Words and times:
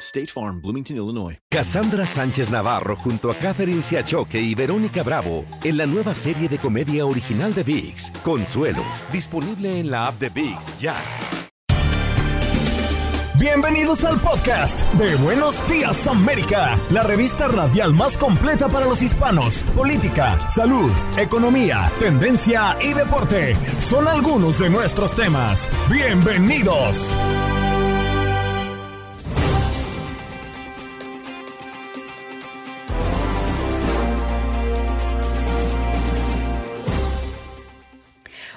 State 0.00 0.28
Farm, 0.28 0.60
Bloomington, 0.60 0.96
Illinois. 0.96 1.38
Cassandra 1.50 2.06
Sánchez 2.06 2.50
Navarro 2.50 2.96
junto 2.96 3.30
a 3.30 3.34
Catherine 3.34 3.82
Siachoque 3.82 4.40
y 4.40 4.54
Verónica 4.54 5.02
Bravo 5.02 5.44
en 5.64 5.76
la 5.76 5.86
nueva 5.86 6.14
serie 6.14 6.48
de 6.48 6.58
comedia 6.58 7.04
original 7.06 7.52
de 7.52 7.62
VIX, 7.62 8.10
Consuelo, 8.22 8.82
disponible 9.12 9.80
en 9.80 9.90
la 9.90 10.06
app 10.06 10.18
de 10.18 10.28
VIX 10.30 10.78
ya. 10.78 10.94
Bienvenidos 13.38 14.02
al 14.02 14.18
podcast 14.20 14.80
de 14.94 15.14
Buenos 15.16 15.54
Días 15.68 16.08
América, 16.08 16.76
la 16.90 17.04
revista 17.04 17.46
radial 17.46 17.94
más 17.94 18.18
completa 18.18 18.68
para 18.68 18.86
los 18.86 19.00
hispanos. 19.00 19.62
Política, 19.76 20.48
salud, 20.48 20.90
economía, 21.16 21.92
tendencia 22.00 22.76
y 22.82 22.94
deporte 22.94 23.54
son 23.78 24.08
algunos 24.08 24.58
de 24.58 24.70
nuestros 24.70 25.14
temas. 25.14 25.68
Bienvenidos. 25.88 27.14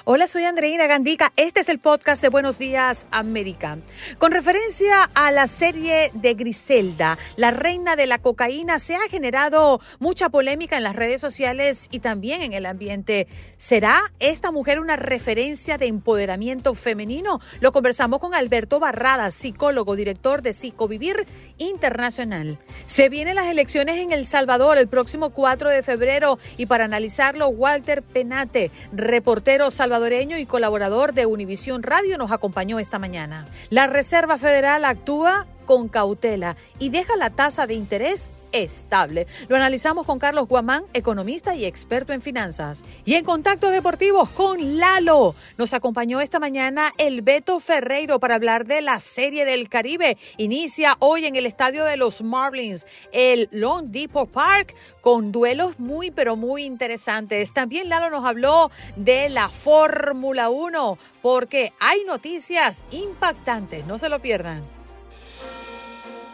Hola, 0.04 0.26
soy 0.26 0.42
Andreina 0.42 0.88
Gandica. 0.88 1.32
Este 1.36 1.60
es 1.60 1.68
el 1.68 1.78
podcast 1.78 2.20
de 2.22 2.28
Buenos 2.28 2.58
Días 2.58 3.06
América. 3.12 3.78
Con 4.18 4.32
referencia 4.32 5.04
a 5.14 5.30
la 5.30 5.46
serie 5.46 6.10
de 6.12 6.34
Griselda, 6.34 7.16
la 7.36 7.52
reina 7.52 7.94
de 7.94 8.08
la 8.08 8.18
cocaína, 8.18 8.80
se 8.80 8.96
ha 8.96 9.08
generado 9.08 9.80
mucha 10.00 10.28
polémica 10.28 10.76
en 10.76 10.82
las 10.82 10.96
redes 10.96 11.20
sociales 11.20 11.86
y 11.92 12.00
también 12.00 12.42
en 12.42 12.52
el 12.52 12.66
ambiente. 12.66 13.28
¿Será 13.58 14.12
esta 14.18 14.50
mujer 14.50 14.80
una 14.80 14.96
referencia 14.96 15.78
de 15.78 15.86
empoderamiento 15.86 16.74
femenino? 16.74 17.38
Lo 17.60 17.70
conversamos 17.70 18.18
con 18.18 18.34
Alberto 18.34 18.80
Barrada, 18.80 19.30
psicólogo, 19.30 19.94
director 19.94 20.42
de 20.42 20.52
Psicovivir 20.52 21.28
Internacional. 21.58 22.58
Se 22.86 23.08
vienen 23.08 23.36
las 23.36 23.46
elecciones 23.46 23.98
en 23.98 24.10
El 24.10 24.26
Salvador 24.26 24.78
el 24.78 24.88
próximo 24.88 25.30
4 25.30 25.70
de 25.70 25.84
febrero 25.84 26.40
y 26.56 26.66
para 26.66 26.86
analizarlo, 26.86 27.46
Walter 27.50 28.02
Penate, 28.02 28.72
reportero 28.92 29.70
salvadoreño 29.70 29.91
y 30.38 30.46
colaborador 30.46 31.12
de 31.12 31.26
Univisión 31.26 31.82
Radio, 31.82 32.16
nos 32.16 32.32
acompañó 32.32 32.78
esta 32.78 32.98
mañana. 32.98 33.44
La 33.68 33.86
Reserva 33.86 34.38
Federal 34.38 34.86
actúa 34.86 35.46
con 35.62 35.88
cautela 35.88 36.56
y 36.78 36.90
deja 36.90 37.16
la 37.16 37.30
tasa 37.30 37.66
de 37.66 37.74
interés 37.74 38.30
estable. 38.52 39.26
Lo 39.48 39.56
analizamos 39.56 40.06
con 40.06 40.18
Carlos 40.18 40.46
Guamán, 40.46 40.84
economista 40.92 41.54
y 41.54 41.64
experto 41.64 42.12
en 42.12 42.22
finanzas. 42.22 42.84
Y 43.04 43.14
en 43.14 43.24
Contacto 43.24 43.70
Deportivos 43.70 44.28
con 44.30 44.78
Lalo. 44.78 45.34
Nos 45.58 45.74
acompañó 45.74 46.20
esta 46.20 46.38
mañana 46.38 46.92
el 46.98 47.22
Beto 47.22 47.60
Ferreiro 47.60 48.20
para 48.20 48.36
hablar 48.36 48.66
de 48.66 48.82
la 48.82 49.00
Serie 49.00 49.44
del 49.44 49.68
Caribe. 49.68 50.18
Inicia 50.36 50.96
hoy 50.98 51.26
en 51.26 51.36
el 51.36 51.46
estadio 51.46 51.84
de 51.84 51.96
los 51.96 52.22
Marlins, 52.22 52.86
el 53.12 53.48
Long 53.50 53.86
Depot 53.86 54.30
Park, 54.30 54.74
con 55.00 55.32
duelos 55.32 55.80
muy, 55.80 56.10
pero 56.10 56.36
muy 56.36 56.64
interesantes. 56.64 57.52
También 57.52 57.88
Lalo 57.88 58.10
nos 58.10 58.24
habló 58.24 58.70
de 58.96 59.28
la 59.28 59.48
Fórmula 59.48 60.50
1, 60.50 60.98
porque 61.22 61.72
hay 61.80 62.04
noticias 62.04 62.82
impactantes. 62.90 63.86
No 63.86 63.98
se 63.98 64.08
lo 64.08 64.20
pierdan. 64.20 64.81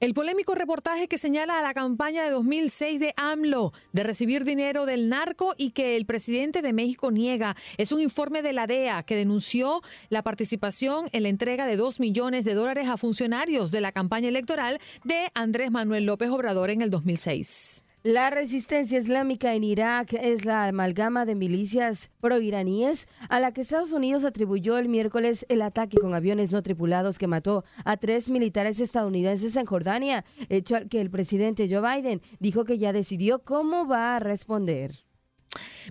El 0.00 0.12
polémico 0.12 0.54
reportaje 0.54 1.06
que 1.06 1.18
señala 1.18 1.58
a 1.58 1.62
la 1.62 1.72
campaña 1.72 2.24
de 2.24 2.30
2006 2.30 2.98
de 2.98 3.14
AMLO 3.16 3.72
de 3.92 4.02
recibir 4.02 4.44
dinero 4.44 4.86
del 4.86 5.08
narco 5.08 5.54
y 5.56 5.70
que 5.70 5.96
el 5.96 6.04
presidente 6.04 6.62
de 6.62 6.72
México 6.72 7.12
niega 7.12 7.56
es 7.78 7.92
un 7.92 8.00
informe 8.00 8.42
de 8.42 8.52
la 8.52 8.66
DEA 8.66 9.04
que 9.04 9.14
denunció 9.14 9.82
la 10.10 10.22
participación 10.22 11.08
en 11.12 11.22
la 11.22 11.28
entrega 11.28 11.64
de 11.64 11.76
2 11.76 12.00
millones 12.00 12.44
de 12.44 12.54
dólares 12.54 12.88
a 12.88 12.96
funcionarios 12.96 13.70
de 13.70 13.80
la 13.80 13.92
campaña 13.92 14.28
electoral 14.28 14.80
de 15.04 15.30
Andrés 15.32 15.70
Manuel 15.70 16.06
López 16.06 16.28
Obrador 16.30 16.70
en 16.70 16.82
el 16.82 16.90
2006. 16.90 17.84
La 18.06 18.28
resistencia 18.28 18.98
islámica 18.98 19.54
en 19.54 19.64
Irak 19.64 20.12
es 20.12 20.44
la 20.44 20.66
amalgama 20.66 21.24
de 21.24 21.34
milicias 21.34 22.10
proiraníes 22.20 23.08
a 23.30 23.40
la 23.40 23.50
que 23.52 23.62
Estados 23.62 23.92
Unidos 23.92 24.24
atribuyó 24.24 24.76
el 24.76 24.90
miércoles 24.90 25.46
el 25.48 25.62
ataque 25.62 25.96
con 25.96 26.12
aviones 26.12 26.52
no 26.52 26.60
tripulados 26.62 27.18
que 27.18 27.28
mató 27.28 27.64
a 27.86 27.96
tres 27.96 28.28
militares 28.28 28.78
estadounidenses 28.78 29.56
en 29.56 29.64
Jordania, 29.64 30.26
hecho 30.50 30.76
al 30.76 30.90
que 30.90 31.00
el 31.00 31.08
presidente 31.08 31.66
Joe 31.66 31.80
Biden 31.80 32.20
dijo 32.40 32.64
que 32.64 32.76
ya 32.76 32.92
decidió 32.92 33.38
cómo 33.38 33.86
va 33.86 34.16
a 34.16 34.20
responder. 34.20 35.06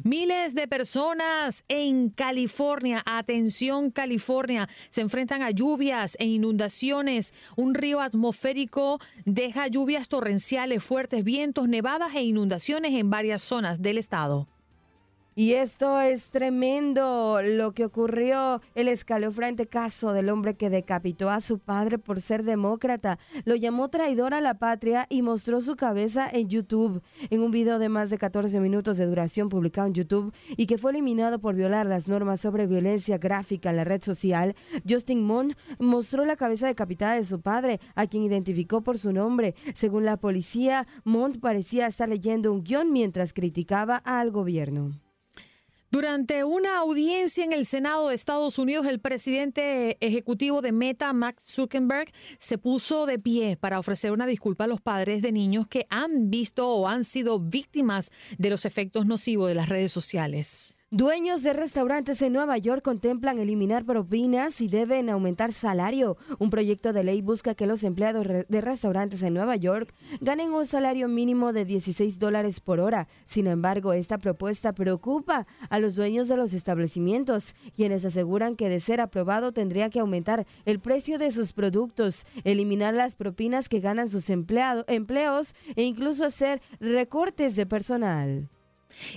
Miles 0.04 0.56
de 0.56 0.68
personas 0.68 1.64
en 1.68 2.10
California, 2.10 3.02
atención 3.06 3.92
California, 3.92 4.68
se 4.90 5.02
enfrentan 5.02 5.42
a 5.42 5.52
lluvias 5.52 6.16
e 6.20 6.26
inundaciones. 6.26 7.34
Un 7.56 7.76
río 7.76 8.02
atmosférico 8.02 9.00
deja 9.26 9.68
lluvias 9.68 10.08
torrenciales, 10.08 10.84
fuertes 10.84 11.24
vientos, 11.24 11.68
nevadas 11.68 12.16
e 12.16 12.24
inundaciones 12.24 12.94
en 12.94 13.10
varias 13.10 13.42
zonas 13.42 13.82
del 13.82 13.98
estado. 13.98 14.48
Y 15.36 15.54
esto 15.54 16.00
es 16.00 16.30
tremendo 16.30 17.42
lo 17.42 17.74
que 17.74 17.86
ocurrió, 17.86 18.62
el 18.76 18.88
escalofriante 18.88 19.66
caso 19.66 20.14
del 20.14 20.30
hombre 20.30 20.54
que 20.54 20.70
decapitó 20.70 21.32
a 21.32 21.42
su 21.42 21.58
padre 21.58 21.98
por 21.98 22.22
ser 22.22 22.44
demócrata. 22.44 23.18
Lo 23.44 23.56
llamó 23.56 23.90
traidor 23.90 24.36
a 24.36 24.42
la 24.42 24.60
patria 24.60 25.08
y 25.10 25.24
mostró 25.24 25.62
su 25.62 25.76
cabeza 25.76 26.30
en 26.32 26.50
YouTube, 26.50 27.02
en 27.32 27.42
un 27.42 27.50
video 27.50 27.80
de 27.80 27.90
más 27.90 28.12
de 28.12 28.20
14 28.20 28.60
minutos 28.60 28.98
de 28.98 29.08
duración 29.08 29.50
publicado 29.50 29.88
en 29.88 29.96
YouTube 29.96 30.34
y 30.56 30.68
que 30.68 30.78
fue 30.78 30.92
eliminado 30.92 31.40
por 31.40 31.56
violar 31.56 31.88
las 31.88 32.08
normas 32.08 32.40
sobre 32.40 32.68
violencia 32.68 33.18
gráfica 33.18 33.72
en 33.72 33.78
la 33.78 33.86
red 33.86 34.04
social. 34.04 34.56
Justin 34.88 35.24
Moon 35.24 35.56
mostró 35.80 36.26
la 36.26 36.36
cabeza 36.36 36.68
decapitada 36.68 37.16
de 37.16 37.24
su 37.24 37.42
padre, 37.42 37.80
a 37.96 38.06
quien 38.06 38.22
identificó 38.22 38.82
por 38.82 39.00
su 39.00 39.12
nombre. 39.12 39.56
Según 39.74 40.06
la 40.06 40.18
policía, 40.18 40.86
Mont 41.04 41.40
parecía 41.40 41.88
estar 41.88 42.08
leyendo 42.08 42.54
un 42.54 42.64
guion 42.64 42.92
mientras 42.92 43.34
criticaba 43.34 43.98
al 43.98 44.30
gobierno. 44.30 45.03
Durante 45.94 46.44
una 46.44 46.80
audiencia 46.80 47.44
en 47.44 47.54
el 47.54 47.68
Senado 47.68 48.10
de 48.10 48.16
Estados 48.16 48.58
Unidos, 48.58 48.88
el 48.88 49.00
presidente 49.00 49.96
ejecutivo 50.04 50.64
de 50.64 50.72
Meta, 50.72 51.14
Max 51.14 51.44
Zuckerberg, 51.46 52.12
se 52.40 52.58
puso 52.58 53.06
de 53.06 53.20
pie 53.20 53.58
para 53.58 53.78
ofrecer 53.78 54.12
una 54.12 54.26
disculpa 54.26 54.64
a 54.64 54.68
los 54.68 54.82
padres 54.82 55.22
de 55.22 55.32
niños 55.32 55.68
que 55.68 55.86
han 55.92 56.32
visto 56.32 56.68
o 56.68 56.88
han 56.88 57.04
sido 57.04 57.40
víctimas 57.40 58.10
de 58.40 58.50
los 58.50 58.66
efectos 58.66 59.06
nocivos 59.06 59.50
de 59.50 59.54
las 59.54 59.70
redes 59.70 59.92
sociales. 59.92 60.76
Dueños 60.96 61.42
de 61.42 61.54
restaurantes 61.54 62.22
en 62.22 62.34
Nueva 62.34 62.56
York 62.60 62.84
contemplan 62.84 63.40
eliminar 63.40 63.84
propinas 63.84 64.62
y 64.62 64.68
deben 64.68 65.10
aumentar 65.10 65.52
salario. 65.52 66.18
Un 66.38 66.52
proyecto 66.52 66.94
de 66.94 67.04
ley 67.04 67.24
busca 67.24 67.56
que 67.56 67.66
los 67.66 67.84
empleados 67.84 68.28
de 68.48 68.62
restaurantes 68.62 69.24
en 69.24 69.34
Nueva 69.34 69.56
York 69.56 69.92
ganen 70.22 70.54
un 70.54 70.68
salario 70.68 71.08
mínimo 71.08 71.52
de 71.52 71.66
16 71.66 72.20
dólares 72.20 72.60
por 72.60 72.80
hora. 72.80 73.08
Sin 73.26 73.48
embargo, 73.48 73.94
esta 73.94 74.20
propuesta 74.20 74.72
preocupa 74.74 75.48
a 75.68 75.80
los 75.80 75.96
dueños 75.96 76.28
de 76.28 76.38
los 76.38 76.54
establecimientos, 76.54 77.56
quienes 77.76 78.06
aseguran 78.06 78.56
que 78.56 78.70
de 78.70 78.80
ser 78.80 79.02
aprobado 79.02 79.52
tendría 79.52 79.90
que 79.90 80.00
aumentar 80.00 80.46
el 80.64 80.80
precio 80.80 81.18
de 81.18 81.32
sus 81.32 81.54
productos, 81.54 82.28
eliminar 82.44 82.94
las 82.94 83.16
propinas 83.16 83.68
que 83.68 83.80
ganan 83.80 84.10
sus 84.10 84.30
empleados, 84.30 84.86
empleos 84.88 85.56
e 85.76 85.86
incluso 85.86 86.24
hacer 86.24 86.62
recortes 86.80 87.56
de 87.56 87.66
personal. 87.66 88.48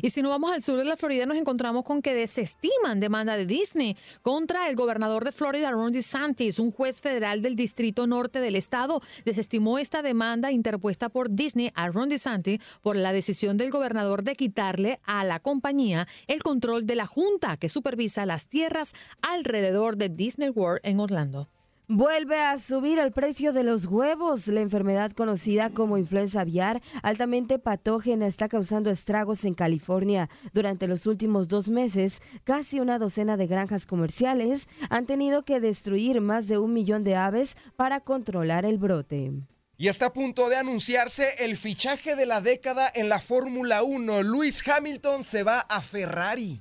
Y 0.02 0.10
si 0.10 0.22
nos 0.22 0.30
vamos 0.30 0.52
al 0.52 0.62
sur 0.62 0.78
de 0.78 0.84
la 0.84 0.96
Florida, 0.96 1.26
nos 1.26 1.36
encontramos 1.36 1.84
con 1.84 2.02
que 2.02 2.14
desestiman 2.14 3.00
demanda 3.00 3.36
de 3.36 3.46
Disney 3.46 3.96
contra 4.22 4.68
el 4.68 4.76
gobernador 4.76 5.24
de 5.24 5.32
Florida, 5.32 5.70
Ron 5.70 5.92
DeSantis. 5.92 6.58
Un 6.58 6.70
juez 6.70 7.00
federal 7.00 7.42
del 7.42 7.56
Distrito 7.56 8.06
Norte 8.06 8.40
del 8.40 8.56
estado 8.56 9.02
desestimó 9.24 9.78
esta 9.78 10.02
demanda 10.02 10.52
interpuesta 10.52 11.08
por 11.08 11.30
Disney 11.30 11.72
a 11.74 11.88
Ron 11.88 12.08
DeSantis 12.08 12.60
por 12.82 12.96
la 12.96 13.12
decisión 13.12 13.56
del 13.56 13.70
gobernador 13.70 14.22
de 14.22 14.34
quitarle 14.34 15.00
a 15.04 15.24
la 15.24 15.40
compañía 15.40 16.08
el 16.26 16.42
control 16.42 16.86
de 16.86 16.94
la 16.94 17.06
junta 17.06 17.56
que 17.56 17.68
supervisa 17.68 18.26
las 18.26 18.46
tierras 18.46 18.94
alrededor 19.22 19.96
de 19.96 20.08
Disney 20.08 20.50
World 20.50 20.80
en 20.82 21.00
Orlando. 21.00 21.48
Vuelve 21.88 22.40
a 22.40 22.58
subir 22.58 22.98
el 22.98 23.12
precio 23.12 23.52
de 23.52 23.62
los 23.62 23.86
huevos. 23.86 24.48
La 24.48 24.60
enfermedad 24.60 25.12
conocida 25.12 25.70
como 25.70 25.98
influenza 25.98 26.40
aviar, 26.40 26.82
altamente 27.04 27.60
patógena, 27.60 28.26
está 28.26 28.48
causando 28.48 28.90
estragos 28.90 29.44
en 29.44 29.54
California. 29.54 30.28
Durante 30.52 30.88
los 30.88 31.06
últimos 31.06 31.46
dos 31.46 31.68
meses, 31.68 32.20
casi 32.42 32.80
una 32.80 32.98
docena 32.98 33.36
de 33.36 33.46
granjas 33.46 33.86
comerciales 33.86 34.68
han 34.90 35.06
tenido 35.06 35.44
que 35.44 35.60
destruir 35.60 36.20
más 36.20 36.48
de 36.48 36.58
un 36.58 36.72
millón 36.72 37.04
de 37.04 37.14
aves 37.14 37.56
para 37.76 38.00
controlar 38.00 38.64
el 38.64 38.78
brote. 38.78 39.32
Y 39.78 39.86
está 39.86 40.06
a 40.06 40.12
punto 40.12 40.48
de 40.48 40.56
anunciarse 40.56 41.44
el 41.44 41.56
fichaje 41.56 42.16
de 42.16 42.26
la 42.26 42.40
década 42.40 42.90
en 42.92 43.08
la 43.08 43.20
Fórmula 43.20 43.84
1. 43.84 44.24
Luis 44.24 44.60
Hamilton 44.66 45.22
se 45.22 45.44
va 45.44 45.60
a 45.60 45.80
Ferrari. 45.82 46.60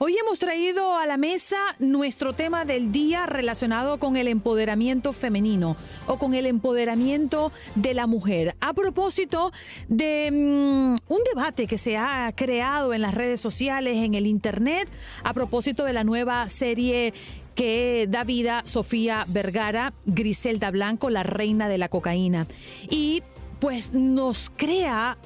Hoy 0.00 0.16
hemos 0.16 0.38
traído 0.38 0.96
a 0.96 1.06
la 1.06 1.16
mesa 1.16 1.56
nuestro 1.80 2.32
tema 2.32 2.64
del 2.64 2.92
día 2.92 3.26
relacionado 3.26 3.98
con 3.98 4.16
el 4.16 4.28
empoderamiento 4.28 5.12
femenino 5.12 5.76
o 6.06 6.18
con 6.18 6.34
el 6.34 6.46
empoderamiento 6.46 7.50
de 7.74 7.94
la 7.94 8.06
mujer. 8.06 8.54
A 8.60 8.74
propósito 8.74 9.50
de 9.88 10.30
mm, 10.30 11.12
un 11.12 11.18
debate 11.34 11.66
que 11.66 11.78
se 11.78 11.96
ha 11.96 12.32
creado 12.36 12.94
en 12.94 13.02
las 13.02 13.12
redes 13.12 13.40
sociales, 13.40 13.96
en 13.96 14.14
el 14.14 14.26
Internet, 14.26 14.88
a 15.24 15.34
propósito 15.34 15.82
de 15.82 15.92
la 15.92 16.04
nueva 16.04 16.48
serie 16.48 17.12
que 17.56 18.06
da 18.08 18.22
vida 18.22 18.62
Sofía 18.66 19.24
Vergara, 19.26 19.94
Griselda 20.06 20.70
Blanco, 20.70 21.10
la 21.10 21.24
reina 21.24 21.68
de 21.68 21.78
la 21.78 21.88
cocaína. 21.88 22.46
Y 22.88 23.24
pues 23.60 23.92
nos 23.92 24.50
crea 24.56 25.18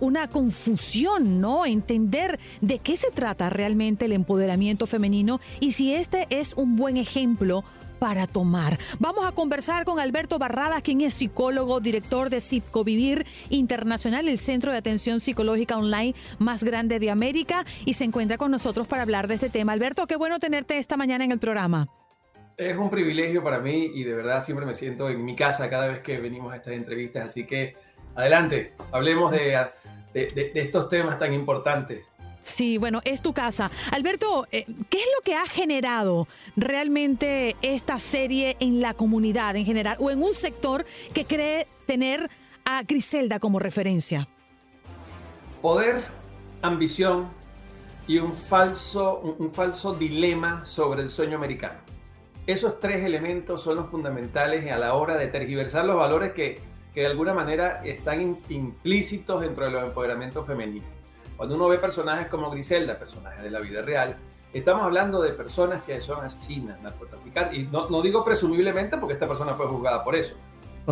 una 0.00 0.28
confusión, 0.28 1.40
¿no? 1.40 1.66
Entender 1.66 2.38
de 2.60 2.78
qué 2.78 2.96
se 2.96 3.10
trata 3.10 3.50
realmente 3.50 4.06
el 4.06 4.12
empoderamiento 4.12 4.86
femenino 4.86 5.40
y 5.60 5.72
si 5.72 5.94
este 5.94 6.26
es 6.30 6.54
un 6.54 6.76
buen 6.76 6.96
ejemplo 6.96 7.64
para 8.02 8.26
tomar. 8.26 8.80
Vamos 8.98 9.24
a 9.24 9.30
conversar 9.30 9.84
con 9.84 10.00
Alberto 10.00 10.36
Barradas, 10.36 10.82
quien 10.82 11.02
es 11.02 11.14
psicólogo, 11.14 11.78
director 11.78 12.30
de 12.30 12.42
Vivir 12.84 13.24
Internacional, 13.48 14.26
el 14.26 14.38
centro 14.38 14.72
de 14.72 14.78
atención 14.78 15.20
psicológica 15.20 15.76
online 15.76 16.16
más 16.40 16.64
grande 16.64 16.98
de 16.98 17.10
América, 17.10 17.64
y 17.84 17.94
se 17.94 18.02
encuentra 18.02 18.38
con 18.38 18.50
nosotros 18.50 18.88
para 18.88 19.02
hablar 19.02 19.28
de 19.28 19.34
este 19.34 19.50
tema. 19.50 19.72
Alberto, 19.72 20.08
qué 20.08 20.16
bueno 20.16 20.40
tenerte 20.40 20.78
esta 20.78 20.96
mañana 20.96 21.24
en 21.24 21.30
el 21.30 21.38
programa. 21.38 21.86
Es 22.56 22.76
un 22.76 22.90
privilegio 22.90 23.42
para 23.42 23.58
mí 23.60 23.90
y 23.94 24.04
de 24.04 24.14
verdad 24.14 24.42
siempre 24.44 24.66
me 24.66 24.74
siento 24.74 25.08
en 25.08 25.24
mi 25.24 25.34
casa 25.34 25.70
cada 25.70 25.88
vez 25.88 26.00
que 26.00 26.18
venimos 26.18 26.52
a 26.52 26.56
estas 26.56 26.74
entrevistas, 26.74 27.30
así 27.30 27.46
que 27.46 27.76
adelante, 28.14 28.74
hablemos 28.90 29.32
de, 29.32 29.70
estos 30.14 30.88
temas 30.88 31.18
tan 31.18 31.32
importantes. 31.32 32.04
Sí, 32.40 32.76
bueno, 32.76 33.00
es 33.04 33.22
tu 33.22 33.32
casa. 33.32 33.70
Alberto, 33.92 34.46
eh, 34.50 34.66
¿qué 34.90 34.98
es 34.98 35.06
lo 35.16 35.22
que 35.24 35.36
ha 35.36 35.46
generado 35.46 36.26
realmente 36.56 37.56
esta 37.62 38.00
serie 38.00 38.56
en 38.58 38.80
la 38.80 38.94
comunidad 38.94 39.54
en 39.56 39.64
general 39.64 39.96
o 40.00 40.10
en 40.10 40.22
un 40.22 40.34
sector 40.34 40.84
que 41.14 41.24
cree 41.24 41.68
tener 41.86 42.28
a 42.64 42.82
Griselda 42.82 43.38
como 43.38 43.60
referencia? 43.60 44.28
Poder, 45.62 46.02
ambición 46.62 47.28
y 48.08 48.18
un 48.18 48.32
falso, 48.32 49.20
un 49.20 49.54
falso 49.54 49.94
dilema 49.94 50.66
sobre 50.66 51.02
el 51.02 51.10
sueño 51.10 51.36
americano. 51.36 51.91
Esos 52.46 52.80
tres 52.80 53.04
elementos 53.04 53.62
son 53.62 53.76
los 53.76 53.88
fundamentales 53.88 54.70
a 54.70 54.76
la 54.76 54.94
hora 54.94 55.16
de 55.16 55.28
tergiversar 55.28 55.84
los 55.84 55.96
valores 55.96 56.32
que, 56.32 56.60
de 56.94 57.06
alguna 57.06 57.32
manera 57.32 57.82
están 57.84 58.36
implícitos 58.48 59.40
dentro 59.40 59.64
de 59.64 59.70
los 59.70 59.84
empoderamientos 59.84 60.46
femeninos. 60.46 60.88
Cuando 61.36 61.54
uno 61.54 61.68
ve 61.68 61.78
personajes 61.78 62.26
como 62.26 62.50
Griselda, 62.50 62.98
personajes 62.98 63.42
de 63.42 63.50
la 63.50 63.60
vida 63.60 63.80
real, 63.82 64.16
estamos 64.52 64.82
hablando 64.82 65.22
de 65.22 65.30
personas 65.32 65.82
que 65.84 66.00
son 66.00 66.24
asesinas, 66.24 66.80
narcotraficantes, 66.82 67.58
y 67.58 67.62
no, 67.64 68.02
digo 68.02 68.24
presumiblemente 68.24 68.98
porque 68.98 69.14
esta 69.14 69.28
persona 69.28 69.54
fue 69.54 69.66
juzgada 69.66 70.02
por 70.02 70.16
eso. 70.16 70.34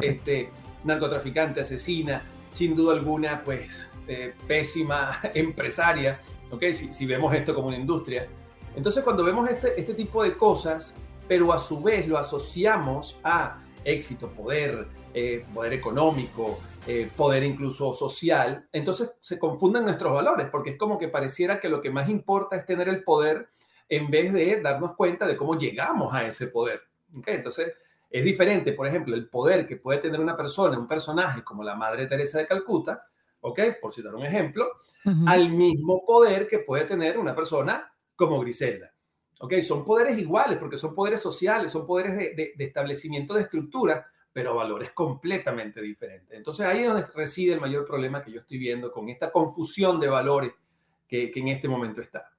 Este, 0.01 0.51
narcotraficante, 0.85 1.61
asesina, 1.61 2.23
sin 2.49 2.77
duda 2.77 2.95
alguna, 2.95 3.43
pues 3.43 3.89
eh, 4.07 4.35
pésima 4.47 5.21
empresaria, 5.35 6.21
¿okay? 6.51 6.73
Si, 6.75 6.93
si, 6.93 7.07
vemos 7.07 7.35
esto 7.35 7.55
como 7.55 7.69
una 7.69 7.77
industria. 7.77 8.29
Entonces, 8.77 9.03
cuando 9.03 9.25
vemos 9.25 9.51
este, 9.51 9.79
este 9.79 9.95
tipo 9.95 10.23
de 10.23 10.37
cosas, 10.37 10.95
pero 11.31 11.53
a 11.53 11.61
su 11.61 11.81
vez 11.81 12.09
lo 12.09 12.19
asociamos 12.19 13.17
a 13.23 13.63
éxito, 13.85 14.31
poder, 14.31 14.89
eh, 15.15 15.45
poder 15.55 15.75
económico, 15.75 16.59
eh, 16.89 17.09
poder 17.17 17.45
incluso 17.45 17.93
social, 17.93 18.67
entonces 18.73 19.13
se 19.21 19.39
confunden 19.39 19.85
nuestros 19.85 20.13
valores, 20.13 20.49
porque 20.51 20.71
es 20.71 20.77
como 20.77 20.99
que 20.99 21.07
pareciera 21.07 21.61
que 21.61 21.69
lo 21.69 21.81
que 21.81 21.89
más 21.89 22.09
importa 22.09 22.57
es 22.57 22.67
tener 22.67 22.89
el 22.89 23.05
poder 23.05 23.49
en 23.89 24.11
vez 24.11 24.33
de 24.33 24.61
darnos 24.61 24.97
cuenta 24.97 25.25
de 25.25 25.37
cómo 25.37 25.57
llegamos 25.57 26.13
a 26.13 26.25
ese 26.27 26.49
poder. 26.49 26.81
Entonces, 27.25 27.75
es 28.11 28.25
diferente, 28.25 28.73
por 28.73 28.89
ejemplo, 28.89 29.15
el 29.15 29.29
poder 29.29 29.69
que 29.69 29.77
puede 29.77 30.01
tener 30.01 30.19
una 30.19 30.37
persona, 30.37 30.77
un 30.77 30.89
personaje 30.89 31.45
como 31.45 31.63
la 31.63 31.77
Madre 31.77 32.09
Teresa 32.09 32.39
de 32.39 32.47
Calcuta, 32.49 33.07
¿ok? 33.41 33.61
Por 33.81 33.95
citar 33.95 34.17
un 34.17 34.27
ejemplo, 34.27 34.67
al 35.29 35.51
mismo 35.51 36.05
poder 36.05 36.49
que 36.49 36.59
puede 36.59 36.87
tener 36.87 37.17
una 37.17 37.37
persona 37.37 37.89
como 38.17 38.41
Griselda. 38.41 38.93
¿Ok? 39.41 39.55
Son 39.63 39.85
poderes 39.85 40.19
iguales 40.19 40.59
porque 40.59 40.77
son 40.77 40.95
poderes 40.95 41.21
sociales, 41.21 41.73
son 41.73 41.87
poderes 41.87 42.37
de, 42.37 42.55
establecimiento 42.59 43.35
de 43.35 43.43
estructura, 43.43 44.07
pero 44.33 44.55
valores 44.55 44.93
completamente 44.93 45.81
diferentes. 45.81 46.37
Entonces 46.37 46.67
ahí 46.67 46.81
es 46.81 46.89
donde 46.89 47.07
reside 47.15 47.55
el 47.55 47.61
mayor 47.61 47.87
problema 47.87 48.23
que 48.23 48.33
yo 48.33 48.41
estoy 48.41 48.59
viendo 48.59 48.93
con 48.93 49.09
esta 49.09 49.33
confusión 49.33 49.99
de 49.99 50.09
valores 50.09 50.53
que, 51.09 51.31
que 51.31 51.41
en 51.41 51.49
este 51.49 51.69
momento 51.69 52.01
está. 52.01 52.31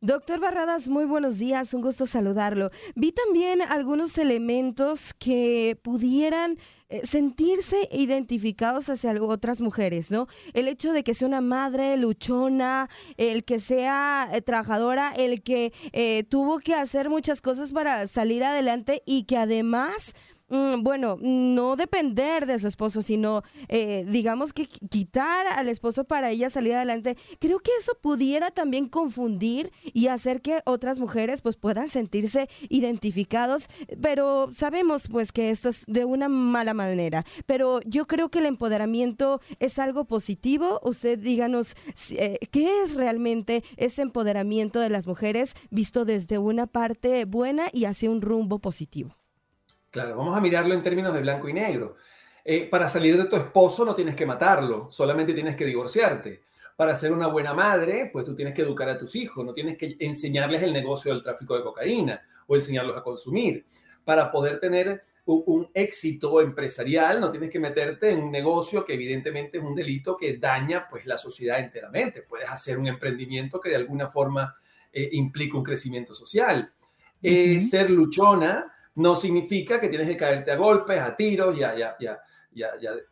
Doctor 0.00 0.38
Barradas, 0.38 0.88
muy 0.88 1.06
buenos 1.06 1.38
días, 1.38 1.74
un 1.74 1.82
gusto 1.82 2.06
saludarlo. 2.06 2.70
Vi 2.94 3.10
también 3.10 3.60
algunos 3.62 4.16
elementos 4.16 5.12
que 5.12 5.76
pudieran 5.82 6.56
eh, 6.88 7.04
sentirse 7.04 7.88
identificados 7.90 8.88
hacia 8.90 9.20
otras 9.20 9.60
mujeres, 9.60 10.12
¿no? 10.12 10.28
El 10.54 10.68
hecho 10.68 10.92
de 10.92 11.02
que 11.02 11.14
sea 11.14 11.26
una 11.26 11.40
madre 11.40 11.96
luchona, 11.96 12.88
el 13.16 13.42
que 13.42 13.58
sea 13.58 14.28
eh, 14.32 14.40
trabajadora, 14.40 15.12
el 15.16 15.42
que 15.42 15.72
eh, 15.90 16.22
tuvo 16.28 16.60
que 16.60 16.76
hacer 16.76 17.10
muchas 17.10 17.42
cosas 17.42 17.72
para 17.72 18.06
salir 18.06 18.44
adelante 18.44 19.02
y 19.04 19.24
que 19.24 19.36
además 19.36 20.14
bueno, 20.48 21.18
no 21.20 21.76
depender 21.76 22.46
de 22.46 22.58
su 22.58 22.68
esposo, 22.68 23.02
sino 23.02 23.42
eh, 23.68 24.04
digamos 24.08 24.52
que 24.52 24.66
quitar 24.66 25.46
al 25.46 25.68
esposo 25.68 26.04
para 26.04 26.30
ella 26.30 26.50
salir 26.50 26.74
adelante. 26.74 27.16
Creo 27.38 27.58
que 27.60 27.70
eso 27.78 27.92
pudiera 28.00 28.50
también 28.50 28.88
confundir 28.88 29.70
y 29.84 30.08
hacer 30.08 30.40
que 30.40 30.60
otras 30.64 30.98
mujeres 30.98 31.42
pues 31.42 31.56
puedan 31.56 31.88
sentirse 31.88 32.48
identificados, 32.68 33.68
pero 34.00 34.48
sabemos 34.52 35.08
pues 35.08 35.32
que 35.32 35.50
esto 35.50 35.68
es 35.68 35.84
de 35.86 36.04
una 36.04 36.28
mala 36.28 36.74
manera. 36.74 37.24
Pero 37.46 37.80
yo 37.82 38.06
creo 38.06 38.30
que 38.30 38.38
el 38.38 38.46
empoderamiento 38.46 39.40
es 39.60 39.78
algo 39.78 40.06
positivo. 40.06 40.80
Usted 40.82 41.18
díganos 41.18 41.74
eh, 42.10 42.38
qué 42.50 42.82
es 42.82 42.94
realmente 42.94 43.62
ese 43.76 44.02
empoderamiento 44.02 44.80
de 44.80 44.90
las 44.90 45.06
mujeres 45.06 45.54
visto 45.70 46.04
desde 46.04 46.38
una 46.38 46.66
parte 46.66 47.24
buena 47.24 47.68
y 47.72 47.84
hacia 47.84 48.10
un 48.10 48.22
rumbo 48.22 48.58
positivo. 48.58 49.18
Claro, 49.90 50.16
vamos 50.16 50.36
a 50.36 50.40
mirarlo 50.40 50.74
en 50.74 50.82
términos 50.82 51.14
de 51.14 51.20
blanco 51.22 51.48
y 51.48 51.52
negro. 51.52 51.96
Eh, 52.44 52.68
para 52.68 52.88
salir 52.88 53.16
de 53.16 53.24
tu 53.24 53.36
esposo 53.36 53.84
no 53.84 53.94
tienes 53.94 54.14
que 54.14 54.26
matarlo, 54.26 54.90
solamente 54.90 55.32
tienes 55.32 55.56
que 55.56 55.64
divorciarte. 55.64 56.42
Para 56.76 56.94
ser 56.94 57.12
una 57.12 57.26
buena 57.26 57.54
madre, 57.54 58.10
pues 58.12 58.24
tú 58.24 58.34
tienes 58.34 58.54
que 58.54 58.62
educar 58.62 58.88
a 58.88 58.98
tus 58.98 59.16
hijos, 59.16 59.44
no 59.44 59.52
tienes 59.52 59.76
que 59.76 59.96
enseñarles 59.98 60.62
el 60.62 60.72
negocio 60.72 61.12
del 61.12 61.22
tráfico 61.22 61.56
de 61.56 61.62
cocaína 61.62 62.22
o 62.46 62.54
enseñarlos 62.54 62.96
a 62.96 63.02
consumir. 63.02 63.66
Para 64.04 64.30
poder 64.30 64.60
tener 64.60 65.02
un 65.26 65.68
éxito 65.74 66.40
empresarial, 66.40 67.20
no 67.20 67.30
tienes 67.30 67.50
que 67.50 67.58
meterte 67.58 68.10
en 68.10 68.22
un 68.22 68.30
negocio 68.30 68.84
que 68.84 68.94
evidentemente 68.94 69.58
es 69.58 69.64
un 69.64 69.74
delito 69.74 70.16
que 70.16 70.38
daña 70.38 70.86
pues 70.88 71.04
la 71.04 71.18
sociedad 71.18 71.58
enteramente. 71.58 72.22
Puedes 72.22 72.48
hacer 72.48 72.78
un 72.78 72.86
emprendimiento 72.86 73.60
que 73.60 73.70
de 73.70 73.76
alguna 73.76 74.06
forma 74.06 74.56
eh, 74.92 75.08
implica 75.12 75.58
un 75.58 75.64
crecimiento 75.64 76.14
social. 76.14 76.72
Eh, 77.20 77.60
ser 77.60 77.90
luchona 77.90 78.72
no 78.98 79.14
significa 79.14 79.80
que 79.80 79.88
tienes 79.88 80.08
que 80.08 80.16
caerte 80.16 80.50
a 80.50 80.56
golpes, 80.56 81.00
a 81.00 81.14
tiros 81.14 81.56
y 81.56 81.62
a, 81.62 81.96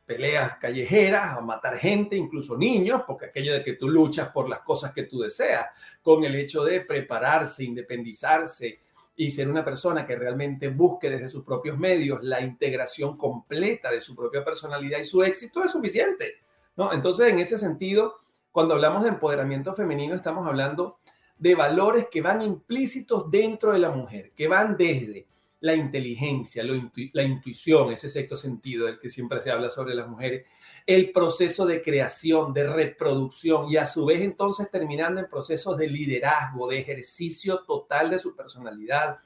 peleas 0.04 0.56
callejeras, 0.56 1.38
a 1.38 1.40
matar 1.40 1.78
gente, 1.78 2.16
incluso 2.16 2.56
niños, 2.56 3.02
porque 3.06 3.26
aquello 3.26 3.52
de 3.52 3.62
que 3.62 3.74
tú 3.74 3.88
luchas 3.88 4.30
por 4.30 4.48
las 4.48 4.60
cosas 4.60 4.92
que 4.92 5.04
tú 5.04 5.20
deseas, 5.20 5.66
con 6.02 6.24
el 6.24 6.34
hecho 6.34 6.64
de 6.64 6.80
prepararse, 6.80 7.62
independizarse, 7.62 8.80
y 9.18 9.30
ser 9.30 9.48
una 9.48 9.64
persona 9.64 10.04
que 10.04 10.16
realmente 10.16 10.68
busque 10.68 11.08
desde 11.08 11.30
sus 11.30 11.42
propios 11.42 11.78
medios 11.78 12.22
la 12.22 12.40
integración 12.40 13.16
completa 13.16 13.90
de 13.90 14.02
su 14.02 14.14
propia 14.14 14.44
personalidad 14.44 14.98
y 14.98 15.04
su 15.04 15.22
éxito 15.22 15.64
es 15.64 15.70
suficiente. 15.70 16.34
¿no? 16.76 16.92
Entonces, 16.92 17.32
en 17.32 17.38
ese 17.38 17.56
sentido, 17.56 18.16
cuando 18.52 18.74
hablamos 18.74 19.04
de 19.04 19.08
empoderamiento 19.08 19.72
femenino, 19.72 20.14
estamos 20.14 20.46
hablando 20.46 20.98
de 21.38 21.54
valores 21.54 22.08
que 22.10 22.20
van 22.20 22.42
implícitos 22.42 23.30
dentro 23.30 23.72
de 23.72 23.78
la 23.78 23.90
mujer, 23.90 24.32
que 24.36 24.48
van 24.48 24.76
desde 24.76 25.26
la 25.60 25.74
inteligencia, 25.74 26.62
la 26.64 27.22
intuición, 27.22 27.92
ese 27.92 28.10
sexto 28.10 28.36
sentido 28.36 28.86
del 28.86 28.98
que 28.98 29.08
siempre 29.08 29.40
se 29.40 29.50
habla 29.50 29.70
sobre 29.70 29.94
las 29.94 30.06
mujeres, 30.06 30.46
el 30.86 31.12
proceso 31.12 31.64
de 31.64 31.80
creación, 31.80 32.52
de 32.52 32.66
reproducción 32.66 33.68
y 33.70 33.76
a 33.76 33.86
su 33.86 34.04
vez 34.04 34.20
entonces 34.20 34.70
terminando 34.70 35.20
en 35.20 35.28
procesos 35.28 35.76
de 35.76 35.88
liderazgo, 35.88 36.68
de 36.68 36.78
ejercicio 36.78 37.64
total 37.64 38.10
de 38.10 38.18
su 38.18 38.36
personalidad, 38.36 39.18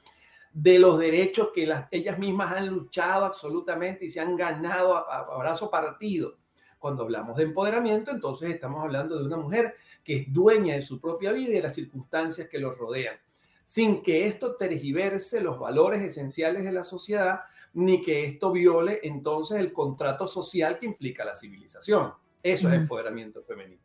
de 0.53 0.79
los 0.79 0.97
derechos 0.99 1.49
que 1.53 1.67
las, 1.67 1.87
ellas 1.91 2.17
mismas 2.17 2.51
han 2.53 2.67
luchado 2.67 3.25
absolutamente 3.25 4.05
y 4.05 4.09
se 4.09 4.19
han 4.19 4.35
ganado 4.35 4.95
a, 4.95 5.19
a 5.19 5.37
brazo 5.37 5.69
partido. 5.69 6.37
Cuando 6.79 7.03
hablamos 7.03 7.37
de 7.37 7.43
empoderamiento, 7.43 8.09
entonces 8.09 8.49
estamos 8.49 8.81
hablando 8.83 9.19
de 9.19 9.25
una 9.25 9.37
mujer 9.37 9.75
que 10.03 10.15
es 10.15 10.33
dueña 10.33 10.75
de 10.75 10.81
su 10.81 10.99
propia 10.99 11.31
vida 11.31 11.49
y 11.49 11.53
de 11.53 11.61
las 11.61 11.75
circunstancias 11.75 12.47
que 12.49 12.57
los 12.57 12.75
rodean, 12.75 13.17
sin 13.63 14.01
que 14.01 14.27
esto 14.27 14.55
tergiverse 14.55 15.41
los 15.41 15.59
valores 15.59 16.01
esenciales 16.01 16.63
de 16.63 16.71
la 16.71 16.83
sociedad 16.83 17.41
ni 17.73 18.01
que 18.01 18.25
esto 18.25 18.51
viole 18.51 18.99
entonces 19.03 19.59
el 19.59 19.71
contrato 19.71 20.27
social 20.27 20.77
que 20.77 20.85
implica 20.85 21.23
la 21.23 21.35
civilización. 21.35 22.13
Eso 22.43 22.69
es 22.69 22.75
empoderamiento 22.75 23.41
femenino. 23.43 23.81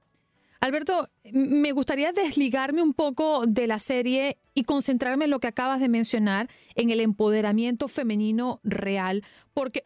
Alberto, 0.61 1.07
me 1.33 1.73
gustaría 1.73 2.13
desligarme 2.13 2.83
un 2.83 2.95
poco 2.95 3.45
de 3.47 3.67
la 3.67 3.79
serie 3.79 4.39
y 4.55 4.65
concentrarme 4.65 5.27
en 5.27 5.31
lo 5.31 5.39
que 5.39 5.47
acabas 5.47 5.81
de 5.81 5.89
mencionar, 5.89 6.49
en 6.75 6.91
el 6.91 7.01
empoderamiento 7.01 7.89
femenino 7.89 8.61
real, 8.65 9.23
porque 9.53 9.85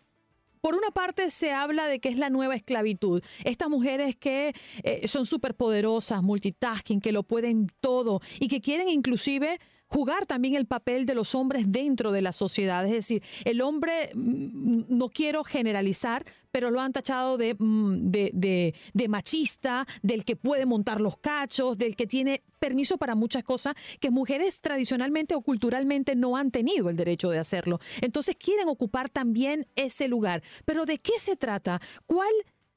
por 0.60 0.74
una 0.74 0.90
parte 0.90 1.30
se 1.30 1.52
habla 1.52 1.86
de 1.86 2.00
que 2.00 2.08
es 2.08 2.16
la 2.16 2.30
nueva 2.30 2.54
esclavitud. 2.54 3.22
Estas 3.44 3.68
mujeres 3.68 4.14
que 4.16 4.54
eh, 4.82 5.08
son 5.08 5.26
súper 5.26 5.54
poderosas, 5.54 6.22
multitasking, 6.22 7.00
que 7.00 7.12
lo 7.12 7.22
pueden 7.22 7.70
todo 7.80 8.20
y 8.38 8.48
que 8.48 8.60
quieren 8.60 8.88
inclusive 8.88 9.58
jugar 9.90 10.24
también 10.24 10.54
el 10.54 10.66
papel 10.66 11.04
de 11.04 11.14
los 11.14 11.34
hombres 11.34 11.64
dentro 11.68 12.12
de 12.12 12.22
la 12.22 12.32
sociedad. 12.32 12.84
Es 12.86 12.92
decir, 12.92 13.22
el 13.44 13.60
hombre, 13.60 14.10
mm, 14.14 14.84
no 14.88 15.08
quiero 15.08 15.42
generalizar, 15.42 16.24
pero 16.52 16.70
lo 16.70 16.80
han 16.80 16.92
tachado 16.92 17.36
mm, 17.36 18.10
de, 18.10 18.74
de, 18.92 19.08
machista, 19.08 19.86
del 20.02 20.24
que 20.24 20.36
puede 20.36 20.64
montar 20.64 21.00
los 21.00 21.18
cachos, 21.18 21.76
del 21.76 21.96
que 21.96 22.06
tiene 22.06 22.42
permiso 22.60 22.98
para 22.98 23.14
muchas 23.14 23.42
cosas 23.42 23.74
que 23.98 24.10
mujeres 24.10 24.60
tradicionalmente 24.60 25.34
o 25.34 25.40
culturalmente 25.40 26.14
no 26.14 26.36
han 26.36 26.50
tenido 26.50 26.88
el 26.88 26.96
derecho 26.96 27.30
de 27.30 27.38
hacerlo. 27.38 27.80
Entonces 28.00 28.36
quieren 28.36 28.68
ocupar 28.68 29.08
también 29.08 29.66
ese 29.74 30.06
lugar. 30.06 30.42
Pero 30.64 30.86
¿de 30.86 30.98
qué 30.98 31.18
se 31.18 31.36
trata? 31.36 31.80
¿Cuál 32.06 32.32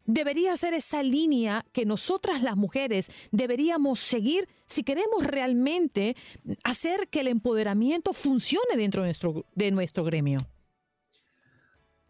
debería 0.05 0.55
ser 0.57 0.73
esa 0.73 1.03
línea 1.03 1.65
que 1.71 1.85
nosotras 1.85 2.41
las 2.41 2.55
mujeres 2.55 3.11
deberíamos 3.31 3.99
seguir 3.99 4.47
si 4.65 4.83
queremos 4.83 5.23
realmente 5.23 6.15
hacer 6.63 7.07
que 7.09 7.21
el 7.21 7.27
empoderamiento 7.27 8.13
funcione 8.13 8.75
dentro 8.75 9.01
de 9.01 9.07
nuestro, 9.07 9.45
de 9.53 9.71
nuestro 9.71 10.03
gremio? 10.03 10.47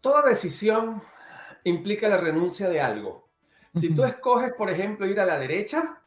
Toda 0.00 0.22
decisión 0.22 1.02
implica 1.64 2.08
la 2.08 2.18
renuncia 2.18 2.68
de 2.68 2.80
algo. 2.80 3.28
Si 3.74 3.92
tú 3.94 4.04
escoges, 4.04 4.52
por 4.56 4.70
ejemplo, 4.70 5.06
ir 5.06 5.18
a 5.18 5.24
la 5.24 5.38
derecha, 5.38 6.00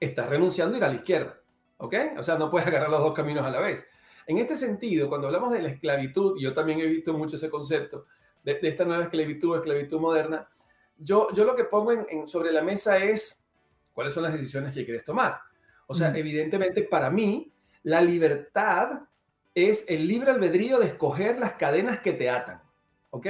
estás 0.00 0.28
renunciando 0.28 0.74
a 0.74 0.78
ir 0.78 0.84
a 0.84 0.88
la 0.88 0.94
izquierda. 0.96 1.38
¿Ok? 1.76 1.94
O 2.18 2.22
sea, 2.22 2.36
no 2.36 2.50
puedes 2.50 2.66
agarrar 2.66 2.90
los 2.90 3.00
dos 3.00 3.12
caminos 3.12 3.44
a 3.44 3.50
la 3.50 3.60
vez. 3.60 3.86
En 4.26 4.38
este 4.38 4.56
sentido, 4.56 5.08
cuando 5.08 5.26
hablamos 5.26 5.52
de 5.52 5.62
la 5.62 5.68
esclavitud, 5.68 6.36
yo 6.40 6.54
también 6.54 6.80
he 6.80 6.86
visto 6.86 7.12
mucho 7.12 7.36
ese 7.36 7.50
concepto 7.50 8.06
de, 8.42 8.54
de 8.54 8.68
esta 8.68 8.84
nueva 8.84 9.04
esclavitud, 9.04 9.56
esclavitud 9.56 10.00
moderna, 10.00 10.48
yo, 10.98 11.28
yo 11.34 11.44
lo 11.44 11.54
que 11.54 11.64
pongo 11.64 11.92
en, 11.92 12.26
sobre 12.26 12.52
la 12.52 12.62
mesa 12.62 12.98
es 12.98 13.44
cuáles 13.92 14.14
son 14.14 14.22
las 14.22 14.32
decisiones 14.32 14.74
que 14.74 14.84
quieres 14.84 15.04
tomar. 15.04 15.38
O 15.86 15.94
sea, 15.94 16.16
evidentemente 16.16 16.84
para 16.84 17.10
mí, 17.10 17.52
la 17.82 18.00
libertad 18.00 19.00
es 19.54 19.84
el 19.88 20.06
libre 20.06 20.30
albedrío 20.30 20.78
de 20.78 20.86
escoger 20.86 21.38
las 21.38 21.54
cadenas 21.54 22.00
que 22.00 22.12
te 22.12 22.30
atan. 22.30 22.62
¿Ok? 23.10 23.26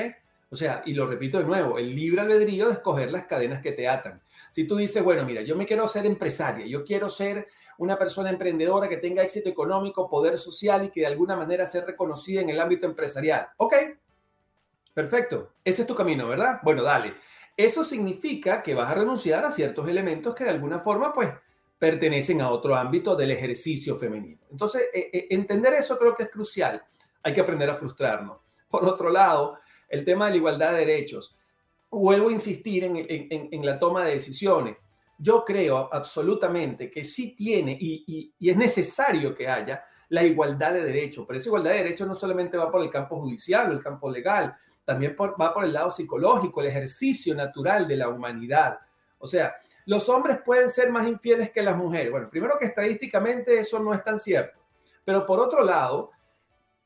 O 0.52 0.56
sea, 0.56 0.82
y 0.84 0.92
lo 0.92 1.06
repito 1.06 1.38
de 1.38 1.44
nuevo, 1.44 1.78
el 1.78 1.96
libre 1.96 2.20
albedrío 2.20 2.66
de 2.66 2.74
escoger 2.74 3.10
las 3.10 3.24
cadenas 3.24 3.62
que 3.62 3.72
te 3.72 3.88
atan. 3.88 4.22
Si 4.50 4.66
tú 4.66 4.76
dices, 4.76 5.02
bueno, 5.02 5.24
mira, 5.24 5.40
yo 5.40 5.56
me 5.56 5.64
quiero 5.64 5.88
ser 5.88 6.04
empresaria, 6.04 6.66
yo 6.66 6.84
quiero 6.84 7.08
ser 7.08 7.48
una 7.78 7.98
persona 7.98 8.28
emprendedora 8.28 8.86
que 8.86 8.98
tenga 8.98 9.22
éxito 9.22 9.48
económico, 9.48 10.10
poder 10.10 10.36
social 10.36 10.84
y 10.84 10.90
que 10.90 11.00
de 11.00 11.06
alguna 11.06 11.36
manera 11.36 11.64
sea 11.64 11.86
reconocida 11.86 12.42
en 12.42 12.50
el 12.50 12.60
ámbito 12.60 12.84
empresarial. 12.84 13.48
Ok, 13.56 13.74
perfecto, 14.92 15.54
ese 15.64 15.82
es 15.82 15.88
tu 15.88 15.94
camino, 15.94 16.28
¿verdad? 16.28 16.60
Bueno, 16.62 16.82
dale. 16.82 17.14
Eso 17.56 17.84
significa 17.84 18.62
que 18.62 18.74
vas 18.74 18.90
a 18.90 18.94
renunciar 18.94 19.44
a 19.44 19.50
ciertos 19.50 19.88
elementos 19.88 20.34
que 20.34 20.44
de 20.44 20.50
alguna 20.50 20.78
forma, 20.78 21.12
pues, 21.12 21.30
pertenecen 21.78 22.40
a 22.40 22.50
otro 22.50 22.76
ámbito 22.76 23.16
del 23.16 23.32
ejercicio 23.32 23.96
femenino. 23.96 24.40
Entonces, 24.50 24.82
e, 24.94 25.10
e, 25.12 25.26
entender 25.30 25.74
eso 25.74 25.98
creo 25.98 26.14
que 26.14 26.24
es 26.24 26.30
crucial. 26.30 26.82
Hay 27.22 27.34
que 27.34 27.40
aprender 27.40 27.68
a 27.70 27.74
frustrarnos. 27.74 28.38
Por 28.68 28.84
otro 28.84 29.10
lado, 29.10 29.58
el 29.92 30.04
tema 30.04 30.24
de 30.24 30.30
la 30.30 30.36
igualdad 30.38 30.72
de 30.72 30.78
derechos. 30.78 31.36
Vuelvo 31.90 32.30
a 32.30 32.32
insistir 32.32 32.84
en, 32.84 33.66
la 33.66 33.78
toma 33.78 34.04
de 34.04 34.14
decisiones. 34.14 34.76
Yo 35.18 35.44
creo 35.44 35.92
absolutamente 35.92 36.90
que 36.90 37.04
sí 37.04 37.36
tiene 37.36 37.76
y, 37.78 38.32
y, 38.38 38.50
es 38.50 38.56
necesario 38.56 39.34
que 39.34 39.46
haya 39.46 39.84
la 40.08 40.24
igualdad 40.24 40.72
de 40.72 40.84
derechos, 40.84 41.26
pero 41.26 41.38
esa 41.38 41.50
igualdad 41.50 41.72
de 41.72 41.78
derechos 41.78 42.08
no 42.08 42.14
solamente 42.14 42.56
va 42.56 42.70
por 42.70 42.82
el 42.82 42.90
campo 42.90 43.20
judicial 43.20 43.70
o 43.70 43.72
el 43.72 43.82
campo 43.82 44.10
legal, 44.10 44.56
también 44.84 45.16
va 45.18 45.54
por 45.54 45.64
el 45.64 45.72
lado 45.72 45.90
psicológico, 45.90 46.60
el 46.60 46.68
ejercicio 46.68 47.34
natural 47.34 47.86
de 47.86 47.96
la 47.96 48.08
humanidad. 48.08 48.78
O 49.18 49.26
sea, 49.26 49.54
los 49.86 50.08
hombres 50.08 50.38
pueden 50.44 50.68
ser 50.68 50.90
más 50.90 51.06
infieles 51.06 51.50
que 51.50 51.62
las 51.62 51.76
mujeres. 51.76 52.10
Bueno, 52.10 52.28
primero 52.28 52.58
que 52.58 52.66
estadísticamente 52.66 53.58
eso 53.58 53.78
no 53.78 53.94
es 53.94 54.02
tan 54.02 54.18
cierto, 54.18 54.60
pero 55.04 55.24
por 55.26 55.40
otro 55.40 55.62
lado, 55.62 56.10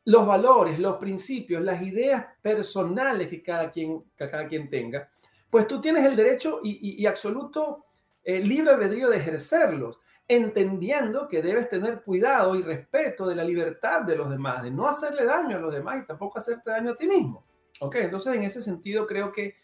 los 0.04 0.26
valores, 0.26 0.78
los 0.78 0.96
principios, 0.96 1.62
las 1.62 1.82
ideas 1.82 2.26
personales 2.40 3.28
que 3.28 3.42
cada 3.42 3.70
quien, 3.70 4.04
que 4.16 4.30
cada 4.30 4.46
quien 4.46 4.70
tenga, 4.70 5.10
pues 5.50 5.66
tú 5.66 5.80
tienes 5.80 6.04
el 6.04 6.14
derecho 6.14 6.60
y, 6.62 7.04
absoluto 7.06 7.86
eh, 8.22 8.40
libre 8.40 8.72
albedrío 8.72 9.08
de 9.08 9.16
ejercerlos, 9.16 9.98
entendiendo 10.28 11.26
que 11.28 11.42
debes 11.42 11.68
tener 11.68 12.02
cuidado 12.02 12.56
y 12.56 12.62
respeto 12.62 13.26
de 13.26 13.36
la 13.36 13.44
libertad 13.44 14.02
de 14.02 14.16
los 14.16 14.28
demás, 14.28 14.62
de 14.62 14.70
no 14.70 14.88
hacerle 14.88 15.24
daño 15.24 15.56
a 15.56 15.60
los 15.60 15.72
demás 15.72 16.02
y 16.02 16.06
tampoco 16.06 16.38
hacerte 16.38 16.70
daño 16.70 16.92
a 16.92 16.96
ti 16.96 17.06
mismo. 17.06 17.44
Ok, 17.80 17.96
entonces 17.96 18.34
en 18.34 18.42
ese 18.42 18.62
sentido 18.62 19.06
creo 19.06 19.32
que 19.32 19.56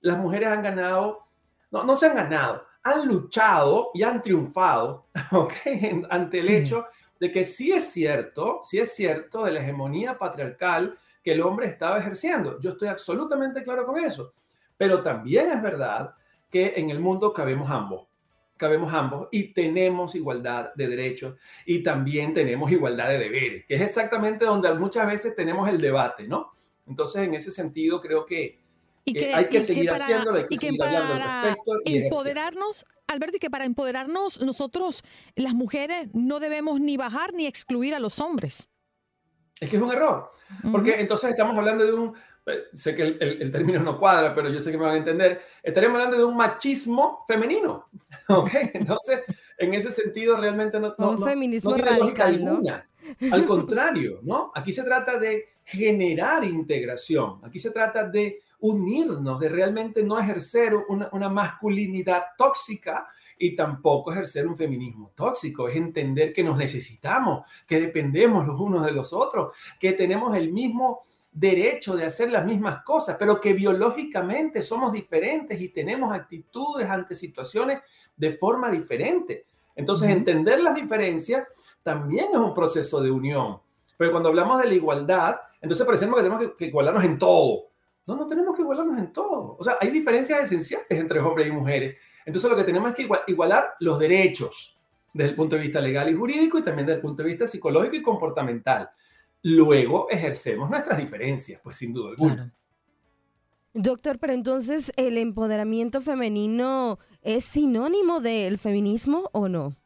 las 0.00 0.18
mujeres 0.18 0.48
han 0.48 0.62
ganado, 0.62 1.26
no, 1.70 1.84
no 1.84 1.96
se 1.96 2.06
han 2.06 2.16
ganado, 2.16 2.66
han 2.82 3.06
luchado 3.06 3.90
y 3.94 4.02
han 4.02 4.20
triunfado, 4.20 5.06
ok, 5.32 5.52
ante 6.10 6.38
el 6.38 6.50
hecho 6.50 6.86
de 7.18 7.30
que 7.30 7.44
sí 7.44 7.72
es 7.72 7.84
cierto, 7.84 8.60
sí 8.62 8.78
es 8.78 8.94
cierto 8.94 9.44
de 9.44 9.52
la 9.52 9.60
hegemonía 9.60 10.18
patriarcal 10.18 10.98
que 11.22 11.32
el 11.32 11.40
hombre 11.40 11.66
estaba 11.66 11.98
ejerciendo. 11.98 12.60
Yo 12.60 12.72
estoy 12.72 12.88
absolutamente 12.88 13.62
claro 13.62 13.86
con 13.86 13.98
eso. 13.98 14.34
Pero 14.76 15.02
también 15.02 15.50
es 15.50 15.62
verdad 15.62 16.14
que 16.50 16.74
en 16.76 16.90
el 16.90 17.00
mundo 17.00 17.32
cabemos 17.32 17.70
ambos, 17.70 18.06
cabemos 18.56 18.92
ambos 18.92 19.28
y 19.30 19.54
tenemos 19.54 20.14
igualdad 20.14 20.74
de 20.74 20.88
derechos 20.88 21.36
y 21.64 21.82
también 21.82 22.34
tenemos 22.34 22.70
igualdad 22.70 23.08
de 23.08 23.18
deberes, 23.18 23.64
que 23.64 23.76
es 23.76 23.80
exactamente 23.80 24.44
donde 24.44 24.72
muchas 24.74 25.06
veces 25.06 25.34
tenemos 25.34 25.68
el 25.68 25.80
debate, 25.80 26.28
¿no? 26.28 26.52
Entonces, 26.86 27.22
en 27.22 27.34
ese 27.34 27.50
sentido, 27.50 28.00
creo 28.00 28.26
que, 28.26 28.60
hay 29.34 29.48
que 29.48 29.60
seguir 29.60 29.90
haciéndolo, 29.90 30.38
hay 30.38 30.46
que 30.46 30.56
seguir 30.56 30.82
hablando 30.82 31.14
al 31.14 31.42
respecto. 31.42 31.72
Y 31.84 31.96
empoderarnos, 31.98 32.86
Alberto, 33.06 33.36
y 33.36 33.40
que 33.40 33.50
para 33.50 33.64
empoderarnos 33.64 34.40
nosotros, 34.40 35.02
las 35.36 35.54
mujeres, 35.54 36.08
no 36.14 36.40
debemos 36.40 36.80
ni 36.80 36.96
bajar 36.96 37.32
ni 37.34 37.46
excluir 37.46 37.94
a 37.94 37.98
los 37.98 38.20
hombres. 38.20 38.70
Es 39.60 39.70
que 39.70 39.76
es 39.76 39.82
un 39.82 39.92
error, 39.92 40.30
porque 40.72 41.00
entonces 41.00 41.30
estamos 41.30 41.56
hablando 41.56 41.86
de 41.86 41.92
un, 41.92 42.14
eh, 42.46 42.64
sé 42.72 42.94
que 42.94 43.02
el, 43.02 43.50
término 43.52 43.82
no 43.82 43.96
cuadra, 43.96 44.34
pero 44.34 44.50
yo 44.50 44.60
sé 44.60 44.70
que 44.70 44.78
me 44.78 44.84
van 44.84 44.94
a 44.94 44.98
entender, 44.98 45.40
estaremos 45.62 45.96
hablando 45.96 46.18
de 46.18 46.24
un 46.24 46.36
machismo 46.36 47.24
femenino, 47.26 47.88
¿ok? 48.28 48.50
Entonces, 48.74 49.20
en 49.58 49.74
ese 49.74 49.90
sentido 49.90 50.36
realmente 50.36 50.78
no, 50.80 50.94
no, 50.98 51.10
Un 51.10 51.20
no- 51.20 51.26
feminismo 51.26 51.70
no 51.70 51.76
tiene 51.76 51.98
lógica 51.98 52.24
radical, 52.24 52.48
alguna. 52.48 52.88
Al 53.32 53.46
contrario, 53.46 54.20
¿no? 54.22 54.50
Aquí 54.54 54.72
se 54.72 54.82
trata 54.82 55.18
de 55.18 55.44
generar 55.64 56.44
integración, 56.44 57.40
aquí 57.42 57.58
se 57.58 57.70
trata 57.70 58.08
de 58.08 58.40
unirnos, 58.60 59.38
de 59.40 59.48
realmente 59.48 60.02
no 60.02 60.18
ejercer 60.18 60.74
una, 60.88 61.08
una 61.12 61.28
masculinidad 61.28 62.22
tóxica 62.38 63.06
y 63.38 63.54
tampoco 63.54 64.12
ejercer 64.12 64.46
un 64.46 64.56
feminismo 64.56 65.12
tóxico, 65.14 65.68
es 65.68 65.76
entender 65.76 66.32
que 66.32 66.42
nos 66.44 66.56
necesitamos, 66.56 67.44
que 67.66 67.80
dependemos 67.80 68.46
los 68.46 68.58
unos 68.58 68.86
de 68.86 68.92
los 68.92 69.12
otros, 69.12 69.54
que 69.78 69.92
tenemos 69.92 70.34
el 70.36 70.50
mismo 70.52 71.02
derecho 71.34 71.96
de 71.96 72.04
hacer 72.06 72.30
las 72.30 72.44
mismas 72.46 72.84
cosas, 72.84 73.16
pero 73.18 73.40
que 73.40 73.52
biológicamente 73.52 74.62
somos 74.62 74.92
diferentes 74.92 75.60
y 75.60 75.68
tenemos 75.68 76.14
actitudes 76.14 76.88
ante 76.88 77.14
situaciones 77.16 77.80
de 78.16 78.32
forma 78.38 78.70
diferente. 78.70 79.44
Entonces, 79.74 80.08
entender 80.10 80.60
las 80.60 80.76
diferencias 80.76 81.44
también 81.82 82.28
es 82.32 82.38
un 82.38 82.54
proceso 82.54 83.02
de 83.02 83.10
unión. 83.10 83.58
Pero 83.96 84.12
cuando 84.12 84.28
hablamos 84.28 84.60
de 84.62 84.68
la 84.68 84.74
igualdad, 84.74 85.36
entonces 85.60 85.84
parecemos 85.84 86.16
que 86.16 86.22
tenemos 86.22 86.44
que, 86.44 86.56
que 86.56 86.66
igualarnos 86.66 87.04
en 87.04 87.18
todo. 87.18 87.64
No, 88.06 88.14
no 88.14 88.26
tenemos 88.28 88.54
que 88.54 88.62
igualarnos 88.62 88.98
en 88.98 89.12
todo. 89.12 89.56
O 89.58 89.64
sea, 89.64 89.76
hay 89.80 89.90
diferencias 89.90 90.40
esenciales 90.42 90.86
entre 90.90 91.18
hombres 91.20 91.48
y 91.48 91.50
mujeres. 91.50 91.96
Entonces, 92.24 92.48
lo 92.48 92.56
que 92.56 92.64
tenemos 92.64 92.90
es 92.90 92.94
que 92.96 93.02
igual- 93.02 93.22
igualar 93.26 93.74
los 93.80 93.98
derechos 93.98 94.78
desde 95.12 95.30
el 95.30 95.36
punto 95.36 95.56
de 95.56 95.62
vista 95.62 95.80
legal 95.80 96.08
y 96.08 96.14
jurídico 96.14 96.58
y 96.58 96.62
también 96.62 96.86
desde 96.86 96.96
el 96.96 97.02
punto 97.02 97.22
de 97.22 97.28
vista 97.30 97.46
psicológico 97.46 97.96
y 97.96 98.02
comportamental. 98.02 98.90
Luego 99.46 100.08
ejercemos 100.08 100.70
nuestras 100.70 100.96
diferencias, 100.96 101.60
pues 101.62 101.76
sin 101.76 101.92
duda 101.92 102.08
alguna. 102.10 102.50
Doctor, 103.74 104.18
pero 104.18 104.32
entonces, 104.32 104.90
¿el 104.96 105.18
empoderamiento 105.18 106.00
femenino 106.00 106.98
es 107.20 107.44
sinónimo 107.44 108.20
del 108.20 108.56
feminismo 108.56 109.28
o 109.32 109.50
no? 109.50 109.76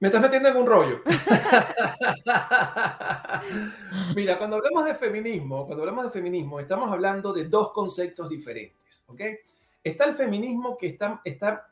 Me 0.00 0.08
estás 0.08 0.20
metiendo 0.20 0.50
en 0.50 0.56
un 0.58 0.66
rollo. 0.66 1.00
Mira, 4.14 4.36
cuando 4.36 4.56
hablamos 4.56 4.84
de 4.84 4.94
feminismo, 4.96 5.64
cuando 5.64 5.84
hablamos 5.84 6.04
de 6.04 6.10
feminismo, 6.10 6.60
estamos 6.60 6.92
hablando 6.92 7.32
de 7.32 7.46
dos 7.46 7.72
conceptos 7.72 8.28
diferentes, 8.28 9.02
¿ok? 9.06 9.22
Está 9.82 10.04
el 10.04 10.14
feminismo 10.14 10.76
que 10.76 10.88
está, 10.88 11.22
está, 11.24 11.70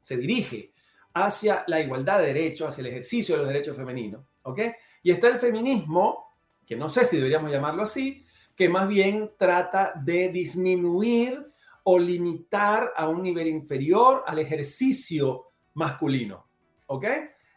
se 0.00 0.16
dirige 0.16 0.72
hacia 1.12 1.64
la 1.66 1.80
igualdad 1.80 2.20
de 2.20 2.28
derechos, 2.28 2.70
hacia 2.70 2.80
el 2.80 2.86
ejercicio 2.86 3.34
de 3.34 3.42
los 3.42 3.48
derechos 3.48 3.76
femeninos, 3.76 4.24
¿ok? 4.46 4.60
Y 5.02 5.10
está 5.10 5.28
el 5.28 5.38
feminismo, 5.38 6.32
que 6.66 6.76
no 6.76 6.88
sé 6.88 7.04
si 7.04 7.16
deberíamos 7.16 7.50
llamarlo 7.50 7.82
así, 7.82 8.24
que 8.54 8.68
más 8.68 8.88
bien 8.88 9.32
trata 9.36 9.92
de 10.02 10.28
disminuir 10.30 11.52
o 11.84 11.98
limitar 11.98 12.92
a 12.96 13.08
un 13.08 13.22
nivel 13.22 13.48
inferior 13.48 14.24
al 14.26 14.38
ejercicio 14.38 15.48
masculino, 15.74 16.46
¿ok? 16.86 17.04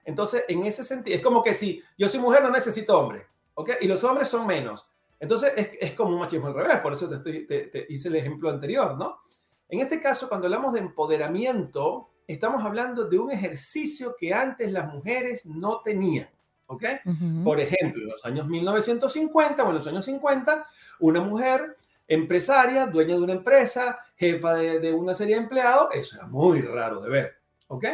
Entonces, 0.03 0.43
en 0.47 0.65
ese 0.65 0.83
sentido, 0.83 1.15
es 1.15 1.21
como 1.21 1.43
que 1.43 1.53
si 1.53 1.81
yo 1.97 2.09
soy 2.09 2.19
mujer, 2.19 2.43
no 2.43 2.49
necesito 2.49 2.97
hombre, 2.99 3.27
¿ok? 3.53 3.71
Y 3.81 3.87
los 3.87 4.03
hombres 4.03 4.27
son 4.27 4.45
menos. 4.45 4.87
Entonces, 5.19 5.53
es, 5.55 5.69
es 5.79 5.93
como 5.93 6.13
un 6.13 6.19
machismo 6.19 6.47
al 6.47 6.55
revés, 6.55 6.79
por 6.79 6.93
eso 6.93 7.07
te, 7.07 7.15
estoy, 7.15 7.45
te, 7.45 7.67
te 7.67 7.85
hice 7.89 8.09
el 8.09 8.15
ejemplo 8.15 8.49
anterior, 8.49 8.97
¿no? 8.97 9.17
En 9.69 9.79
este 9.79 10.01
caso, 10.01 10.27
cuando 10.27 10.47
hablamos 10.47 10.73
de 10.73 10.79
empoderamiento, 10.79 12.09
estamos 12.27 12.63
hablando 12.63 13.05
de 13.05 13.19
un 13.19 13.31
ejercicio 13.31 14.15
que 14.17 14.33
antes 14.33 14.71
las 14.71 14.91
mujeres 14.91 15.45
no 15.45 15.81
tenían, 15.81 16.29
¿ok? 16.69 16.83
Por 17.43 17.59
ejemplo, 17.59 18.03
en 18.03 18.09
los 18.09 18.23
años 18.25 18.47
1950 18.47 19.63
o 19.63 19.69
en 19.69 19.75
los 19.75 19.87
años 19.87 20.05
50, 20.05 20.67
una 20.99 21.19
mujer 21.19 21.75
empresaria, 22.07 22.85
dueña 22.85 23.15
de 23.15 23.21
una 23.21 23.33
empresa, 23.33 23.99
jefa 24.15 24.53
de, 24.53 24.79
de 24.79 24.93
una 24.93 25.15
serie 25.15 25.35
de 25.35 25.41
empleados, 25.41 25.89
eso 25.93 26.17
era 26.17 26.27
muy 26.27 26.61
raro 26.61 27.01
de 27.01 27.09
ver, 27.09 27.35
¿ok? 27.67 27.85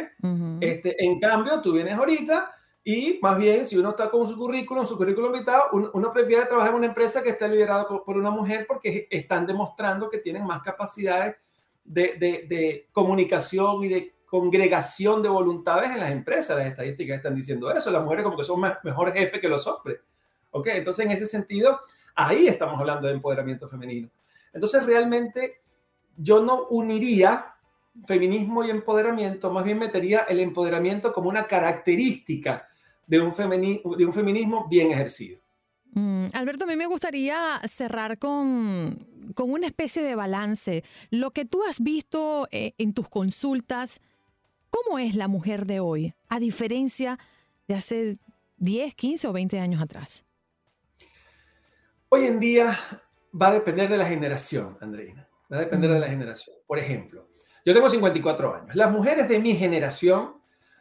este, 0.60 0.94
en 1.02 1.18
cambio, 1.18 1.60
tú 1.62 1.72
vienes 1.72 1.94
ahorita 1.94 2.52
y 2.84 3.18
más 3.22 3.38
bien, 3.38 3.64
si 3.64 3.78
uno 3.78 3.90
está 3.90 4.10
con 4.10 4.28
su 4.28 4.36
currículum, 4.36 4.84
su 4.84 4.96
currículum 4.96 5.34
invitado, 5.34 5.64
uno, 5.72 5.90
uno 5.94 6.12
prefiere 6.12 6.44
trabajar 6.44 6.70
en 6.70 6.76
una 6.76 6.86
empresa 6.86 7.22
que 7.22 7.30
esté 7.30 7.48
liderada 7.48 7.88
por, 7.88 8.04
por 8.04 8.18
una 8.18 8.30
mujer 8.30 8.66
porque 8.68 9.08
están 9.10 9.46
demostrando 9.46 10.10
que 10.10 10.18
tienen 10.18 10.44
más 10.44 10.62
capacidades 10.62 11.36
de, 11.82 12.14
de, 12.18 12.46
de 12.46 12.88
comunicación 12.92 13.82
y 13.84 13.88
de 13.88 14.15
congregación 14.26 15.22
de 15.22 15.28
voluntades 15.28 15.90
en 15.90 16.00
las 16.00 16.10
empresas. 16.10 16.56
Las 16.56 16.66
estadísticas 16.66 17.16
están 17.16 17.34
diciendo 17.34 17.70
eso. 17.70 17.90
Las 17.90 18.02
mujeres 18.02 18.24
como 18.24 18.36
que 18.36 18.44
son 18.44 18.60
más, 18.60 18.78
mejores 18.84 19.14
jefes 19.14 19.40
que 19.40 19.48
los 19.48 19.66
hombres. 19.66 20.00
¿Ok? 20.50 20.68
Entonces, 20.68 21.04
en 21.06 21.12
ese 21.12 21.26
sentido, 21.26 21.80
ahí 22.14 22.48
estamos 22.48 22.78
hablando 22.78 23.06
de 23.06 23.14
empoderamiento 23.14 23.68
femenino. 23.68 24.10
Entonces, 24.52 24.84
realmente, 24.84 25.60
yo 26.16 26.42
no 26.42 26.66
uniría 26.68 27.54
feminismo 28.04 28.64
y 28.64 28.70
empoderamiento, 28.70 29.50
más 29.50 29.64
bien 29.64 29.78
metería 29.78 30.20
el 30.28 30.40
empoderamiento 30.40 31.12
como 31.12 31.28
una 31.28 31.46
característica 31.46 32.68
de 33.06 33.20
un, 33.20 33.34
femini 33.34 33.80
de 33.96 34.04
un 34.04 34.12
feminismo 34.12 34.66
bien 34.68 34.90
ejercido. 34.92 35.40
Mm, 35.92 36.26
Alberto, 36.34 36.64
a 36.64 36.66
mí 36.66 36.76
me 36.76 36.86
gustaría 36.86 37.60
cerrar 37.64 38.18
con, 38.18 39.06
con 39.34 39.50
una 39.50 39.66
especie 39.66 40.02
de 40.02 40.14
balance. 40.14 40.84
Lo 41.10 41.30
que 41.30 41.44
tú 41.44 41.62
has 41.68 41.80
visto 41.80 42.48
eh, 42.50 42.74
en 42.78 42.92
tus 42.92 43.08
consultas, 43.08 44.00
¿cómo 44.70 44.98
es 44.98 45.14
la 45.14 45.28
mujer 45.28 45.66
de 45.66 45.80
hoy 45.80 46.14
a 46.28 46.38
diferencia 46.38 47.18
de 47.68 47.74
hace 47.74 48.18
10, 48.58 48.94
15 48.94 49.28
o 49.28 49.32
20 49.32 49.58
años 49.60 49.82
atrás? 49.82 50.24
Hoy 52.08 52.26
en 52.26 52.38
día 52.40 52.78
va 53.40 53.48
a 53.48 53.52
depender 53.52 53.88
de 53.88 53.98
la 53.98 54.06
generación, 54.06 54.78
Andreina. 54.80 55.28
Va 55.52 55.58
a 55.58 55.60
depender 55.60 55.90
de 55.90 56.00
la 56.00 56.08
generación. 56.08 56.56
Por 56.66 56.78
ejemplo, 56.78 57.28
yo 57.64 57.74
tengo 57.74 57.90
54 57.90 58.54
años. 58.54 58.74
Las 58.74 58.90
mujeres 58.90 59.28
de 59.28 59.38
mi 59.38 59.56
generación 59.56 60.36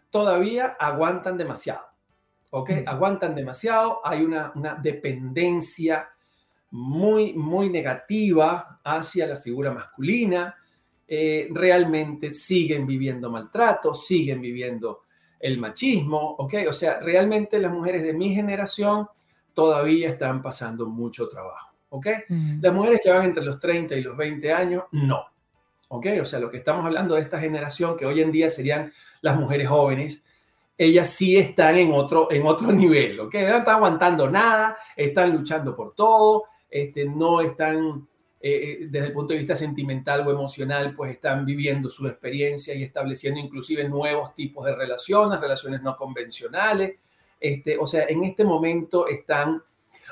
todavía 0.10 0.78
aguantan 0.80 1.38
demasiado. 1.38 1.86
¿Ok? 2.52 2.72
Aguantan 2.86 3.36
demasiado. 3.36 4.06
Hay 4.06 4.24
una, 4.24 4.52
una 4.56 4.76
dependencia 4.76 6.10
muy, 6.72 7.34
muy 7.34 7.70
negativa 7.70 8.80
hacia 8.84 9.28
la 9.28 9.38
figura 9.38 9.72
masculina. 9.72 10.56
Eh, 11.08 11.48
realmente 11.52 12.34
siguen 12.34 12.86
viviendo 12.88 13.30
maltrato, 13.30 13.94
siguen 13.94 14.42
viviendo 14.42 15.02
el 15.40 15.58
machismo. 15.58 16.36
¿Ok? 16.40 16.56
O 16.68 16.74
sea, 16.74 17.00
realmente 17.00 17.60
las 17.60 17.72
mujeres 17.72 18.04
de 18.04 18.14
mi 18.14 18.34
generación 18.34 19.08
todavía 19.54 20.10
están 20.10 20.42
pasando 20.42 20.86
mucho 20.88 21.28
trabajo. 21.28 21.76
¿Ok? 21.90 22.08
Las 22.62 22.74
mujeres 22.74 23.00
que 23.02 23.10
van 23.10 23.26
entre 23.26 23.44
los 23.44 23.60
30 23.60 23.96
y 23.96 24.02
los 24.02 24.18
20 24.18 24.52
años, 24.52 24.84
no. 24.92 25.24
¿Ok? 25.88 26.08
O 26.22 26.26
sea, 26.26 26.40
lo 26.40 26.52
que 26.52 26.58
estamos 26.58 26.86
hablando 26.86 27.16
de 27.16 27.22
esta 27.22 27.40
generación, 27.40 27.96
que 27.96 28.06
hoy 28.06 28.22
en 28.22 28.32
día 28.32 28.50
serían 28.50 28.92
las 29.22 29.38
mujeres 29.40 29.70
jóvenes, 29.70 30.24
ellas 30.78 31.10
sí 31.10 31.38
están 31.38 31.78
en 31.78 31.92
otro, 31.94 32.32
en 32.32 32.46
otro 32.46 32.72
nivel, 32.72 33.20
¿ok? 33.20 33.34
No 33.34 33.58
están 33.58 33.76
aguantando 33.76 34.30
nada, 34.30 34.78
están 34.96 35.32
luchando 35.32 35.76
por 35.76 35.94
todo, 35.96 36.44
este, 36.70 37.06
no 37.06 37.42
están, 37.42 38.08
eh, 38.48 38.88
desde 38.92 39.08
el 39.08 39.14
punto 39.14 39.34
de 39.34 39.40
vista 39.40 39.56
sentimental 39.56 40.28
o 40.28 40.30
emocional, 40.30 40.94
pues 40.96 41.12
están 41.14 41.46
viviendo 41.48 41.90
su 41.90 42.06
experiencia 42.08 42.76
y 42.76 42.84
estableciendo 42.84 43.40
inclusive 43.40 43.90
nuevos 43.90 44.36
tipos 44.36 44.66
de 44.66 44.76
relaciones, 44.76 45.40
relaciones 45.40 45.82
no 45.82 45.98
convencionales. 45.98 47.00
Este, 47.40 47.76
o 47.80 47.88
sea, 47.88 48.06
en 48.08 48.24
este 48.24 48.44
momento 48.44 49.08
están... 49.08 49.64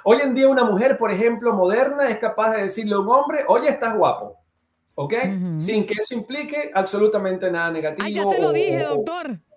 Hoy 0.03 0.17
en 0.23 0.33
día 0.33 0.47
una 0.47 0.63
mujer, 0.63 0.97
por 0.97 1.11
ejemplo, 1.11 1.53
moderna, 1.53 2.09
es 2.09 2.17
capaz 2.17 2.55
de 2.55 2.63
decirle 2.63 2.95
a 2.95 2.99
un 2.99 3.09
hombre, 3.09 3.45
oye, 3.47 3.69
estás 3.69 3.95
guapo. 3.95 4.37
¿Ok? 4.95 5.13
Sin 5.59 5.85
que 5.85 5.93
eso 5.93 6.15
implique 6.15 6.71
absolutamente 6.73 7.49
nada 7.51 7.69
negativo. 7.71 8.05
Ay, 8.05 8.13
ya 8.15 8.25
se 8.25 8.41
lo 8.41 8.51
dije, 8.51 8.83
o- 8.87 8.95
doctor. 8.95 9.27
o- 9.31 9.52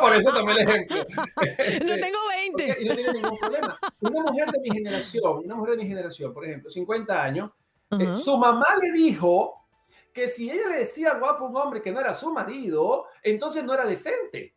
por 0.00 0.14
eso 0.16 0.32
tomé 0.32 0.52
el 0.52 0.58
ejemplo. 0.58 0.96
No 1.86 1.94
tengo 1.94 2.18
20. 2.56 2.72
Ok, 2.72 2.78
y 2.80 2.84
no 2.86 2.94
tiene 2.94 3.12
ningún 3.14 3.38
problema. 3.38 3.78
Una 4.00 4.20
mujer 4.22 4.50
de 4.50 4.60
mi 4.60 4.70
generación, 4.70 5.38
una 5.44 5.54
mujer 5.54 5.76
de 5.76 5.82
mi 5.82 5.88
generación, 5.88 6.34
por 6.34 6.44
ejemplo, 6.44 6.70
50 6.70 7.22
años, 7.22 7.50
eh, 7.98 8.14
su 8.16 8.36
mamá 8.36 8.66
le 8.82 8.92
dijo 8.92 9.66
que 10.12 10.26
si 10.28 10.50
ella 10.50 10.68
le 10.68 10.78
decía 10.78 11.14
guapo 11.14 11.46
a 11.46 11.48
un 11.48 11.56
hombre 11.56 11.82
que 11.82 11.92
no 11.92 12.00
era 12.00 12.14
su 12.14 12.32
marido, 12.32 13.06
entonces 13.22 13.62
no 13.64 13.74
era 13.74 13.84
decente. 13.86 14.54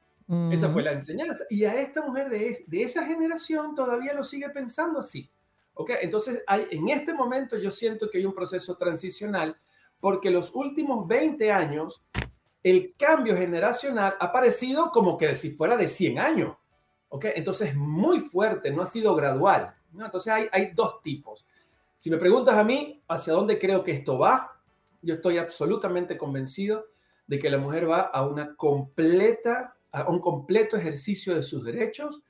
Esa 0.51 0.69
fue 0.69 0.81
la 0.81 0.93
enseñanza. 0.93 1.43
Y 1.49 1.63
a 1.65 1.75
esta 1.79 2.01
mujer 2.01 2.29
de, 2.29 2.49
es- 2.49 2.63
de 2.67 2.81
esa 2.83 3.05
generación 3.05 3.75
todavía 3.75 4.13
lo 4.13 4.23
sigue 4.23 4.49
pensando 4.49 4.99
así. 4.99 5.29
¿Ok? 5.75 5.91
Entonces, 6.01 6.41
hay, 6.47 6.65
en 6.71 6.89
este 6.89 7.13
momento 7.13 7.57
yo 7.57 7.69
siento 7.69 8.09
que 8.09 8.17
hay 8.19 8.25
un 8.25 8.33
proceso 8.33 8.75
transicional 8.77 9.57
porque 9.99 10.31
los 10.31 10.49
últimos 10.55 11.07
20 11.07 11.51
años, 11.51 12.03
el 12.63 12.95
cambio 12.97 13.35
generacional 13.35 14.15
ha 14.19 14.31
parecido 14.31 14.89
como 14.91 15.17
que 15.17 15.35
si 15.35 15.51
fuera 15.51 15.75
de 15.75 15.87
100 15.87 16.19
años. 16.19 16.57
¿Ok? 17.09 17.25
Entonces, 17.35 17.69
es 17.69 17.75
muy 17.75 18.21
fuerte, 18.21 18.71
no 18.71 18.81
ha 18.81 18.85
sido 18.85 19.13
gradual. 19.15 19.75
¿no? 19.91 20.05
Entonces, 20.05 20.33
hay, 20.33 20.47
hay 20.51 20.71
dos 20.73 21.01
tipos. 21.01 21.45
Si 21.95 22.09
me 22.09 22.17
preguntas 22.17 22.55
a 22.55 22.63
mí 22.63 23.03
hacia 23.07 23.33
dónde 23.33 23.59
creo 23.59 23.83
que 23.83 23.91
esto 23.91 24.17
va, 24.17 24.59
yo 25.01 25.13
estoy 25.15 25.37
absolutamente 25.37 26.17
convencido 26.17 26.87
de 27.27 27.39
que 27.39 27.49
la 27.49 27.57
mujer 27.57 27.89
va 27.89 28.01
a 28.01 28.25
una 28.25 28.55
completa, 28.55 29.75
a 29.91 30.09
un 30.09 30.19
completo 30.19 30.77
ejercicio 30.77 31.35
de 31.35 31.43
sus 31.43 31.63
derechos, 31.63 32.21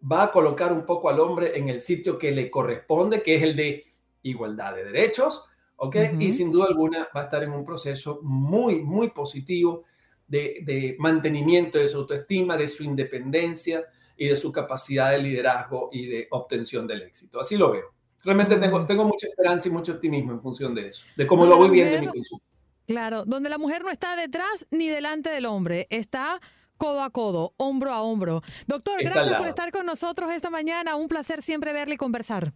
va 0.00 0.24
a 0.24 0.30
colocar 0.30 0.72
un 0.72 0.84
poco 0.84 1.08
al 1.08 1.20
hombre 1.20 1.58
en 1.58 1.68
el 1.68 1.80
sitio 1.80 2.18
que 2.18 2.32
le 2.32 2.50
corresponde, 2.50 3.22
que 3.22 3.36
es 3.36 3.42
el 3.42 3.56
de 3.56 3.84
igualdad 4.22 4.74
de 4.74 4.84
derechos, 4.84 5.44
¿ok? 5.76 5.96
Y 6.18 6.30
sin 6.30 6.50
duda 6.50 6.66
alguna 6.68 7.08
va 7.14 7.22
a 7.22 7.24
estar 7.24 7.42
en 7.42 7.52
un 7.52 7.64
proceso 7.64 8.20
muy, 8.22 8.82
muy 8.82 9.10
positivo 9.10 9.84
de, 10.26 10.96
mantenimiento 10.98 11.78
de 11.78 11.88
su 11.88 11.98
autoestima, 11.98 12.56
de 12.56 12.68
su 12.68 12.82
independencia 12.82 13.84
y 14.16 14.28
de 14.28 14.36
su 14.36 14.50
capacidad 14.50 15.10
de 15.10 15.18
liderazgo 15.18 15.90
y 15.92 16.06
de 16.06 16.28
obtención 16.30 16.86
del 16.86 17.02
éxito. 17.02 17.40
Así 17.40 17.56
lo 17.56 17.70
veo. 17.70 17.94
Realmente 18.24 18.56
tengo, 18.56 18.84
tengo 18.86 19.04
mucha 19.04 19.28
esperanza 19.28 19.68
y 19.68 19.70
mucho 19.70 19.92
optimismo 19.92 20.32
en 20.32 20.40
función 20.40 20.74
de 20.74 20.88
eso, 20.88 21.04
de 21.16 21.26
cómo 21.26 21.46
lo 21.46 21.56
voy 21.56 21.70
viendo 21.70 21.94
en 21.94 22.00
mi 22.00 22.06
consulta. 22.08 22.44
Claro, 22.86 23.24
donde 23.24 23.48
la 23.48 23.58
mujer 23.58 23.82
no 23.82 23.90
está 23.90 24.16
detrás 24.16 24.66
ni 24.70 24.88
delante 24.88 25.30
del 25.30 25.46
hombre, 25.46 25.86
está 25.90 26.40
codo 26.76 27.02
a 27.02 27.10
codo, 27.10 27.54
hombro 27.56 27.92
a 27.92 28.02
hombro. 28.02 28.42
Doctor, 28.66 29.02
gracias 29.02 29.36
por 29.36 29.46
estar 29.46 29.70
con 29.72 29.86
nosotros 29.86 30.32
esta 30.32 30.50
mañana. 30.50 30.96
Un 30.96 31.08
placer 31.08 31.42
siempre 31.42 31.72
verle 31.72 31.94
y 31.94 31.98
conversar. 31.98 32.52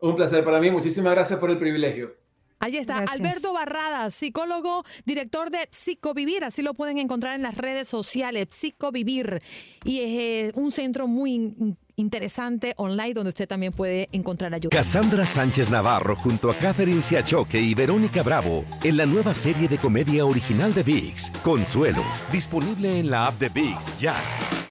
Un 0.00 0.14
placer 0.14 0.44
para 0.44 0.60
mí. 0.60 0.70
Muchísimas 0.70 1.12
gracias 1.14 1.38
por 1.38 1.50
el 1.50 1.58
privilegio. 1.58 2.14
Ahí 2.60 2.76
está, 2.76 2.98
Alberto 2.98 3.52
Barrada, 3.52 4.10
psicólogo, 4.10 4.84
director 5.04 5.50
de 5.50 5.68
Psicovivir, 5.70 6.44
así 6.44 6.62
lo 6.62 6.74
pueden 6.74 6.98
encontrar 6.98 7.36
en 7.36 7.42
las 7.42 7.56
redes 7.56 7.88
sociales, 7.88 8.48
Psicovivir, 8.50 9.42
y 9.84 10.00
es 10.00 10.08
eh, 10.08 10.52
un 10.54 10.72
centro 10.72 11.06
muy 11.06 11.76
interesante 11.96 12.74
online 12.76 13.14
donde 13.14 13.30
usted 13.30 13.48
también 13.48 13.72
puede 13.72 14.08
encontrar 14.12 14.54
ayuda. 14.54 14.70
Cassandra 14.76 15.26
Sánchez 15.26 15.70
Navarro 15.70 16.16
junto 16.16 16.50
a 16.50 16.54
Catherine 16.54 17.02
Siachoque 17.02 17.60
y 17.60 17.74
Verónica 17.74 18.22
Bravo 18.22 18.64
en 18.82 18.96
la 18.96 19.06
nueva 19.06 19.34
serie 19.34 19.68
de 19.68 19.78
comedia 19.78 20.24
original 20.24 20.72
de 20.72 20.82
VIX, 20.82 21.30
Consuelo, 21.42 22.02
disponible 22.32 22.98
en 22.98 23.10
la 23.10 23.26
app 23.26 23.38
de 23.38 23.48
VIX 23.48 23.98
ya. 23.98 24.67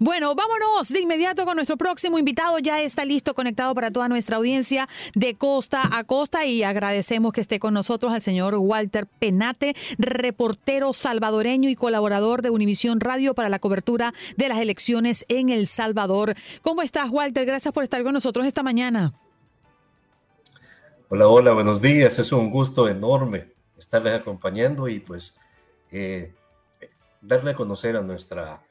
Bueno, 0.00 0.34
vámonos 0.34 0.88
de 0.88 1.00
inmediato 1.00 1.44
con 1.44 1.54
nuestro 1.54 1.76
próximo 1.76 2.18
invitado. 2.18 2.58
Ya 2.58 2.80
está 2.80 3.04
listo, 3.04 3.34
conectado 3.34 3.74
para 3.74 3.90
toda 3.90 4.08
nuestra 4.08 4.38
audiencia 4.38 4.88
de 5.14 5.34
costa 5.34 5.82
a 5.92 6.02
costa 6.04 6.46
y 6.46 6.62
agradecemos 6.62 7.32
que 7.32 7.42
esté 7.42 7.60
con 7.60 7.74
nosotros 7.74 8.12
al 8.12 8.22
señor 8.22 8.56
Walter 8.56 9.06
Penate, 9.06 9.76
reportero 9.98 10.92
salvadoreño 10.92 11.68
y 11.68 11.76
colaborador 11.76 12.42
de 12.42 12.50
Univisión 12.50 13.00
Radio 13.00 13.34
para 13.34 13.50
la 13.50 13.58
cobertura 13.58 14.14
de 14.36 14.48
las 14.48 14.58
elecciones 14.58 15.24
en 15.28 15.50
El 15.50 15.66
Salvador. 15.66 16.34
¿Cómo 16.62 16.82
estás, 16.82 17.10
Walter? 17.10 17.44
Gracias 17.44 17.72
por 17.72 17.84
estar 17.84 18.02
con 18.02 18.14
nosotros 18.14 18.46
esta 18.46 18.62
mañana. 18.62 19.12
Hola, 21.10 21.28
hola, 21.28 21.52
buenos 21.52 21.82
días. 21.82 22.18
Es 22.18 22.32
un 22.32 22.50
gusto 22.50 22.88
enorme 22.88 23.52
estarles 23.78 24.14
acompañando 24.14 24.88
y 24.88 25.00
pues 25.00 25.38
eh, 25.92 26.32
darle 27.20 27.50
a 27.50 27.54
conocer 27.54 27.96
a 27.96 28.00
nuestra 28.00 28.62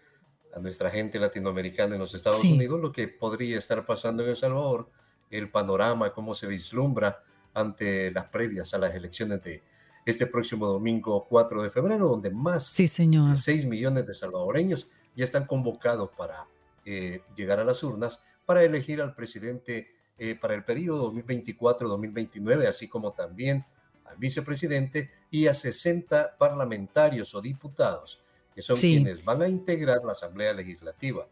a 0.54 0.60
nuestra 0.60 0.90
gente 0.90 1.20
latinoamericana 1.20 1.96
en 1.96 2.00
los 2.00 2.14
Estados 2.14 2.44
Unidos 2.44 2.80
lo 2.80 2.92
que 2.92 3.08
podría 3.08 3.58
estar 3.58 3.86
pasando 3.86 4.24
en 4.24 4.30
El 4.30 4.36
Salvador, 4.36 4.90
el 5.30 5.50
panorama, 5.50 6.14
cómo 6.14 6.34
se 6.34 6.48
vislumbra 6.48 7.22
ante 7.54 8.12
las 8.12 8.26
previas 8.26 8.74
a 8.74 8.78
las 8.78 8.94
elecciones 8.94 9.42
de 9.44 9.64
este 10.06 10.28
próximo 10.28 10.68
domingo 10.68 11.26
4 11.30 11.64
de 11.64 11.70
febrero, 11.70 12.08
donde 12.08 12.32
más 12.32 12.66
sí, 12.68 12.88
señor. 12.88 13.32
de 13.32 13.36
6 13.36 13.66
millones 13.66 14.06
de 14.08 14.14
salvadoreños 14.14 14.88
ya 15.16 15.24
están 15.24 15.46
convocados 15.46 16.10
para 16.18 16.48
eh, 16.86 17.22
llegar 17.36 17.60
a 17.60 17.64
las 17.64 17.84
urnas 17.84 18.20
para 18.46 18.64
elegir 18.64 19.02
al 19.02 19.14
presidente 19.14 19.94
eh, 20.18 20.36
para 20.36 20.56
el 20.56 20.64
periodo 20.64 21.12
2024-2029, 21.14 22.68
así 22.68 22.88
como 22.88 23.14
también 23.14 23.66
al 24.06 24.18
vicepresidente 24.18 25.10
y 25.30 25.48
a 25.48 25.54
60 25.54 26.38
parlamentarios 26.38 27.34
o 27.34 27.42
diputados 27.42 28.22
que 28.62 28.76
son 28.76 28.76
quienes 28.76 29.24
van 29.24 29.42
a 29.42 29.48
integrar 29.48 30.04
la 30.04 30.12
Asamblea 30.12 30.54
Legislativa. 30.54 31.28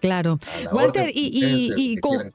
Claro. 0.00 0.38
Walter, 0.72 1.10
y, 1.12 1.72
y, 1.76 1.96
con, 1.98 2.32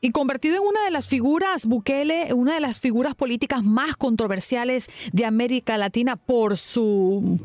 y 0.00 0.10
convertido 0.10 0.56
en 0.56 0.62
una 0.62 0.84
de 0.84 0.90
las 0.90 1.08
figuras, 1.08 1.66
Bukele, 1.66 2.32
una 2.34 2.54
de 2.54 2.60
las 2.60 2.80
figuras 2.80 3.14
políticas 3.14 3.64
más 3.64 3.96
controversiales 3.96 4.88
de 5.12 5.24
América 5.24 5.78
Latina 5.78 6.16
por 6.16 6.56
su 6.56 7.38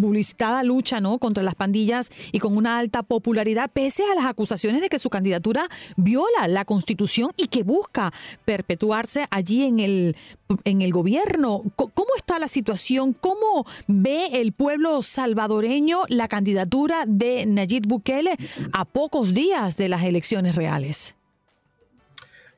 publicitada 0.00 0.62
lucha 0.62 1.00
¿no? 1.00 1.18
contra 1.18 1.42
las 1.42 1.54
pandillas 1.54 2.10
y 2.32 2.38
con 2.38 2.56
una 2.56 2.78
alta 2.78 3.02
popularidad, 3.02 3.70
pese 3.72 4.04
a 4.04 4.14
las 4.14 4.26
acusaciones 4.26 4.80
de 4.80 4.88
que 4.88 4.98
su 4.98 5.10
candidatura 5.10 5.68
viola 5.96 6.48
la 6.48 6.64
constitución 6.64 7.32
y 7.36 7.48
que 7.48 7.62
busca 7.62 8.12
perpetuarse 8.44 9.26
allí 9.30 9.64
en 9.64 9.80
el, 9.80 10.16
en 10.64 10.82
el 10.82 10.92
gobierno. 10.92 11.62
¿Cómo 11.76 12.16
está 12.16 12.38
la 12.38 12.48
situación? 12.48 13.12
¿Cómo 13.12 13.66
ve 13.86 14.40
el 14.40 14.52
pueblo 14.52 15.02
salvadoreño 15.02 16.02
la 16.08 16.28
candidatura 16.28 17.04
de 17.06 17.46
Nayib 17.46 17.86
Bukele 17.86 18.36
a 18.72 18.84
pocos 18.84 19.34
días 19.34 19.76
de 19.76 19.88
las 19.88 20.04
elecciones 20.04 20.54
reales? 20.54 21.16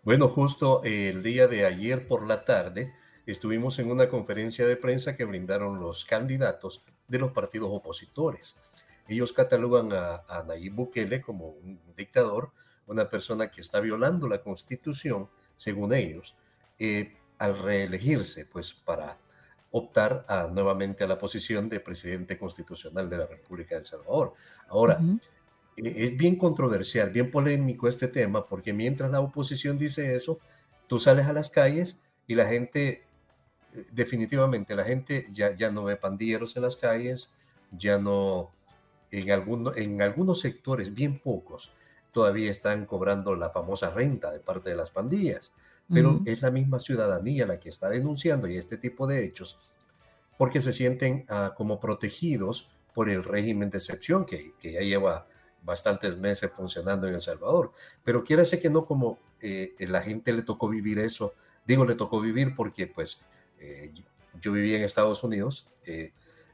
Bueno, 0.05 0.29
justo 0.29 0.83
el 0.83 1.23
día 1.23 1.47
de 1.47 1.65
ayer 1.65 2.09
por 2.09 2.27
la 2.27 2.45
tarde 2.45 2.93
estuvimos 3.25 3.79
en 3.79 3.89
una 3.89 4.09
conferencia 4.09 4.67
de 4.67 4.75
prensa 4.75 5.15
que 5.15 5.25
brindaron 5.25 5.79
los 5.79 6.05
candidatos 6.05 6.85
de 7.07 7.21
los 7.21 7.31
partidos 7.31 7.69
opositores. 7.71 8.57
Ellos 9.07 9.33
catalogan 9.33 9.93
a, 9.93 10.43
Nayib 10.45 10.75
Bukele 10.75 11.21
como 11.21 11.51
un 11.51 11.81
dictador, 11.97 12.51
una 12.89 13.09
persona 13.09 13.49
que 13.49 13.61
está 13.61 13.79
violando 13.79 14.27
la 14.27 14.43
constitución, 14.43 15.29
según 15.57 15.95
ellos, 15.95 16.35
eh, 16.81 17.15
al 17.39 17.57
reelegirse, 17.57 18.45
pues 18.45 18.75
para 18.75 19.19
optar 19.71 20.25
a, 20.27 20.49
nuevamente 20.49 21.05
a 21.05 21.07
la 21.07 21.17
posición 21.17 21.69
de 21.69 21.79
presidente 21.79 22.37
constitucional 22.37 23.09
de 23.09 23.19
la 23.19 23.27
República 23.27 23.77
de 23.77 23.83
El 23.83 23.87
Salvador. 23.87 24.33
Ahora, 24.67 24.99
es 25.77 26.17
bien 26.17 26.37
controversial, 26.37 27.11
bien 27.11 27.31
polémico 27.31 27.89
este 27.89 28.09
tema, 28.09 28.47
porque 28.47 28.73
mientras 28.73 29.11
la 29.11 29.21
oposición 29.21 29.79
dice 29.79 30.15
eso, 30.15 30.39
tú 30.87 30.99
sales 30.99 31.27
a 31.27 31.33
las 31.33 31.51
calles 31.51 32.01
y 32.27 32.35
la 32.35 32.47
gente, 32.47 33.05
eh, 33.75 33.87
definitivamente, 33.93 34.77
la 34.77 34.85
gente 34.85 35.29
ya, 35.33 35.57
ya 35.57 35.71
no 35.71 35.85
ve 35.85 35.97
pandilleros 35.97 36.57
en 36.57 36.63
las 36.63 36.77
calles, 36.77 37.31
ya 37.71 37.99
no, 37.99 38.51
en, 39.11 39.31
alguno, 39.31 39.75
en 39.75 40.03
algunos 40.03 40.41
sectores, 40.41 40.93
bien 40.93 41.19
pocos, 41.21 41.73
todavía 42.13 42.51
están 42.51 42.85
cobrando 42.85 43.35
la 43.35 43.51
famosa 43.51 43.91
renta 43.91 44.31
de 44.31 44.41
parte 44.41 44.71
de 44.71 44.77
las 44.77 44.91
pandillas, 44.91 45.53
pero 45.93 46.23
es 46.25 46.41
la 46.41 46.51
misma 46.51 46.79
ciudadanía 46.79 47.45
la 47.45 47.61
que 47.61 47.69
está 47.69 47.91
denunciando 47.91 48.49
y 48.49 48.57
este 48.57 48.79
tipo 48.79 49.07
de 49.07 49.25
hechos, 49.27 49.59
porque 50.39 50.63
se 50.63 50.73
sienten 50.73 51.27
ah, 51.29 51.53
como 51.55 51.81
protegidos 51.81 52.71
por 52.95 53.11
el 53.11 53.23
régimen 53.25 53.69
de 53.69 53.79
excepción 53.79 54.25
que, 54.25 54.55
que 54.59 54.73
ya 54.73 54.81
lleva 54.81 55.27
bastantes 55.63 56.17
meses 56.17 56.51
funcionando 56.55 57.07
en 57.07 57.15
El 57.15 57.21
Salvador. 57.21 57.73
Pero 58.05 58.25
quiere 58.25 58.43
decir 58.43 58.61
que 58.61 58.71
no 58.71 58.85
como 58.85 59.19
eh, 59.41 59.75
la 59.79 60.03
gente 60.03 60.33
le 60.33 60.43
tocó 60.43 60.69
vivir 60.69 60.99
eso. 60.99 61.35
Digo, 61.67 61.85
le 61.85 61.95
tocó 61.95 62.21
vivir 62.21 62.55
porque 62.55 62.87
pues 62.87 63.21
eh, 63.59 63.93
yo 64.41 64.53
viví 64.53 64.75
en 64.75 64.83
Estados 64.83 65.23
Unidos. 65.25 65.69
Eh, 65.87 66.13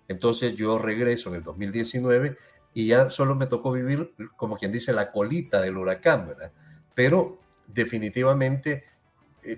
entonces 0.08 0.54
yo 0.54 0.78
regreso 0.78 1.30
en 1.30 1.36
el 1.36 1.42
2019 1.42 2.36
y 2.74 2.86
ya 2.86 3.10
solo 3.10 3.34
me 3.34 3.46
tocó 3.46 3.72
vivir, 3.72 4.14
como 4.36 4.56
quien 4.56 4.72
dice, 4.72 4.92
la 4.92 5.10
colita 5.10 5.60
del 5.60 5.76
huracán, 5.76 6.28
¿verdad? 6.28 6.52
Pero 6.94 7.38
definitivamente 7.66 8.84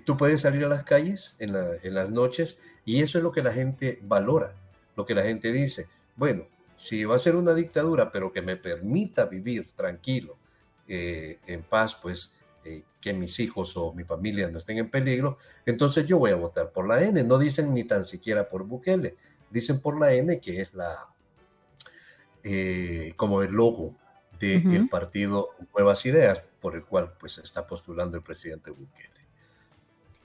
tú 0.05 0.15
puedes 0.17 0.41
salir 0.41 0.63
a 0.65 0.69
las 0.69 0.83
calles 0.83 1.35
en, 1.39 1.55
en 1.55 1.93
las 1.93 2.09
noches 2.09 2.57
y 2.85 3.01
eso 3.01 3.17
es 3.17 3.23
lo 3.23 3.31
que 3.31 3.41
la 3.41 3.51
gente 3.51 3.99
valora, 4.03 4.55
lo 4.95 5.05
que 5.05 5.15
la 5.15 5.23
gente 5.23 5.51
dice. 5.51 5.87
Bueno, 6.15 6.47
si 6.81 7.05
va 7.05 7.15
a 7.15 7.19
ser 7.19 7.35
una 7.35 7.53
dictadura, 7.53 8.11
pero 8.11 8.31
que 8.31 8.41
me 8.41 8.57
permita 8.57 9.25
vivir 9.25 9.69
tranquilo, 9.75 10.39
eh, 10.87 11.39
en 11.45 11.61
paz, 11.61 11.95
pues 12.01 12.33
eh, 12.65 12.83
que 12.99 13.13
mis 13.13 13.39
hijos 13.39 13.77
o 13.77 13.93
mi 13.93 14.03
familia 14.03 14.49
no 14.49 14.57
estén 14.57 14.79
en 14.79 14.89
peligro, 14.89 15.37
entonces 15.63 16.07
yo 16.07 16.17
voy 16.17 16.31
a 16.31 16.35
votar 16.35 16.71
por 16.71 16.87
la 16.87 17.03
N. 17.03 17.23
No 17.23 17.37
dicen 17.37 17.71
ni 17.75 17.83
tan 17.83 18.03
siquiera 18.03 18.49
por 18.49 18.63
Bukele, 18.65 19.15
dicen 19.51 19.79
por 19.79 19.99
la 19.99 20.11
N, 20.13 20.39
que 20.39 20.61
es 20.61 20.73
la 20.73 21.07
eh, 22.43 23.13
como 23.15 23.43
el 23.43 23.51
logo 23.51 23.95
del 24.39 24.89
partido 24.89 25.49
Nuevas 25.75 26.03
Ideas, 26.07 26.41
por 26.59 26.75
el 26.75 26.83
cual 26.83 27.13
pues 27.19 27.37
está 27.37 27.67
postulando 27.67 28.17
el 28.17 28.23
presidente 28.23 28.71
Bukele. 28.71 29.10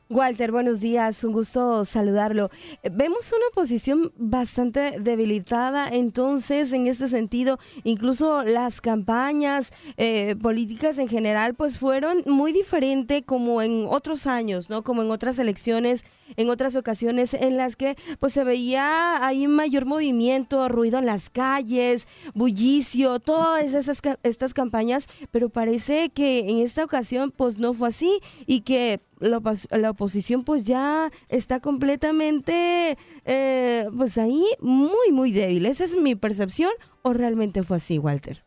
Walter, 0.08 0.52
buenos 0.52 0.78
días, 0.78 1.24
un 1.24 1.32
gusto 1.32 1.84
saludarlo. 1.84 2.48
Eh, 2.84 2.90
vemos 2.92 3.32
una 3.32 3.48
oposición 3.50 4.12
bastante 4.16 5.00
debilitada, 5.00 5.88
entonces, 5.88 6.72
en 6.72 6.86
este 6.86 7.08
sentido, 7.08 7.58
incluso 7.82 8.44
las 8.44 8.80
campañas 8.80 9.72
eh, 9.96 10.36
políticas 10.40 10.98
en 10.98 11.08
general, 11.08 11.54
pues 11.54 11.78
fueron 11.78 12.22
muy 12.24 12.52
diferentes 12.52 13.24
como 13.26 13.62
en 13.62 13.86
otros 13.90 14.28
años, 14.28 14.70
¿no? 14.70 14.84
Como 14.84 15.02
en 15.02 15.10
otras 15.10 15.40
elecciones, 15.40 16.04
en 16.36 16.50
otras 16.50 16.76
ocasiones 16.76 17.34
en 17.34 17.56
las 17.56 17.74
que 17.74 17.96
pues 18.20 18.32
se 18.32 18.44
veía 18.44 19.26
ahí 19.26 19.48
mayor 19.48 19.86
movimiento, 19.86 20.68
ruido 20.68 21.00
en 21.00 21.06
las 21.06 21.30
calles, 21.30 22.06
bullicio, 22.32 23.18
todas 23.18 23.74
esas 23.74 24.00
estas 24.22 24.54
campañas, 24.54 25.08
pero 25.32 25.48
parece 25.48 26.10
que 26.10 26.48
en 26.48 26.60
esta 26.60 26.84
ocasión 26.84 27.32
pues 27.32 27.58
no 27.58 27.74
fue 27.74 27.88
así 27.88 28.20
y 28.46 28.60
que 28.60 29.00
la, 29.18 29.90
oposición 29.90 30.44
pues 30.44 30.64
ya 30.64 31.10
está 31.28 31.60
completamente 31.60 32.96
eh, 33.24 33.86
pues 33.96 34.18
ahí 34.18 34.44
muy 34.60 35.12
muy 35.12 35.32
débil. 35.32 35.66
¿Esa 35.66 35.84
es 35.84 35.96
mi 35.96 36.14
percepción 36.14 36.70
o 37.02 37.12
realmente 37.12 37.62
fue 37.62 37.78
así, 37.78 37.98
Walter? 37.98 38.44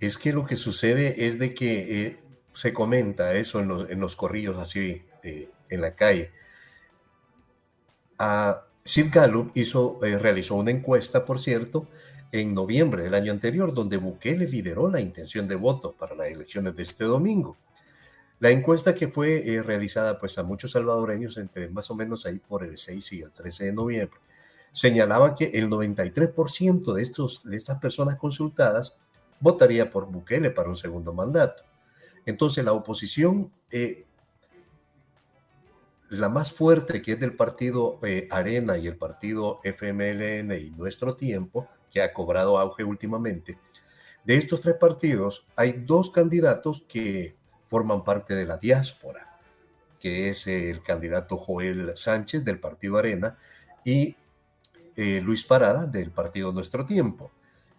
Es 0.00 0.16
que 0.16 0.32
lo 0.32 0.46
que 0.46 0.56
sucede 0.56 1.26
es 1.26 1.38
de 1.38 1.54
que 1.54 2.06
eh, 2.06 2.18
se 2.52 2.72
comenta 2.72 3.34
eso 3.34 3.60
en 3.60 4.00
los, 4.00 4.16
corrillos 4.16 4.58
así 4.58 5.02
eh, 5.22 5.50
en 5.68 5.80
la 5.80 5.94
calle. 5.94 6.30
A 8.18 8.64
Sid 8.84 9.08
Gallup 9.12 9.50
hizo, 9.54 9.98
realizó 10.00 10.54
una 10.54 10.70
encuesta, 10.70 11.24
por 11.24 11.38
cierto, 11.38 11.88
en 12.32 12.54
noviembre 12.54 13.02
del 13.02 13.14
año 13.14 13.32
anterior, 13.32 13.74
donde 13.74 13.96
Bukele 13.96 14.46
lideró 14.46 14.88
la 14.90 15.00
intención 15.00 15.48
de 15.48 15.56
voto 15.56 15.92
para 15.92 16.14
las 16.14 16.28
elecciones 16.28 16.76
de 16.76 16.82
este 16.82 17.04
domingo. 17.04 17.56
La 18.40 18.50
encuesta 18.50 18.94
que 18.94 19.08
fue 19.08 19.48
eh, 19.48 19.62
realizada 19.62 20.18
pues 20.18 20.38
a 20.38 20.44
muchos 20.44 20.72
salvadoreños 20.72 21.36
entre 21.38 21.68
más 21.70 21.90
o 21.90 21.96
menos 21.96 22.24
ahí 22.24 22.38
por 22.38 22.64
el 22.64 22.76
6 22.76 23.12
y 23.12 23.22
el 23.22 23.32
13 23.32 23.66
de 23.66 23.72
noviembre 23.72 24.20
señalaba 24.72 25.34
que 25.34 25.46
el 25.54 25.68
93% 25.68 26.92
de, 26.92 27.02
estos, 27.02 27.42
de 27.44 27.56
estas 27.56 27.78
personas 27.78 28.16
consultadas 28.16 28.96
votaría 29.40 29.90
por 29.90 30.06
Bukele 30.06 30.50
para 30.50 30.68
un 30.68 30.76
segundo 30.76 31.12
mandato. 31.12 31.64
Entonces 32.26 32.64
la 32.64 32.72
oposición, 32.72 33.52
eh, 33.70 34.06
la 36.10 36.28
más 36.28 36.52
fuerte 36.52 37.02
que 37.02 37.12
es 37.12 37.20
del 37.20 37.34
partido 37.34 37.98
eh, 38.02 38.28
Arena 38.30 38.78
y 38.78 38.86
el 38.86 38.96
partido 38.96 39.60
FMLN 39.64 40.52
y 40.52 40.70
Nuestro 40.70 41.16
Tiempo, 41.16 41.68
que 41.90 42.02
ha 42.02 42.12
cobrado 42.12 42.58
auge 42.58 42.84
últimamente, 42.84 43.58
de 44.24 44.36
estos 44.36 44.60
tres 44.60 44.74
partidos 44.74 45.46
hay 45.56 45.72
dos 45.72 46.10
candidatos 46.10 46.84
que 46.86 47.37
forman 47.68 48.02
parte 48.02 48.34
de 48.34 48.46
la 48.46 48.56
diáspora, 48.56 49.38
que 50.00 50.30
es 50.30 50.46
el 50.46 50.82
candidato 50.82 51.36
Joel 51.36 51.92
Sánchez 51.94 52.44
del 52.44 52.58
Partido 52.58 52.96
Arena 52.96 53.36
y 53.84 54.16
eh, 54.96 55.20
Luis 55.20 55.44
Parada 55.44 55.86
del 55.86 56.10
Partido 56.10 56.50
Nuestro 56.50 56.84
Tiempo. 56.84 57.30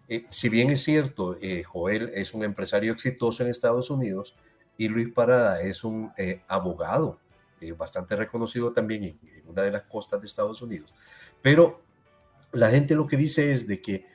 Eh, 0.08 0.26
si 0.30 0.48
bien 0.48 0.70
es 0.70 0.82
cierto, 0.82 1.36
eh, 1.40 1.62
Joel 1.64 2.10
es 2.14 2.32
un 2.34 2.44
empresario 2.44 2.92
exitoso 2.92 3.42
en 3.42 3.50
Estados 3.50 3.90
Unidos 3.90 4.36
y 4.78 4.88
Luis 4.88 5.12
Parada 5.12 5.60
es 5.60 5.84
un 5.84 6.10
abogado 6.48 7.18
bastante 7.76 8.16
reconocido 8.16 8.72
también 8.72 9.04
en, 9.04 9.18
en, 9.36 9.46
una 9.46 9.62
de 9.62 9.70
las 9.70 9.82
costas 9.82 10.18
de 10.18 10.26
Estados 10.26 10.62
Unidos, 10.62 10.94
pero 11.42 11.82
la 12.52 12.70
gente 12.70 12.94
lo 12.94 13.06
que 13.06 13.18
dice 13.18 13.52
es 13.52 13.66
de 13.66 13.82
que 13.82 14.06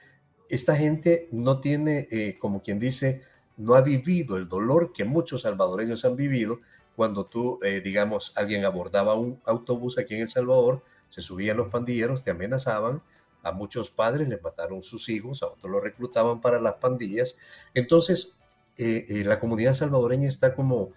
esta 0.50 0.76
gente 0.76 1.30
no 1.32 1.62
tiene, 1.62 2.36
como 2.40 2.64
quien 2.64 2.80
dice, 2.80 3.22
no 3.58 3.76
ha 3.76 3.82
vivido 3.82 4.38
el 4.38 4.48
dolor 4.48 4.92
que 4.94 5.06
muchos 5.06 5.44
salvadoreños 5.44 6.06
han 6.06 6.16
vivido 6.16 6.60
cuando 6.96 7.26
tú, 7.26 7.60
eh, 7.64 7.82
digamos, 7.82 8.34
alguien 8.36 8.66
abordaba 8.66 9.16
un 9.16 9.42
autobús 9.46 9.98
aquí 9.98 10.16
en 10.16 10.22
El 10.22 10.30
Salvador, 10.30 10.84
se 11.10 11.22
subían 11.22 11.58
los 11.58 11.70
pandilleros, 11.70 12.24
te 12.24 12.32
amenazaban, 12.32 13.02
a 13.44 13.52
muchos 13.52 13.92
padres 13.92 14.28
les 14.28 14.42
mataron 14.42 14.82
sus 14.82 15.08
hijos, 15.10 15.44
a 15.44 15.48
otros 15.48 15.72
los 15.72 15.84
reclutaban 15.84 16.42
para 16.42 16.60
las 16.60 16.76
pandillas. 16.76 17.36
Entonces, 17.74 18.38
eh, 18.78 19.06
eh, 19.08 19.24
la 19.24 19.40
comunidad 19.40 19.76
salvadoreña 19.76 20.28
está 20.28 20.56
como... 20.56 20.92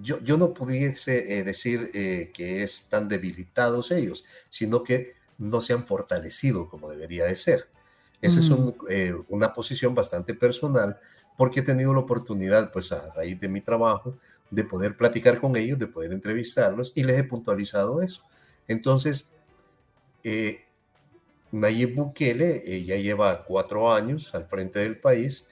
Yo, 0.00 0.20
yo 0.20 0.36
no 0.36 0.54
pudiese 0.54 1.42
decir 1.42 1.90
que 2.32 2.62
es 2.62 2.86
tan 2.88 3.08
debilitados 3.08 3.90
ellos, 3.90 4.24
sino 4.48 4.84
que 4.84 5.14
no 5.38 5.60
se 5.60 5.72
han 5.72 5.86
fortalecido 5.86 6.68
como 6.68 6.88
debería 6.88 7.24
de 7.24 7.34
ser. 7.34 7.68
Esa 8.20 8.40
es 8.40 8.52
eh, 8.88 9.14
una 9.28 9.52
posición 9.52 9.94
bastante 9.94 10.34
personal 10.34 10.98
porque 11.36 11.60
he 11.60 11.62
tenido 11.62 11.92
la 11.92 12.00
oportunidad, 12.00 12.72
pues 12.72 12.90
a 12.90 13.12
raíz 13.14 13.38
de 13.38 13.48
mi 13.48 13.60
trabajo, 13.60 14.18
de 14.50 14.64
poder 14.64 14.96
platicar 14.96 15.40
con 15.40 15.56
ellos, 15.56 15.78
de 15.78 15.86
poder 15.86 16.12
entrevistarlos 16.12 16.92
y 16.96 17.04
les 17.04 17.18
he 17.18 17.24
puntualizado 17.24 18.02
eso. 18.02 18.24
Entonces, 18.66 19.30
eh, 20.24 20.64
Nayib 21.52 21.94
Bukele 21.94 22.62
eh, 22.66 22.84
ya 22.84 22.96
lleva 22.96 23.44
cuatro 23.44 23.92
años 23.92 24.34
al 24.34 24.46
frente 24.46 24.80
del 24.80 24.98
país 24.98 25.46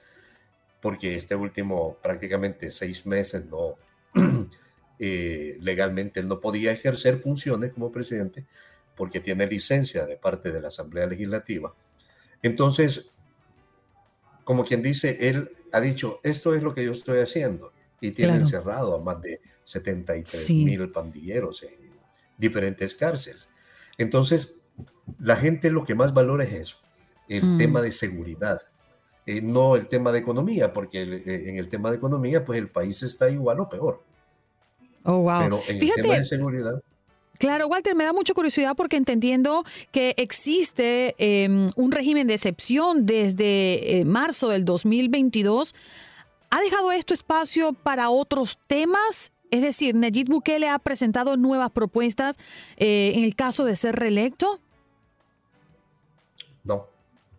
porque 0.81 1.15
este 1.15 1.35
último 1.35 1.97
prácticamente 2.03 2.69
seis 2.69 3.05
meses 3.05 3.45
no, 3.45 3.75
legalmente 4.99 6.19
él 6.19 6.27
no 6.27 6.41
podía 6.41 6.73
ejercer 6.73 7.19
funciones 7.19 7.73
como 7.73 7.91
presidente 7.91 8.45
porque 8.95 9.21
tiene 9.21 9.47
licencia 9.47 10.05
de 10.05 10.17
parte 10.17 10.51
de 10.51 10.59
la 10.59 10.67
Asamblea 10.67 11.07
Legislativa 11.07 11.73
entonces, 12.41 13.11
como 14.43 14.63
quien 14.63 14.81
dice, 14.81 15.29
él 15.29 15.49
ha 15.71 15.79
dicho, 15.79 16.19
esto 16.23 16.53
es 16.53 16.63
lo 16.63 16.73
que 16.73 16.85
yo 16.85 16.91
estoy 16.91 17.19
haciendo. 17.19 17.73
Y 17.99 18.11
tiene 18.11 18.35
encerrado 18.35 18.95
a 18.95 18.99
más 19.01 19.21
de 19.21 19.41
73 19.63 20.49
mil 20.51 20.91
pandilleros 20.91 21.63
en 21.63 21.91
diferentes 22.37 22.93
cárceles. 22.93 23.47
Entonces, 23.97 24.59
la 25.19 25.35
gente 25.35 25.71
lo 25.71 25.83
que 25.83 25.95
más 25.95 26.13
valora 26.13 26.43
es 26.43 26.53
eso, 26.53 26.77
el 27.27 27.43
mm. 27.43 27.57
tema 27.57 27.81
de 27.81 27.91
seguridad, 27.91 28.61
eh, 29.25 29.41
no 29.41 29.75
el 29.75 29.87
tema 29.87 30.11
de 30.11 30.19
economía, 30.19 30.71
porque 30.71 31.01
eh, 31.01 31.49
en 31.49 31.57
el 31.57 31.67
tema 31.67 31.89
de 31.89 31.97
economía, 31.97 32.45
pues 32.45 32.59
el 32.59 32.69
país 32.69 33.01
está 33.03 33.29
igual 33.29 33.59
o 33.59 33.67
peor. 33.67 34.03
Oh, 35.03 35.21
wow. 35.23 35.39
Pero 35.39 35.61
en 35.67 35.81
el 35.81 35.93
tema 35.95 36.13
de 36.15 36.23
seguridad. 36.23 36.81
Claro, 37.37 37.67
Walter, 37.67 37.95
me 37.95 38.03
da 38.03 38.13
mucha 38.13 38.33
curiosidad 38.33 38.75
porque 38.75 38.97
entendiendo 38.97 39.63
que 39.91 40.15
existe 40.17 41.15
em, 41.17 41.71
un 41.75 41.91
régimen 41.91 42.27
de 42.27 42.33
excepción 42.33 43.05
desde 43.05 43.99
eh, 43.99 44.05
marzo 44.05 44.49
del 44.49 44.65
2022, 44.65 45.75
¿ha 46.49 46.61
dejado 46.61 46.91
esto 46.91 47.13
espacio 47.13 47.73
para 47.73 48.09
otros 48.09 48.57
temas? 48.67 49.31
Es 49.51 49.61
decir, 49.61 49.95
Nayib 49.95 50.27
Bukele 50.29 50.67
ha 50.67 50.79
presentado 50.79 51.37
nuevas 51.37 51.71
propuestas 51.71 52.37
eh, 52.77 53.13
en 53.15 53.23
el 53.23 53.35
caso 53.35 53.65
de 53.65 53.75
ser 53.75 53.95
reelecto. 53.95 54.59
No, 56.63 56.87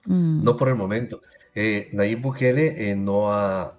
mm. 0.04 0.44
no 0.44 0.56
por 0.56 0.68
el 0.68 0.76
momento. 0.76 1.20
Eh, 1.54 1.88
Nayib 1.92 2.20
Bukele 2.20 2.94
no 2.94 3.32
ha 3.32 3.74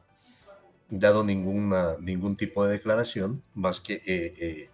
dado 0.89 1.23
ninguna, 1.23 1.95
ningún 1.99 2.35
tipo 2.35 2.65
de 2.65 2.73
declaración 2.73 3.41
más 3.53 3.79
que 3.79 4.69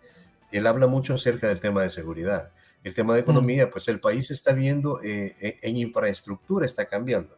él 0.57 0.67
habla 0.67 0.87
mucho 0.87 1.15
acerca 1.15 1.47
del 1.47 1.59
tema 1.59 1.83
de 1.83 1.89
seguridad. 1.89 2.51
El 2.83 2.93
tema 2.93 3.13
de 3.13 3.21
mm. 3.21 3.23
economía, 3.23 3.71
pues 3.71 3.87
el 3.87 3.99
país 3.99 4.31
está 4.31 4.53
viendo 4.53 5.01
eh, 5.03 5.35
e, 5.39 5.59
en 5.61 5.77
infraestructura, 5.77 6.65
está 6.65 6.85
cambiando. 6.85 7.37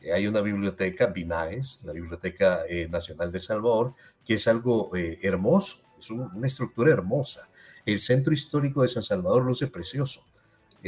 Eh, 0.00 0.12
hay 0.12 0.26
una 0.26 0.40
biblioteca, 0.40 1.06
BINAES, 1.06 1.80
la 1.84 1.92
Biblioteca 1.92 2.64
eh, 2.68 2.88
Nacional 2.88 3.30
de 3.30 3.40
Salvador, 3.40 3.94
que 4.24 4.34
es 4.34 4.48
algo 4.48 4.90
hermoso, 4.94 5.78
es 5.98 6.10
una 6.10 6.46
estructura 6.46 6.90
hermosa. 6.90 7.48
El 7.86 8.00
centro 8.00 8.32
histórico 8.32 8.82
de 8.82 8.88
San 8.88 9.02
Salvador 9.02 9.44
luce 9.44 9.68
precioso. 9.68 10.22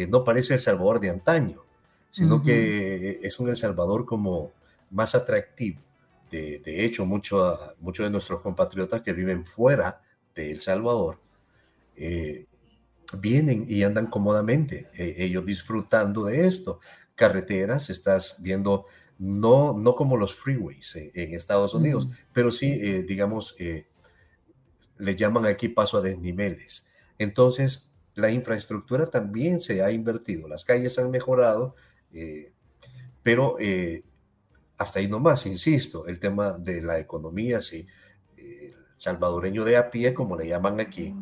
no 0.08 0.24
parece 0.24 0.54
El 0.54 0.60
Salvador 0.60 1.00
de 1.00 1.10
antaño, 1.10 1.62
sino 2.10 2.42
que 2.42 3.20
es 3.22 3.38
un 3.38 3.48
El 3.48 3.56
Salvador 3.56 4.04
como 4.04 4.52
más 4.90 5.14
atractivo. 5.14 5.80
De, 6.30 6.60
de 6.60 6.84
hecho, 6.84 7.04
muchos 7.04 7.58
mucho 7.80 8.04
de 8.04 8.10
nuestros 8.10 8.40
compatriotas 8.40 9.02
que 9.02 9.12
viven 9.12 9.44
fuera 9.44 10.00
de 10.34 10.50
El 10.50 10.60
Salvador 10.60 11.21
eh, 11.96 12.46
vienen 13.20 13.66
y 13.68 13.82
andan 13.82 14.06
cómodamente, 14.06 14.88
eh, 14.94 15.16
ellos 15.18 15.44
disfrutando 15.44 16.24
de 16.24 16.46
esto. 16.46 16.80
Carreteras, 17.14 17.90
estás 17.90 18.36
viendo, 18.40 18.86
no, 19.18 19.76
no 19.76 19.94
como 19.94 20.16
los 20.16 20.34
freeways 20.34 20.96
eh, 20.96 21.10
en 21.14 21.34
Estados 21.34 21.74
Unidos, 21.74 22.08
pero 22.32 22.50
sí, 22.50 23.02
digamos, 23.02 23.54
le 23.58 25.16
llaman 25.16 25.46
aquí 25.46 25.68
paso 25.68 25.98
a 25.98 26.00
desniveles. 26.00 26.88
Entonces, 27.18 27.90
la 28.14 28.30
infraestructura 28.30 29.06
también 29.06 29.60
se 29.60 29.82
ha 29.82 29.90
invertido, 29.90 30.48
las 30.48 30.64
calles 30.64 30.98
han 30.98 31.10
mejorado, 31.10 31.74
pero 33.22 33.56
hasta 34.78 34.98
ahí 35.00 35.08
nomás, 35.08 35.44
insisto, 35.46 36.06
el 36.06 36.18
tema 36.18 36.52
de 36.52 36.80
la 36.80 36.98
economía, 36.98 37.60
sí, 37.60 37.86
salvadoreño 38.96 39.64
de 39.64 39.76
a 39.76 39.90
pie, 39.90 40.14
como 40.14 40.36
le 40.36 40.46
llaman 40.46 40.80
aquí, 40.80 41.14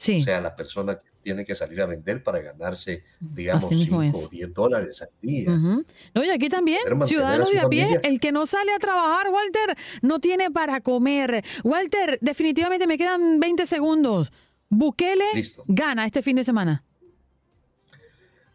o 0.00 0.22
sea, 0.22 0.40
la 0.40 0.56
persona 0.56 0.96
que 0.96 1.10
tiene 1.22 1.44
que 1.44 1.54
salir 1.54 1.80
a 1.82 1.86
vender 1.86 2.22
para 2.22 2.40
ganarse, 2.40 3.04
digamos, 3.20 3.68
5 3.68 3.96
o 3.96 4.28
10 4.30 4.54
dólares 4.54 5.02
al 5.02 5.10
día. 5.20 5.50
No, 5.50 6.24
y 6.24 6.30
aquí 6.30 6.48
también, 6.48 6.80
ciudadanos 7.04 7.50
de 7.50 7.60
a 7.60 7.68
pie, 7.68 8.00
el 8.02 8.18
que 8.20 8.32
no 8.32 8.46
sale 8.46 8.72
a 8.72 8.78
trabajar, 8.78 9.28
Walter, 9.28 9.76
no 10.02 10.18
tiene 10.20 10.50
para 10.50 10.80
comer. 10.80 11.44
Walter, 11.62 12.18
definitivamente 12.20 12.86
me 12.86 12.96
quedan 12.96 13.38
20 13.38 13.66
segundos. 13.66 14.32
Bukele 14.70 15.24
gana 15.66 16.06
este 16.06 16.22
fin 16.22 16.36
de 16.36 16.44
semana. 16.44 16.84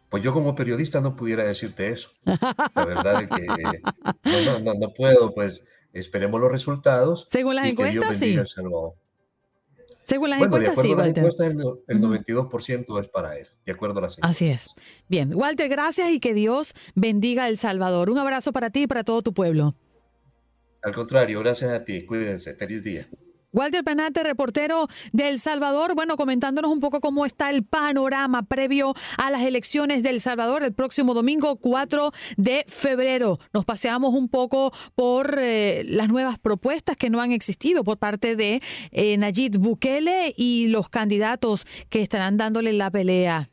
Pues 0.08 0.22
yo 0.22 0.32
como 0.32 0.54
periodista 0.54 1.00
no 1.00 1.14
pudiera 1.14 1.44
decirte 1.44 1.88
eso. 1.88 2.10
La 2.24 2.84
verdad 2.86 3.22
es 3.22 3.28
que 3.28 3.46
no, 4.24 4.58
no, 4.60 4.74
no, 4.74 4.94
puedo, 4.94 5.34
pues 5.34 5.66
esperemos 5.92 6.40
los 6.40 6.50
resultados. 6.50 7.26
Según 7.28 7.56
las 7.56 7.66
encuestas, 7.66 8.18
sí. 8.18 8.36
Según 10.06 10.30
las 10.30 10.38
bueno, 10.38 10.56
encuestas, 10.56 10.84
sí, 10.84 10.94
Walter. 10.94 11.24
Las 11.24 11.40
encuestas, 11.40 11.82
el, 11.88 12.00
92% 12.00 13.00
es 13.00 13.08
para 13.08 13.36
él, 13.36 13.48
de 13.64 13.72
acuerdo 13.72 13.98
a 13.98 14.02
las 14.02 14.12
encuestas. 14.16 14.30
Así 14.30 14.46
es. 14.46 14.68
Bien, 15.08 15.34
Walter, 15.34 15.68
gracias 15.68 16.10
y 16.12 16.20
que 16.20 16.32
Dios 16.32 16.74
bendiga 16.94 17.48
El 17.48 17.56
Salvador. 17.56 18.08
Un 18.08 18.18
abrazo 18.18 18.52
para 18.52 18.70
ti 18.70 18.82
y 18.82 18.86
para 18.86 19.02
todo 19.02 19.20
tu 19.22 19.34
pueblo. 19.34 19.74
Al 20.82 20.94
contrario, 20.94 21.40
gracias 21.40 21.72
a 21.72 21.82
ti. 21.82 22.06
Cuídense. 22.06 22.54
Feliz 22.54 22.84
día. 22.84 23.08
Walter 23.56 23.82
Penate, 23.82 24.22
reportero 24.22 24.86
de 25.12 25.30
El 25.30 25.38
Salvador, 25.38 25.94
bueno, 25.94 26.18
comentándonos 26.18 26.70
un 26.70 26.78
poco 26.78 27.00
cómo 27.00 27.24
está 27.24 27.48
el 27.48 27.64
panorama 27.64 28.42
previo 28.42 28.94
a 29.16 29.30
las 29.30 29.40
elecciones 29.40 30.02
de 30.02 30.10
El 30.10 30.20
Salvador 30.20 30.62
el 30.62 30.74
próximo 30.74 31.14
domingo 31.14 31.56
4 31.56 32.12
de 32.36 32.66
febrero. 32.68 33.38
Nos 33.54 33.64
paseamos 33.64 34.12
un 34.12 34.28
poco 34.28 34.74
por 34.94 35.38
eh, 35.40 35.84
las 35.88 36.10
nuevas 36.10 36.38
propuestas 36.38 36.98
que 36.98 37.08
no 37.08 37.22
han 37.22 37.32
existido 37.32 37.82
por 37.82 37.96
parte 37.96 38.36
de 38.36 38.60
eh, 38.90 39.16
Nayib 39.16 39.56
Bukele 39.56 40.34
y 40.36 40.66
los 40.68 40.90
candidatos 40.90 41.66
que 41.88 42.02
estarán 42.02 42.36
dándole 42.36 42.74
la 42.74 42.90
pelea. 42.90 43.48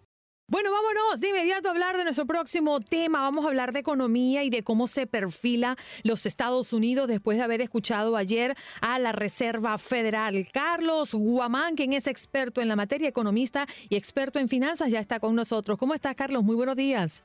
Bueno, 0.47 0.71
vámonos 0.71 1.21
de 1.21 1.29
inmediato 1.29 1.69
a 1.69 1.71
hablar 1.71 1.95
de 1.95 2.03
nuestro 2.03 2.25
próximo 2.25 2.81
tema. 2.81 3.21
Vamos 3.21 3.45
a 3.45 3.47
hablar 3.47 3.71
de 3.71 3.79
economía 3.79 4.43
y 4.43 4.49
de 4.49 4.61
cómo 4.61 4.87
se 4.87 5.07
perfila 5.07 5.77
los 6.03 6.25
Estados 6.25 6.73
Unidos 6.73 7.07
después 7.07 7.37
de 7.37 7.45
haber 7.45 7.61
escuchado 7.61 8.17
ayer 8.17 8.53
a 8.81 8.99
la 8.99 9.13
Reserva 9.13 9.77
Federal. 9.77 10.45
Carlos 10.51 11.13
Guamán, 11.13 11.75
quien 11.75 11.93
es 11.93 12.07
experto 12.07 12.59
en 12.59 12.67
la 12.67 12.75
materia, 12.75 13.07
economista 13.07 13.67
y 13.87 13.95
experto 13.95 14.37
en 14.37 14.49
finanzas, 14.49 14.91
ya 14.91 14.99
está 14.99 15.21
con 15.21 15.33
nosotros. 15.33 15.77
¿Cómo 15.77 15.93
estás, 15.93 16.13
Carlos? 16.13 16.43
Muy 16.43 16.57
buenos 16.57 16.75
días. 16.75 17.23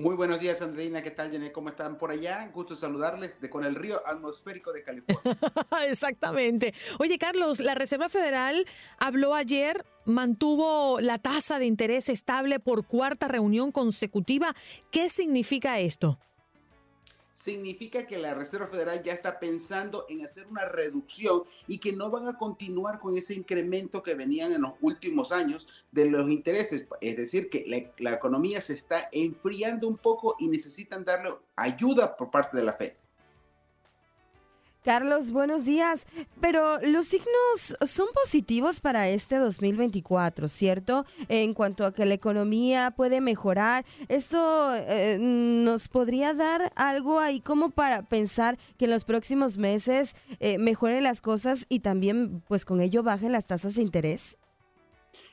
Muy 0.00 0.14
buenos 0.14 0.38
días, 0.38 0.62
Andreina. 0.62 1.02
¿Qué 1.02 1.10
tal, 1.10 1.32
Janet? 1.32 1.50
¿Cómo 1.50 1.70
están 1.70 1.98
por 1.98 2.12
allá? 2.12 2.48
Gusto 2.54 2.76
saludarles 2.76 3.40
de 3.40 3.50
con 3.50 3.64
el 3.64 3.74
río 3.74 4.00
atmosférico 4.06 4.72
de 4.72 4.84
California. 4.84 5.36
Exactamente. 5.88 6.72
Oye, 7.00 7.18
Carlos, 7.18 7.58
la 7.58 7.74
Reserva 7.74 8.08
Federal 8.08 8.64
habló 9.00 9.34
ayer, 9.34 9.84
mantuvo 10.04 11.00
la 11.00 11.18
tasa 11.18 11.58
de 11.58 11.66
interés 11.66 12.08
estable 12.08 12.60
por 12.60 12.86
cuarta 12.86 13.26
reunión 13.26 13.72
consecutiva. 13.72 14.54
¿Qué 14.92 15.10
significa 15.10 15.80
esto? 15.80 16.20
Significa 17.48 18.06
que 18.06 18.18
la 18.18 18.34
Reserva 18.34 18.66
Federal 18.66 19.02
ya 19.02 19.14
está 19.14 19.40
pensando 19.40 20.04
en 20.10 20.22
hacer 20.22 20.46
una 20.48 20.66
reducción 20.66 21.44
y 21.66 21.78
que 21.78 21.92
no 21.92 22.10
van 22.10 22.28
a 22.28 22.36
continuar 22.36 22.98
con 22.98 23.16
ese 23.16 23.32
incremento 23.32 24.02
que 24.02 24.14
venían 24.14 24.52
en 24.52 24.62
los 24.62 24.72
últimos 24.82 25.32
años 25.32 25.66
de 25.90 26.10
los 26.10 26.28
intereses. 26.28 26.86
Es 27.00 27.16
decir, 27.16 27.48
que 27.48 27.64
la, 27.66 27.90
la 28.00 28.16
economía 28.16 28.60
se 28.60 28.74
está 28.74 29.08
enfriando 29.12 29.88
un 29.88 29.96
poco 29.96 30.36
y 30.38 30.48
necesitan 30.48 31.04
darle 31.04 31.30
ayuda 31.56 32.16
por 32.18 32.30
parte 32.30 32.56
de 32.58 32.64
la 32.64 32.74
Fed. 32.74 32.92
Carlos, 34.88 35.32
buenos 35.32 35.66
días. 35.66 36.06
Pero 36.40 36.78
los 36.80 37.08
signos 37.08 37.76
son 37.82 38.06
positivos 38.14 38.80
para 38.80 39.06
este 39.10 39.36
2024, 39.36 40.48
¿cierto? 40.48 41.04
En 41.28 41.52
cuanto 41.52 41.84
a 41.84 41.92
que 41.92 42.06
la 42.06 42.14
economía 42.14 42.92
puede 42.92 43.20
mejorar, 43.20 43.84
¿esto 44.08 44.74
eh, 44.74 45.18
nos 45.20 45.88
podría 45.88 46.32
dar 46.32 46.72
algo 46.74 47.20
ahí 47.20 47.40
como 47.40 47.68
para 47.68 48.00
pensar 48.00 48.56
que 48.78 48.86
en 48.86 48.92
los 48.92 49.04
próximos 49.04 49.58
meses 49.58 50.16
eh, 50.40 50.56
mejoren 50.56 51.02
las 51.02 51.20
cosas 51.20 51.66
y 51.68 51.80
también 51.80 52.42
pues 52.48 52.64
con 52.64 52.80
ello 52.80 53.02
bajen 53.02 53.32
las 53.32 53.44
tasas 53.44 53.74
de 53.74 53.82
interés? 53.82 54.38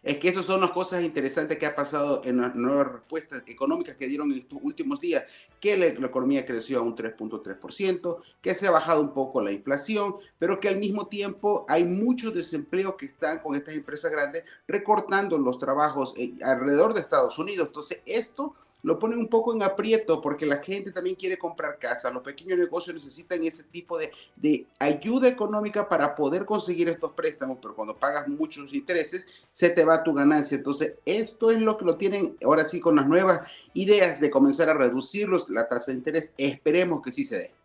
Es 0.04 0.18
que 0.18 0.30
esas 0.30 0.46
son 0.46 0.62
las 0.62 0.70
cosas 0.70 1.04
interesantes 1.04 1.58
que 1.58 1.66
ha 1.66 1.76
pasado 1.76 2.22
en 2.26 2.38
las 2.38 2.56
nuevas 2.56 2.92
respuestas 2.92 3.44
económicas 3.48 3.96
que 3.96 4.08
dieron 4.08 4.32
en 4.32 4.40
estos 4.40 4.60
últimos 4.62 5.00
días, 5.00 5.24
que 5.60 5.76
la, 5.78 5.88
economía 5.88 6.46
creció 6.46 6.80
a 6.80 6.84
un 6.84 6.96
3.3%, 6.96 8.18
que 8.42 8.54
se 8.54 8.68
ha 8.68 8.72
bajado 8.72 9.02
un 9.02 9.14
poco 9.14 9.42
la 9.42 9.52
inflación, 9.52 10.16
pero 10.38 10.60
que 10.60 10.68
al 10.68 10.78
mismo 10.78 11.08
tiempo 11.08 11.66
hay 11.68 11.84
mucho 11.84 12.32
desempleo 12.32 12.98
que 12.98 13.08
están 13.08 13.40
con 13.40 13.56
estas 13.56 13.76
empresas 13.76 14.12
grandes 14.12 14.44
recortando 14.68 15.40
los 15.40 15.58
trabajos 15.58 16.14
alrededor 16.44 16.94
de 16.94 17.02
Estados 17.02 17.40
Unidos. 17.40 17.68
Entonces, 17.68 18.02
esto 18.06 18.54
lo 18.86 19.00
ponen 19.00 19.18
un 19.18 19.28
poco 19.28 19.52
en 19.52 19.64
aprieto 19.64 20.22
porque 20.22 20.46
la 20.46 20.58
gente 20.58 20.92
también 20.92 21.16
quiere 21.16 21.40
comprar 21.40 21.80
casa. 21.80 22.12
Los 22.12 22.22
pequeños 22.22 22.60
negocios 22.60 22.94
necesitan 22.94 23.44
ese 23.44 23.64
tipo 23.64 23.98
de, 23.98 24.12
de 24.36 24.68
ayuda 24.78 25.28
económica 25.28 25.90
para 25.90 26.14
poder 26.14 26.46
conseguir 26.46 26.88
estos 26.88 27.14
préstamos, 27.14 27.58
pero 27.60 27.76
cuando 27.76 27.98
pagas 27.98 28.28
muchos 28.28 28.72
intereses, 28.76 29.26
se 29.50 29.72
te 29.72 29.84
va 29.84 30.04
tu 30.04 30.14
ganancia. 30.14 30.56
Entonces, 30.56 30.94
esto 31.04 31.50
es 31.50 31.60
lo 31.60 31.78
que 31.78 31.86
lo 31.86 31.98
tienen 31.98 32.38
ahora 32.44 32.64
sí 32.64 32.80
con 32.80 32.96
las 32.96 33.08
nuevas 33.08 33.42
ideas 33.74 34.20
de 34.20 34.30
comenzar 34.30 34.70
a 34.70 34.76
reducirlos, 34.76 35.50
la 35.50 35.68
tasa 35.68 35.90
de 35.90 35.98
interés. 35.98 36.30
Esperemos 36.38 37.02
que 37.02 37.12
sí 37.12 37.24
se 37.24 37.38
dé. 37.40 37.65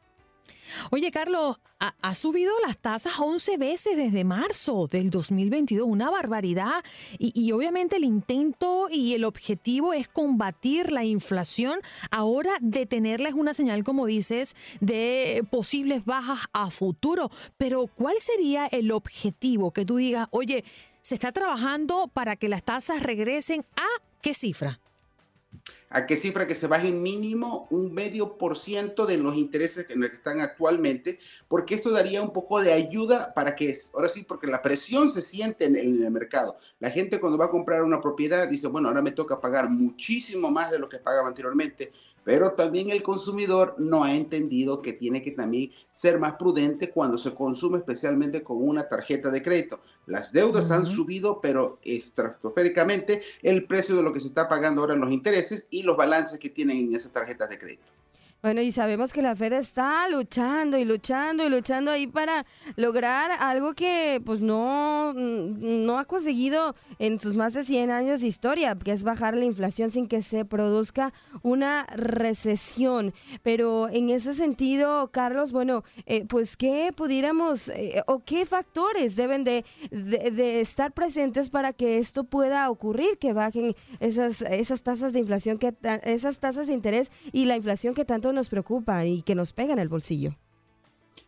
Oye, 0.91 1.11
Carlos, 1.11 1.59
ha, 1.79 2.15
subido 2.15 2.53
las 2.67 2.77
tasas 2.77 3.19
11 3.19 3.57
veces 3.57 3.97
desde 3.97 4.25
marzo 4.25 4.87
del 4.87 5.11
2022, 5.11 5.87
una 5.87 6.11
barbaridad. 6.11 6.85
Y, 7.19 7.53
obviamente 7.53 7.97
el 7.97 8.05
intento 8.05 8.89
y 8.91 9.15
el 9.15 9.25
objetivo 9.25 9.93
es 9.93 10.09
combatir 10.09 10.93
la 10.93 11.05
inflación. 11.05 11.81
Ahora 12.11 12.51
detenerla 12.61 13.29
es 13.29 13.35
una 13.35 13.55
señal, 13.55 13.85
como 13.85 14.07
dices, 14.07 14.57
de 14.81 15.45
posibles 15.51 16.05
bajas 16.05 16.41
a 16.53 16.71
futuro. 16.71 17.31
Pero 17.57 17.87
¿cuál 17.87 18.17
sería 18.21 18.67
el 18.67 18.93
objetivo 18.93 19.71
que 19.73 19.85
tú 19.85 19.97
digas, 19.97 20.29
oye, 20.31 20.65
se 21.01 21.15
está 21.15 21.33
trabajando 21.33 22.09
para 22.13 22.37
que 22.37 22.49
las 22.49 22.63
tasas 22.63 23.03
regresen 23.03 23.65
a 23.77 23.87
qué 24.21 24.35
cifra? 24.35 24.81
¿A 25.89 26.07
qué 26.07 26.17
cifra 26.17 26.47
que 26.47 26.55
se 26.55 26.69
baje 26.69 26.93
mínimo 26.93 27.67
un 27.71 27.93
medio 27.93 28.39
por 28.39 28.57
ciento 28.57 29.07
de 29.07 29.19
los 29.19 29.35
intereses 29.35 29.87
que 29.87 29.95
están 30.07 30.41
actualmente? 30.41 31.19
Porque 31.49 31.75
esto 31.75 31.91
daría 31.91 32.23
un 32.23 32.33
poco 32.33 32.61
de 32.61 32.73
ayuda 32.73 33.35
para 33.35 33.57
que, 33.57 33.77
ahora 33.95 34.09
sí, 34.09 34.23
porque 34.23 34.47
la 34.47 34.63
presión 34.63 35.09
se 35.09 35.21
siente 35.21 35.65
en, 35.65 35.77
en 35.77 36.05
el 36.05 36.11
mercado. 36.13 36.57
La 36.79 36.91
gente 36.91 37.19
cuando 37.19 37.39
va 37.39 37.47
a 37.47 37.51
comprar 37.51 37.83
una 37.83 38.01
propiedad 38.01 38.47
dice, 38.47 38.69
bueno, 38.69 38.89
ahora 38.89 39.03
me 39.03 39.11
toca 39.11 39.41
pagar 39.41 39.69
muchísimo 39.69 40.51
más 40.51 40.71
de 40.71 40.79
lo 40.79 40.89
que 40.89 40.99
pagaba 40.99 41.29
anteriormente 41.29 41.93
pero 42.25 42.53
también 42.53 42.91
el 42.91 43.03
consumidor 43.03 43.75
no 43.79 44.05
ha 44.05 44.15
entendido 44.15 44.83
que 44.83 44.93
tiene 44.93 45.23
que 45.23 45.33
también 45.33 45.71
ser 45.93 46.19
más 46.19 46.35
prudente 46.35 46.91
cuando 46.91 47.19
se 47.19 47.35
consume 47.35 47.79
especialmente 47.79 48.43
con 48.43 48.59
una 48.61 48.89
tarjeta 48.89 49.31
de 49.31 49.43
crédito. 49.43 49.81
Las 50.07 50.33
deudas 50.33 50.71
han 50.71 50.87
subido, 50.87 51.41
pero 51.41 51.79
estratosféricamente 51.85 53.23
el 53.43 53.67
precio 53.67 53.97
de 53.97 54.03
lo 54.03 54.13
que 54.13 54.21
se 54.21 54.29
está 54.29 54.49
pagando 54.49 54.81
ahora 54.81 54.95
en 54.95 55.01
los 55.01 55.13
intereses 55.13 55.67
y 55.71 55.83
los 55.83 55.97
balances 55.97 56.39
que 56.39 56.51
tienen 56.51 56.79
en 56.79 56.95
esas 56.95 57.13
tarjetas 57.13 57.49
de 57.49 57.59
crédito. 57.59 57.85
Bueno, 58.43 58.63
y 58.63 58.73
sabemos 58.73 59.13
que 59.13 59.21
la 59.21 59.37
Fed 59.37 59.53
está 59.53 60.09
luchando 60.09 60.79
y 60.79 60.87
luchando 60.87 61.45
y 61.45 61.51
luchando 61.51 61.91
ahí 61.91 62.07
para 62.07 62.47
lograr 62.77 63.31
algo 63.39 63.75
que 63.75 64.23
pues 64.25 64.41
no, 64.41 65.13
no 65.13 65.99
ha 65.99 66.07
conseguido 66.07 66.75
en 66.99 67.21
sus 67.21 67.35
más 67.35 67.53
de 67.53 67.65
100 67.65 67.91
años 67.91 68.23
de 68.23 68.29
historia, 68.29 68.75
que 68.77 68.93
es 68.93 69.03
bajar 69.03 69.37
la 69.37 69.45
inflación 69.45 69.91
sin 69.91 70.07
que 70.09 70.23
se 70.23 70.47
produzca 70.47 71.13
una 71.43 71.85
recesión. 71.95 73.13
Pero 73.43 73.91
en 73.91 74.09
ese 74.09 74.33
sentido, 74.33 75.11
Carlos, 75.13 75.53
bueno, 75.53 75.85
eh, 76.07 76.25
pues 76.27 76.57
qué 76.57 76.95
pudiéramos 76.97 77.69
eh, 77.69 78.03
o 78.07 78.25
qué 78.25 78.47
factores 78.47 79.17
deben 79.17 79.45
de, 79.45 79.67
de, 79.91 80.63
estar 80.63 80.93
presentes 80.93 81.51
para 81.51 81.75
que 81.75 81.99
esto 81.99 82.25
pueda 82.25 82.71
ocurrir, 82.71 83.19
que 83.19 83.35
bajen 83.35 83.75
esas, 84.01 84.41
esas 84.41 84.83
tasas 84.83 85.13
de 85.13 85.19
inflación, 85.19 85.59
que 85.59 85.75
esas 86.05 86.39
tasas 86.39 86.69
de 86.69 86.73
interés 86.73 87.13
y 87.33 87.45
la 87.45 87.57
inflación 87.57 87.95
que 87.95 88.07
tanto 88.07 88.30
nos 88.33 88.49
preocupa 88.49 89.05
y 89.05 89.23
que 89.23 89.35
nos 89.35 89.53
pega 89.53 89.73
en 89.73 89.79
el 89.79 89.89
bolsillo. 89.89 90.37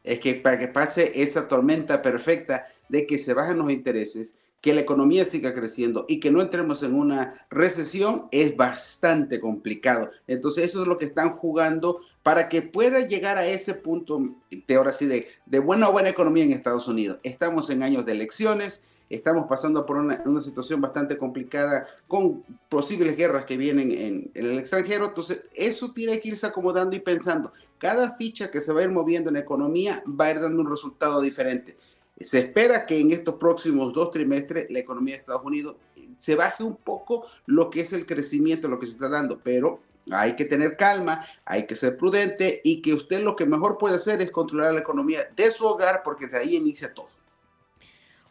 Es 0.05 0.21
que 0.21 0.35
para 0.35 0.59
que 0.59 0.69
pase 0.69 1.23
esa 1.23 1.49
tormenta 1.49 2.03
perfecta 2.03 2.67
de 2.89 3.07
que 3.07 3.19
se 3.19 3.35
bajen 3.35 3.59
los 3.59 3.71
intereses, 3.71 4.35
que 4.63 4.73
la 4.73 4.81
economía 4.81 5.25
siga 5.25 5.55
creciendo 5.55 6.07
y 6.09 6.21
que 6.21 6.31
no 6.31 6.41
entremos 6.41 6.83
en 6.85 6.95
una 6.95 7.47
recesión 7.51 8.29
es 8.31 8.57
bastante 8.57 9.41
complicado. 9.41 10.11
Entonces 10.29 10.67
eso 10.67 10.83
es 10.83 10.89
lo 10.89 10.99
que 10.99 11.05
están 11.05 11.37
jugando 11.37 12.01
para 12.23 12.49
que 12.49 12.63
pueda 12.63 13.01
llegar 13.01 13.39
a 13.39 13.47
ese 13.47 13.75
punto 13.75 14.37
de 14.51 14.75
ahora 14.75 14.93
sí 14.93 15.07
de, 15.07 15.27
de 15.47 15.59
buena 15.59 15.89
buena 15.89 16.11
economía 16.11 16.45
en 16.45 16.53
Estados 16.53 16.87
Unidos. 16.87 17.19
Estamos 17.25 17.71
en 17.71 17.83
años 17.83 18.07
de 18.07 18.13
elecciones, 18.13 18.85
estamos 19.17 19.45
pasando 19.49 19.85
por 19.85 19.99
una, 19.99 20.43
situación 20.43 20.81
bastante 20.81 21.19
complicada 21.19 21.87
con 22.09 22.43
posibles 22.69 23.17
guerras 23.17 23.45
que 23.45 23.57
vienen 23.57 23.93
en, 23.93 24.31
el 24.35 24.59
extranjero. 24.59 25.07
Entonces, 25.07 25.45
eso 25.55 25.93
tiene 25.93 26.19
que 26.21 26.31
irse 26.31 26.47
acomodando 26.47 26.97
y 26.97 27.01
pensando. 27.01 27.53
Cada 27.79 28.15
ficha 28.17 28.51
que 28.51 28.61
se 28.61 28.73
va 28.73 28.81
a 28.81 28.85
ir 28.85 28.91
moviendo 28.91 29.29
en 29.29 29.37
economía 29.37 30.03
va 30.09 30.27
a 30.27 30.31
ir 30.31 30.41
dando 30.41 30.61
un 30.61 30.71
resultado 30.71 31.21
diferente. 31.21 31.77
Se 32.19 32.39
espera 32.39 32.87
que 32.87 32.99
en 32.99 33.11
estos 33.11 33.35
próximos 33.35 33.93
dos 33.93 34.11
trimestres 34.11 34.71
la 34.71 34.79
economía 34.79 35.15
de 35.15 35.21
Estados 35.21 35.45
Unidos 35.45 35.77
se 36.17 36.35
baje 36.35 36.63
un 36.63 36.77
poco 36.77 37.27
lo 37.47 37.69
que 37.69 37.81
es 37.81 37.93
el 37.93 38.07
crecimiento, 38.07 38.69
lo 38.69 38.79
que 38.79 38.87
se 38.87 38.93
está 38.93 39.09
dando, 39.09 39.41
pero 39.43 39.81
hay 40.11 40.37
que 40.37 40.45
tener 40.45 40.77
calma, 40.77 41.27
hay 41.45 41.67
que 41.67 41.77
ser 41.77 41.97
prudente 41.97 42.61
y 42.65 42.81
que 42.81 42.95
usted 42.95 43.23
lo 43.23 43.37
que 43.37 43.47
mejor 43.47 43.79
puede 43.79 43.97
hacer 43.97 44.23
es 44.23 44.31
controlar 44.31 44.75
la 44.75 44.81
economía 44.81 45.29
de 45.37 45.51
su 45.51 45.65
hogar 45.65 46.03
porque 46.05 46.29
de 46.29 46.39
ahí 46.39 46.57
inicia 46.57 46.93
todo. 46.95 47.09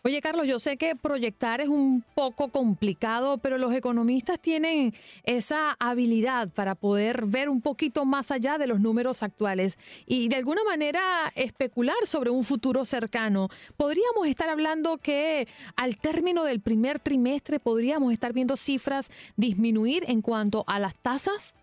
Oye, 0.04 0.20
Carlos, 0.20 0.48
yo 0.48 0.58
sé 0.58 0.78
que 0.78 0.96
proyectar 0.96 1.62
es 1.62 1.70
un 1.70 2.04
poco 2.16 2.48
complicado, 2.48 3.38
pero 3.38 3.60
los 3.60 3.72
economistas 3.72 4.40
tienen 4.40 4.96
esa 5.26 5.78
habilidad 5.80 6.50
para 6.50 6.74
poder 6.74 7.28
ver 7.28 7.50
un 7.50 7.62
poquito 7.62 8.04
más 8.04 8.32
allá 8.32 8.58
de 8.58 8.66
los 8.66 8.80
números 8.80 9.22
actuales 9.22 9.78
y 10.08 10.28
de 10.28 10.38
alguna 10.38 10.64
manera 10.64 11.32
especular 11.36 11.98
sobre 12.06 12.32
un 12.32 12.44
futuro 12.44 12.84
cercano. 12.84 13.50
¿Podríamos 13.78 14.26
estar 14.26 14.50
hablando 14.50 14.98
que 14.98 15.48
al 15.76 15.98
término 15.98 16.46
del 16.46 16.62
primer 16.62 16.98
trimestre 16.98 17.60
podríamos 17.60 18.12
estar 18.12 18.34
viendo 18.34 18.58
cifras 18.58 19.12
disminuir 19.36 20.06
en 20.08 20.24
cuanto 20.24 20.64
a 20.66 20.80
las 20.80 20.96
tasas? 20.96 21.54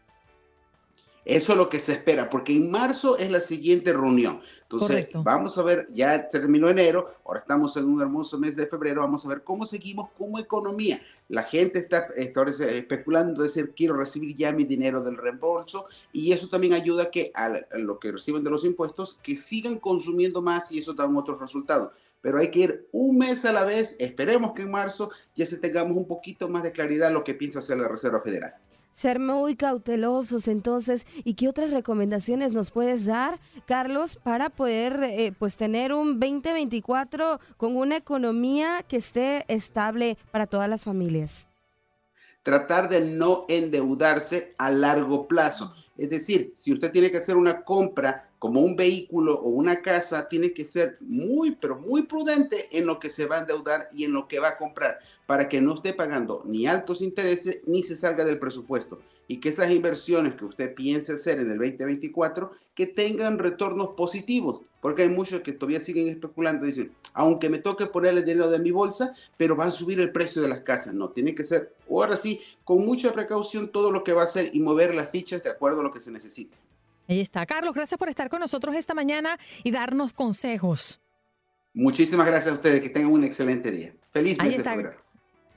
Eso 1.25 1.53
es 1.53 1.59
lo 1.59 1.69
que 1.69 1.81
se 1.81 1.93
espera, 1.93 2.31
porque 2.31 2.53
en 2.53 2.71
marzo 2.71 3.19
es 3.19 3.31
la 3.31 3.41
siguiente 3.41 3.93
reunión. 3.93 4.41
Entonces, 4.71 5.09
vamos 5.15 5.57
a 5.57 5.63
ver, 5.63 5.89
ya 5.95 6.29
terminó 6.29 6.69
enero, 6.69 7.15
ahora 7.25 7.41
estamos 7.41 7.75
en 7.79 7.87
un 7.87 8.03
hermoso 8.03 8.37
mes 8.37 8.55
de 8.55 8.67
febrero, 8.67 9.01
vamos 9.01 9.25
a 9.25 9.29
ver 9.31 9.43
cómo 9.43 9.65
seguimos 9.65 10.11
como 10.19 10.39
economía. 10.39 11.01
La 11.29 11.45
gente 11.45 11.79
está, 11.79 12.09
está 12.15 12.43
especulando, 12.43 13.43
decir, 13.43 13.73
quiero 13.75 13.97
recibir 13.97 14.37
ya 14.37 14.53
mi 14.53 14.65
dinero 14.65 15.01
del 15.01 15.17
reembolso, 15.17 15.87
y 16.13 16.33
eso 16.33 16.51
también 16.51 16.75
ayuda 16.75 17.05
a 17.05 17.11
que 17.11 17.33
a 17.35 17.51
lo 17.79 17.99
que 17.99 18.13
reciben 18.13 18.45
de 18.45 18.51
los 18.51 18.67
impuestos, 18.67 19.19
que 19.23 19.39
sigan 19.39 19.79
consumiendo 19.79 20.43
más 20.43 20.71
y 20.71 20.81
eso 20.81 20.93
da 20.93 21.09
otros 21.09 21.41
resultados 21.41 21.91
pero 22.21 22.39
hay 22.39 22.51
que 22.51 22.59
ir 22.59 22.89
un 22.91 23.17
mes 23.17 23.45
a 23.45 23.53
la 23.53 23.65
vez. 23.65 23.95
Esperemos 24.01 24.53
que 24.53 24.63
en 24.63 24.73
marzo 24.73 25.13
ya 25.37 25.47
se 25.47 25.57
tengamos 25.57 25.97
un 25.97 26.05
poquito 26.05 26.49
más 26.49 26.65
de 26.65 26.73
claridad 26.73 27.13
lo 27.13 27.23
que 27.23 27.33
piensa 27.33 27.61
hacer 27.61 27.79
la 27.79 27.87
Reserva 27.87 28.21
Federal 28.21 28.55
ser 28.93 29.19
muy 29.19 29.57
cautelosos 29.57 30.49
entonces 30.49 31.07
y 31.25 31.35
qué 31.35 31.49
otras 31.49 31.71
recomendaciones 31.71 32.53
nos 32.53 32.71
puedes 32.71 33.07
dar 33.07 33.39
Carlos 33.67 34.17
para 34.17 34.51
poder 34.51 35.01
eh, 35.03 35.33
pues 35.39 35.57
tener 35.57 35.93
un 35.93 36.19
2024 36.19 37.41
con 37.57 37.77
una 37.77 37.97
economía 37.97 38.85
que 38.89 38.97
esté 38.97 39.45
estable 39.49 40.19
para 40.31 40.47
todas 40.47 40.69
las 40.69 40.85
familias 40.85 41.49
tratar 42.49 42.89
de 42.89 43.03
no 43.03 43.45
endeudarse 43.49 44.55
a 44.57 44.71
largo 44.71 45.29
plazo. 45.29 45.75
Es 45.99 46.09
decir 46.09 46.55
si 46.57 46.73
usted 46.73 46.91
tiene 46.91 47.11
que 47.11 47.19
hacer 47.19 47.37
una 47.37 47.63
compra 47.63 48.31
como 48.39 48.61
un 48.61 48.75
vehículo 48.75 49.35
o 49.35 49.51
una 49.51 49.83
casa 49.83 50.29
tiene 50.29 50.55
que 50.55 50.65
ser 50.65 50.97
muy 51.01 51.51
pero 51.51 51.79
muy 51.79 52.05
prudente 52.05 52.69
en 52.73 52.87
lo 52.87 52.99
que 52.99 53.11
se 53.11 53.27
va 53.27 53.37
a 53.37 53.41
endeudar 53.41 53.91
y 53.93 54.05
en 54.05 54.13
lo 54.13 54.29
que 54.29 54.39
va 54.39 54.49
a 54.49 54.57
comprar 54.57 54.99
para 55.29 55.47
que 55.51 55.61
no 55.61 55.75
esté 55.75 55.93
pagando 55.93 56.43
ni 56.47 56.67
altos 56.67 57.03
intereses 57.03 57.61
ni 57.67 57.83
se 57.83 57.97
salga 57.97 58.25
del 58.25 58.39
presupuesto 58.39 58.99
y 59.27 59.41
que 59.41 59.51
esas 59.51 59.71
inversiones 59.71 60.37
que 60.37 60.47
usted 60.47 60.75
piense 60.75 61.13
hacer 61.13 61.39
en 61.39 61.51
el 61.51 61.59
2024 61.59 62.51
que 62.75 62.87
tengan 62.87 63.39
retornos 63.39 63.91
positivos, 63.91 64.63
porque 64.81 65.03
hay 65.03 65.11
muchos 65.11 65.43
que 65.43 65.53
todavía 65.53 65.81
siguen 65.81 66.09
especulando, 66.09 66.65
dicen, 66.65 66.93
aunque 67.13 67.51
me 67.51 67.59
toque 67.59 67.85
poner 67.85 68.17
el 68.17 68.25
dinero 68.25 68.49
de 68.49 68.59
mi 68.59 68.71
bolsa, 68.71 69.13
pero 69.37 69.55
va 69.55 69.67
a 69.67 69.71
subir 69.71 70.01
el 70.01 70.13
precio 70.13 70.41
de 70.41 70.49
las 70.49 70.61
casas. 70.61 70.95
No, 70.95 71.11
tiene 71.11 71.35
que 71.35 71.45
ser, 71.45 71.75
ahora 71.91 72.17
sí, 72.17 72.41
con 72.65 72.87
mucha 72.87 73.13
precaución 73.13 73.71
todo 73.71 73.91
lo 73.91 74.05
que 74.05 74.15
va 74.15 74.23
a 74.23 74.25
hacer 74.25 74.49
y 74.55 74.61
mover 74.61 74.95
las 74.95 75.11
fichas 75.11 75.43
de 75.43 75.51
acuerdo 75.51 75.81
a 75.81 75.83
lo 75.83 75.93
que 75.93 76.01
se 76.01 76.11
necesite. 76.11 76.57
Ahí 77.07 77.21
está. 77.21 77.45
Carlos, 77.45 77.75
gracias 77.75 77.99
por 77.99 78.09
estar 78.09 78.31
con 78.31 78.41
nosotros 78.41 78.75
esta 78.75 78.95
mañana 78.95 79.39
y 79.63 79.73
darnos 79.73 80.15
consejos. 80.15 81.03
Muchísimas 81.75 82.27
gracias 82.27 82.53
a 82.53 82.55
ustedes, 82.55 82.81
que 82.81 82.89
tengan 82.89 83.13
un 83.13 83.25
excelente 83.25 83.71
día. 83.71 83.93
Feliz 84.11 84.39
mes 84.39 84.57
de 84.57 84.65
febrero. 84.65 85.08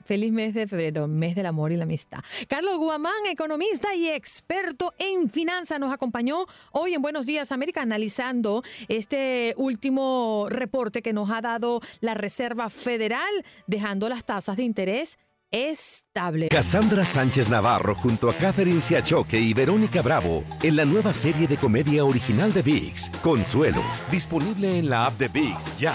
Feliz 0.04 0.32
mes 0.32 0.54
de 0.54 0.66
febrero, 0.66 1.08
mes 1.08 1.34
del 1.34 1.46
amor 1.46 1.72
y 1.72 1.76
la 1.76 1.84
amistad. 1.84 2.20
Carlos 2.48 2.78
Guamán, 2.78 3.26
economista 3.30 3.94
y 3.94 4.08
experto 4.08 4.92
en 4.98 5.30
finanzas, 5.30 5.78
nos 5.78 5.92
acompañó 5.92 6.46
hoy 6.72 6.94
en 6.94 7.02
Buenos 7.02 7.26
Días 7.26 7.52
América 7.52 7.82
analizando 7.82 8.62
este 8.88 9.54
último 9.56 10.46
reporte 10.48 11.02
que 11.02 11.12
nos 11.12 11.30
ha 11.30 11.40
dado 11.40 11.80
la 12.00 12.14
Reserva 12.14 12.70
Federal, 12.70 13.44
dejando 13.66 14.08
las 14.08 14.24
tasas 14.24 14.56
de 14.56 14.64
interés 14.64 15.18
estable. 15.52 16.48
Cassandra 16.48 17.04
Sánchez 17.04 17.50
Navarro 17.50 17.94
junto 17.94 18.30
a 18.30 18.34
Catherine 18.34 18.80
Siachoque 18.80 19.38
y 19.38 19.52
Verónica 19.52 20.02
Bravo 20.02 20.44
en 20.62 20.76
la 20.76 20.84
nueva 20.84 21.12
serie 21.12 21.46
de 21.46 21.56
comedia 21.56 22.04
original 22.04 22.52
de 22.52 22.62
VIX, 22.62 23.10
Consuelo, 23.22 23.82
disponible 24.10 24.78
en 24.78 24.88
la 24.88 25.06
app 25.06 25.18
de 25.18 25.28
VIX 25.28 25.78
ya. 25.78 25.94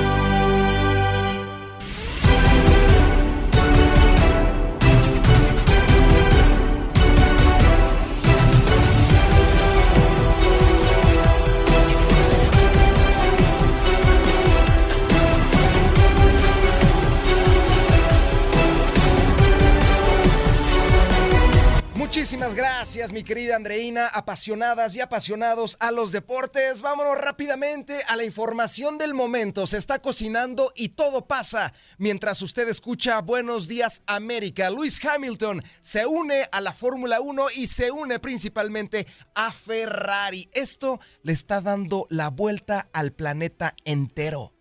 Muchísimas 22.41 22.69
gracias, 22.71 23.13
mi 23.13 23.23
querida 23.23 23.55
Andreina, 23.55 24.07
apasionadas 24.07 24.95
y 24.95 24.99
apasionados 24.99 25.77
a 25.79 25.91
los 25.91 26.11
deportes. 26.11 26.81
Vámonos 26.81 27.15
rápidamente 27.15 27.99
a 28.07 28.15
la 28.15 28.23
información 28.23 28.97
del 28.97 29.13
momento. 29.13 29.67
Se 29.67 29.77
está 29.77 30.01
cocinando 30.01 30.71
y 30.75 30.89
todo 30.89 31.27
pasa 31.27 31.71
mientras 31.99 32.41
usted 32.41 32.67
escucha 32.67 33.21
Buenos 33.21 33.67
Días 33.67 34.01
América. 34.07 34.71
Luis 34.71 34.99
Hamilton 35.05 35.61
se 35.81 36.07
une 36.07 36.45
a 36.51 36.61
la 36.61 36.73
Fórmula 36.73 37.21
1 37.21 37.45
y 37.57 37.67
se 37.67 37.91
une 37.91 38.17
principalmente 38.17 39.05
a 39.35 39.51
Ferrari. 39.51 40.49
Esto 40.51 40.99
le 41.21 41.33
está 41.33 41.61
dando 41.61 42.07
la 42.09 42.29
vuelta 42.29 42.89
al 42.91 43.13
planeta 43.13 43.75
entero. 43.85 44.60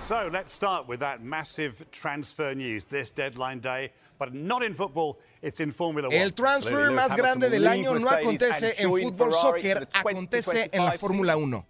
So 0.00 0.28
let's 0.30 0.52
start 0.52 0.86
with 0.86 1.00
that 1.00 1.22
massive 1.22 1.84
transfer 1.90 2.54
news 2.54 2.84
this 2.84 3.10
deadline 3.10 3.60
day, 3.60 3.90
but 4.18 4.34
not 4.34 4.62
in 4.62 4.74
football, 4.74 5.18
it's 5.40 5.60
in 5.60 5.72
Formula 5.72 6.08
El 6.12 6.30
transfer 6.30 6.90
más 6.90 7.16
grande 7.16 7.48
del 7.48 7.66
año 7.66 7.98
no 7.98 8.08
acontece 8.08 8.74
en 8.78 8.90
fútbol 8.90 9.32
soccer, 9.32 9.88
acontece 9.92 10.68
en 10.72 10.84
la 10.84 10.92
Fórmula 10.92 11.36
1. 11.36 11.66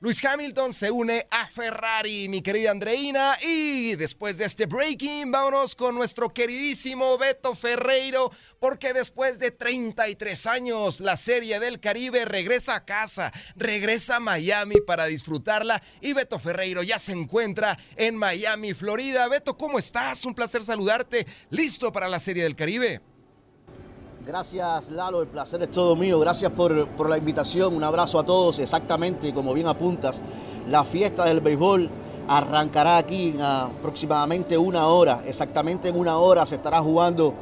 Luis 0.00 0.24
Hamilton 0.24 0.72
se 0.72 0.92
une 0.92 1.26
a 1.28 1.48
Ferrari, 1.48 2.28
mi 2.28 2.40
querida 2.40 2.70
Andreina. 2.70 3.36
Y 3.42 3.96
después 3.96 4.38
de 4.38 4.44
este 4.44 4.66
breaking, 4.66 5.32
vámonos 5.32 5.74
con 5.74 5.96
nuestro 5.96 6.32
queridísimo 6.32 7.18
Beto 7.18 7.52
Ferreiro, 7.52 8.30
porque 8.60 8.92
después 8.92 9.40
de 9.40 9.50
33 9.50 10.46
años, 10.46 11.00
la 11.00 11.16
Serie 11.16 11.58
del 11.58 11.80
Caribe 11.80 12.24
regresa 12.26 12.76
a 12.76 12.84
casa, 12.84 13.32
regresa 13.56 14.16
a 14.16 14.20
Miami 14.20 14.76
para 14.86 15.06
disfrutarla. 15.06 15.82
Y 16.00 16.12
Beto 16.12 16.38
Ferreiro 16.38 16.84
ya 16.84 17.00
se 17.00 17.10
encuentra 17.10 17.76
en 17.96 18.14
Miami, 18.14 18.74
Florida. 18.74 19.26
Beto, 19.26 19.58
¿cómo 19.58 19.80
estás? 19.80 20.24
Un 20.24 20.34
placer 20.36 20.62
saludarte. 20.62 21.26
¿Listo 21.50 21.90
para 21.90 22.06
la 22.06 22.20
Serie 22.20 22.44
del 22.44 22.54
Caribe? 22.54 23.00
Gracias 24.28 24.90
Lalo, 24.90 25.22
el 25.22 25.26
placer 25.28 25.62
es 25.62 25.70
todo 25.70 25.96
mío. 25.96 26.20
Gracias 26.20 26.52
por, 26.52 26.86
por, 26.88 27.08
la 27.08 27.16
invitación. 27.16 27.74
Un 27.74 27.82
abrazo 27.82 28.18
a 28.18 28.26
todos. 28.26 28.58
Exactamente, 28.58 29.32
como 29.32 29.54
bien 29.54 29.66
apuntas, 29.66 30.20
la 30.68 30.84
fiesta 30.84 31.24
del 31.24 31.40
béisbol 31.40 31.88
arrancará 32.28 32.98
aquí 32.98 33.30
en 33.30 33.40
aproximadamente 33.40 34.58
una 34.58 34.86
hora. 34.88 35.22
Exactamente 35.24 35.88
en 35.88 35.98
una 35.98 36.18
hora 36.18 36.44
se 36.44 36.56
estará 36.56 36.82
jugando 36.82 37.32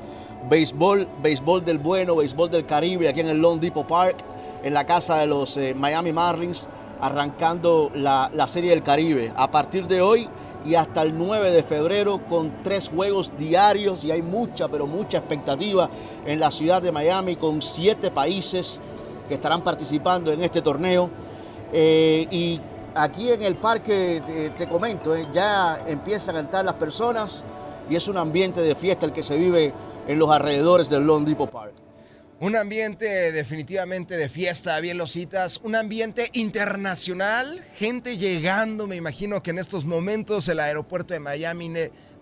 béisbol, 0.48 1.08
béisbol 1.20 1.64
del 1.64 1.78
bueno, 1.78 2.14
béisbol 2.14 2.52
del 2.52 2.66
Caribe, 2.66 3.08
aquí 3.08 3.18
en 3.18 3.30
el 3.30 3.42
Lone 3.42 3.60
Depot 3.60 3.84
Park, 3.84 4.18
en 4.62 4.72
la 4.72 4.86
casa 4.86 5.16
de 5.16 5.26
los 5.26 5.56
eh, 5.56 5.74
Miami 5.74 6.12
Marlins, 6.12 6.68
arrancando 7.00 7.90
la, 7.96 8.30
la 8.32 8.46
Serie 8.46 8.70
del 8.70 8.84
Caribe. 8.84 9.32
A 9.34 9.50
partir 9.50 9.88
de 9.88 10.00
hoy 10.00 10.28
y 10.66 10.74
hasta 10.74 11.02
el 11.02 11.16
9 11.16 11.52
de 11.52 11.62
febrero 11.62 12.20
con 12.28 12.62
tres 12.62 12.88
juegos 12.88 13.32
diarios 13.38 14.02
y 14.04 14.10
hay 14.10 14.22
mucha, 14.22 14.68
pero 14.68 14.86
mucha 14.86 15.18
expectativa 15.18 15.88
en 16.26 16.40
la 16.40 16.50
ciudad 16.50 16.82
de 16.82 16.90
Miami 16.90 17.36
con 17.36 17.62
siete 17.62 18.10
países 18.10 18.80
que 19.28 19.34
estarán 19.34 19.62
participando 19.62 20.32
en 20.32 20.42
este 20.42 20.62
torneo. 20.62 21.08
Eh, 21.72 22.26
y 22.30 22.60
aquí 22.94 23.30
en 23.30 23.42
el 23.42 23.54
parque, 23.56 24.22
te, 24.26 24.50
te 24.50 24.66
comento, 24.66 25.14
eh, 25.14 25.28
ya 25.32 25.82
empiezan 25.86 26.36
a 26.36 26.40
entrar 26.40 26.64
las 26.64 26.74
personas 26.74 27.44
y 27.88 27.94
es 27.94 28.08
un 28.08 28.16
ambiente 28.16 28.60
de 28.60 28.74
fiesta 28.74 29.06
el 29.06 29.12
que 29.12 29.22
se 29.22 29.36
vive 29.36 29.72
en 30.08 30.18
los 30.18 30.30
alrededores 30.30 30.90
del 30.90 31.06
Lone 31.06 31.26
Depot 31.26 31.48
Park. 31.48 31.85
Un 32.38 32.54
ambiente 32.54 33.32
definitivamente 33.32 34.18
de 34.18 34.28
fiesta, 34.28 34.78
bien 34.80 34.98
lo 34.98 35.06
citas, 35.06 35.58
un 35.64 35.74
ambiente 35.74 36.28
internacional, 36.34 37.64
gente 37.76 38.18
llegando, 38.18 38.86
me 38.86 38.94
imagino 38.94 39.42
que 39.42 39.52
en 39.52 39.58
estos 39.58 39.86
momentos 39.86 40.46
el 40.48 40.60
aeropuerto 40.60 41.14
de 41.14 41.20
Miami 41.20 41.72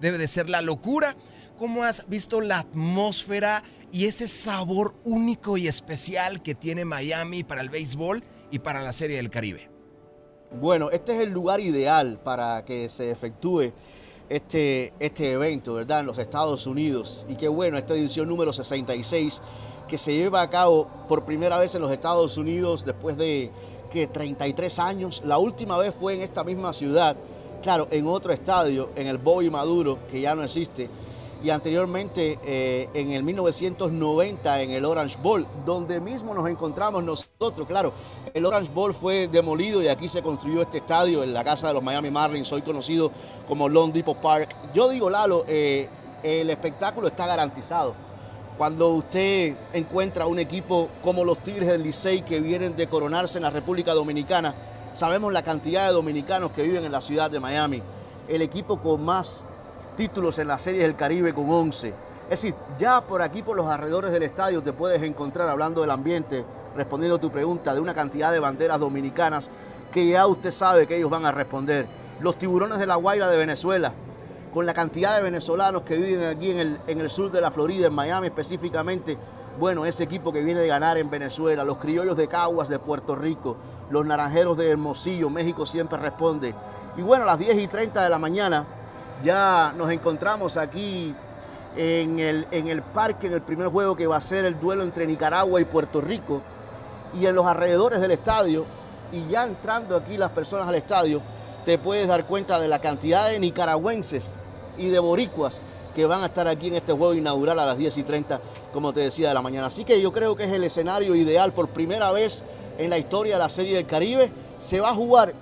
debe 0.01 0.17
de 0.17 0.29
ser 0.29 0.49
la 0.49 0.62
locura. 0.62 1.17
¿Cómo 1.59 1.83
has 1.83 2.09
visto 2.09 2.41
la 2.41 2.61
atmósfera 2.61 3.65
y 3.91 4.07
ese 4.07 4.29
sabor 4.29 4.95
único 5.03 5.57
y 5.57 5.67
especial 5.67 6.45
que 6.45 6.55
tiene 6.55 6.85
Miami 6.85 7.43
para 7.43 7.61
el 7.61 7.69
béisbol 7.69 8.23
y 8.53 8.61
para 8.61 8.83
la 8.83 8.93
Serie 8.93 9.17
del 9.17 9.31
Caribe? 9.31 9.69
Bueno, 10.61 10.91
este 10.91 11.17
es 11.17 11.23
el 11.23 11.31
lugar 11.31 11.59
ideal 11.59 12.21
para 12.23 12.65
que 12.65 12.89
se 12.89 13.11
efectúe 13.11 13.73
este, 14.29 14.93
este 15.01 15.33
evento, 15.33 15.75
¿verdad? 15.75 16.01
En 16.01 16.07
los 16.07 16.19
Estados 16.19 16.69
Unidos. 16.69 17.27
Y 17.29 17.35
qué 17.35 17.49
bueno, 17.49 17.77
esta 17.77 17.95
edición 17.95 18.29
número 18.29 18.53
66 18.53 19.43
que 19.89 19.99
se 19.99 20.14
lleva 20.14 20.43
a 20.43 20.51
cabo 20.51 20.89
por 21.09 21.24
primera 21.24 21.59
vez 21.59 21.74
en 21.74 21.82
los 21.82 21.91
Estados 21.91 22.37
Unidos 22.37 22.85
después 22.85 23.16
de 23.16 23.51
que 23.91 24.07
33 24.07 24.78
años. 24.80 25.22
La 25.24 25.39
última 25.39 25.78
vez 25.78 25.95
fue 25.95 26.14
en 26.14 26.22
esta 26.22 26.43
misma 26.43 26.72
ciudad, 26.72 27.16
claro, 27.62 27.87
en 27.91 28.07
otro 28.07 28.32
estadio, 28.32 28.91
en 28.97 29.07
el 29.07 29.18
Bobby 29.18 29.51
Maduro, 29.51 29.99
que 30.11 30.20
ya 30.20 30.35
no 30.35 30.43
existe, 30.43 30.89
y 31.45 31.51
anteriormente 31.51 32.39
eh, 32.43 32.89
en 32.95 33.11
el 33.12 33.22
1990 33.22 34.62
en 34.62 34.70
el 34.70 34.85
Orange 34.85 35.18
Bowl, 35.22 35.47
donde 35.64 36.01
mismo 36.01 36.35
nos 36.35 36.49
encontramos 36.49 37.05
nosotros. 37.05 37.68
Claro, 37.68 37.93
el 38.32 38.45
Orange 38.47 38.70
Bowl 38.72 38.95
fue 38.95 39.28
demolido 39.28 39.82
y 39.82 39.89
aquí 39.89 40.09
se 40.09 40.22
construyó 40.22 40.62
este 40.62 40.78
estadio 40.78 41.22
en 41.22 41.35
la 41.35 41.45
casa 41.45 41.68
de 41.68 41.74
los 41.74 41.82
Miami 41.82 42.11
Marlins, 42.11 42.51
hoy 42.51 42.62
conocido 42.62 43.12
como 43.47 43.68
Lone 43.68 43.93
Depot 43.93 44.16
Park. 44.16 44.57
Yo 44.74 44.89
digo, 44.89 45.11
Lalo, 45.11 45.45
eh, 45.47 45.87
el 46.22 46.49
espectáculo 46.49 47.09
está 47.09 47.26
garantizado 47.26 47.95
cuando 48.57 48.91
usted 48.91 49.55
encuentra 49.73 50.27
un 50.27 50.39
equipo 50.39 50.89
como 51.03 51.25
los 51.25 51.39
Tigres 51.39 51.69
del 51.69 51.83
Licey 51.83 52.23
que 52.23 52.39
vienen 52.41 52.77
de 52.77 52.87
coronarse 52.87 53.39
en 53.39 53.43
la 53.43 53.51
República 53.51 53.95
Dominicana, 53.95 54.55
sabemos 54.93 55.33
la 55.33 55.43
cantidad 55.43 55.89
de 55.89 55.93
dominicanos 55.93 56.53
que 56.53 56.63
viven 56.63 56.85
en 56.85 56.93
la 56.93 57.01
ciudad 57.01 57.31
de 57.31 57.41
Miami, 57.41 57.83
el 58.29 58.43
equipo 58.43 58.79
con 58.79 59.05
más 59.05 59.45
títulos 59.97 60.39
en 60.39 60.49
las 60.49 60.63
series 60.63 60.85
del 60.85 60.95
Caribe 60.95 61.35
con 61.35 61.51
11. 61.51 61.89
Es 61.89 62.31
decir, 62.31 62.55
ya 62.79 63.01
por 63.01 63.23
aquí, 63.23 63.43
por 63.43 63.57
los 63.57 63.67
alrededores 63.67 64.13
del 64.13 64.23
estadio, 64.23 64.63
te 64.63 64.73
puedes 64.73 65.03
encontrar, 65.03 65.49
hablando 65.49 65.81
del 65.81 65.91
ambiente, 65.91 66.45
respondiendo 66.77 67.17
a 67.17 67.21
tu 67.21 67.31
pregunta, 67.31 67.75
de 67.75 67.81
una 67.81 67.93
cantidad 67.93 68.33
de 68.33 68.39
banderas 68.39 68.79
dominicanas 68.79 69.51
que 69.93 70.09
ya 70.09 70.27
usted 70.27 70.53
sabe 70.53 70.87
que 70.87 70.97
ellos 70.97 71.11
van 71.11 71.27
a 71.27 71.33
responder. 71.33 71.87
Los 72.21 72.39
tiburones 72.39 72.79
de 72.79 72.87
la 72.87 72.95
Guaira 72.95 73.29
de 73.29 73.37
Venezuela, 73.37 73.93
con 74.55 74.67
la 74.67 74.73
cantidad 74.73 75.17
de 75.17 75.23
venezolanos 75.23 75.83
que 75.83 75.97
viven 75.97 76.29
aquí 76.29 76.53
en 76.53 76.61
el, 76.61 76.81
en 76.87 77.01
el 77.01 77.11
sur 77.11 77.33
de 77.33 77.41
la 77.41 77.51
Florida, 77.51 77.89
en 77.89 77.93
Miami 77.93 78.29
específicamente, 78.29 79.19
bueno, 79.59 79.85
ese 79.85 80.05
equipo 80.05 80.33
que 80.33 80.45
viene 80.45 80.61
de 80.61 80.69
ganar 80.69 80.97
en 80.97 81.11
Venezuela, 81.11 81.65
los 81.65 81.79
criollos 81.79 82.17
de 82.17 82.29
Caguas 82.29 82.69
de 82.69 82.79
Puerto 82.79 83.17
Rico, 83.17 83.57
los 83.91 84.07
naranjeros 84.07 84.57
de 84.57 84.71
Hermosillo, 84.71 85.29
México 85.29 85.67
siempre 85.67 85.99
responde. 85.99 86.55
Y 86.97 87.03
bueno, 87.03 87.25
a 87.25 87.27
las 87.27 87.41
10 87.41 87.59
y 87.59 87.67
30 87.67 88.01
de 88.05 88.09
la 88.09 88.19
mañana 88.21 88.65
ya 89.25 89.75
nos 89.77 89.91
encontramos 89.91 90.57
aquí 90.57 91.13
en 91.75 92.21
el, 92.21 92.47
en 92.53 92.69
el 92.69 92.83
parque, 92.83 93.27
en 93.27 93.33
el 93.33 93.43
primer 93.43 93.67
juego 93.67 93.97
que 93.97 94.07
va 94.07 94.19
a 94.19 94.21
ser 94.21 94.45
el 94.45 94.61
duelo 94.61 94.85
entre 94.85 95.05
Nicaragua 95.05 95.61
y 95.61 95.65
Puerto 95.65 96.01
Rico, 96.01 96.43
y 97.13 97.27
en 97.27 97.35
los 97.35 97.45
alrededores 97.45 98.01
del 98.01 98.13
estadio, 98.13 98.65
y 99.11 99.27
ya 99.27 99.43
entrando 99.43 99.97
aquí 99.97 100.17
las 100.17 100.31
personas 100.31 100.69
al 100.69 100.77
estadio, 100.77 101.21
te 101.65 101.77
puedes 101.77 102.07
dar 102.07 102.25
cuenta 102.25 102.61
de 102.61 102.69
la 102.69 102.79
cantidad 102.79 103.29
de 103.29 103.41
nicaragüenses 103.41 104.33
y 104.79 104.89
de 104.89 104.99
boricuas 104.99 105.62
que 105.95 106.07
van 106.07 106.22
a 106.22 106.27
estar 106.27 106.49
aquí 106.49 106.68
en 106.68 106.77
este 106.77 106.93
juego 106.93 107.14
inaugural 107.14 107.59
a 107.59 107.66
las 107.66 107.79
10 107.79 107.99
y 107.99 108.03
30, 108.03 108.41
como 108.72 108.93
te 108.93 109.01
decía, 109.01 109.29
de 109.29 109.35
la 109.35 109.43
mañana. 109.43 109.68
Así 109.68 109.85
que 109.85 110.01
yo 110.01 110.12
creo 110.12 110.35
que 110.35 110.45
es 110.45 110.53
el 110.53 110.64
escenario 110.64 111.14
ideal 111.14 111.53
por 111.53 111.68
primera 111.68 112.11
vez 112.11 112.45
en 112.79 112.91
la 112.91 112.99
historia 112.99 113.35
de 113.35 113.39
la 113.41 113.49
Serie 113.49 113.77
del 113.77 113.87
Caribe. 113.87 114.31
Se 114.59 114.81
va 114.81 114.91
a 114.91 114.95
jugar 114.95 115.33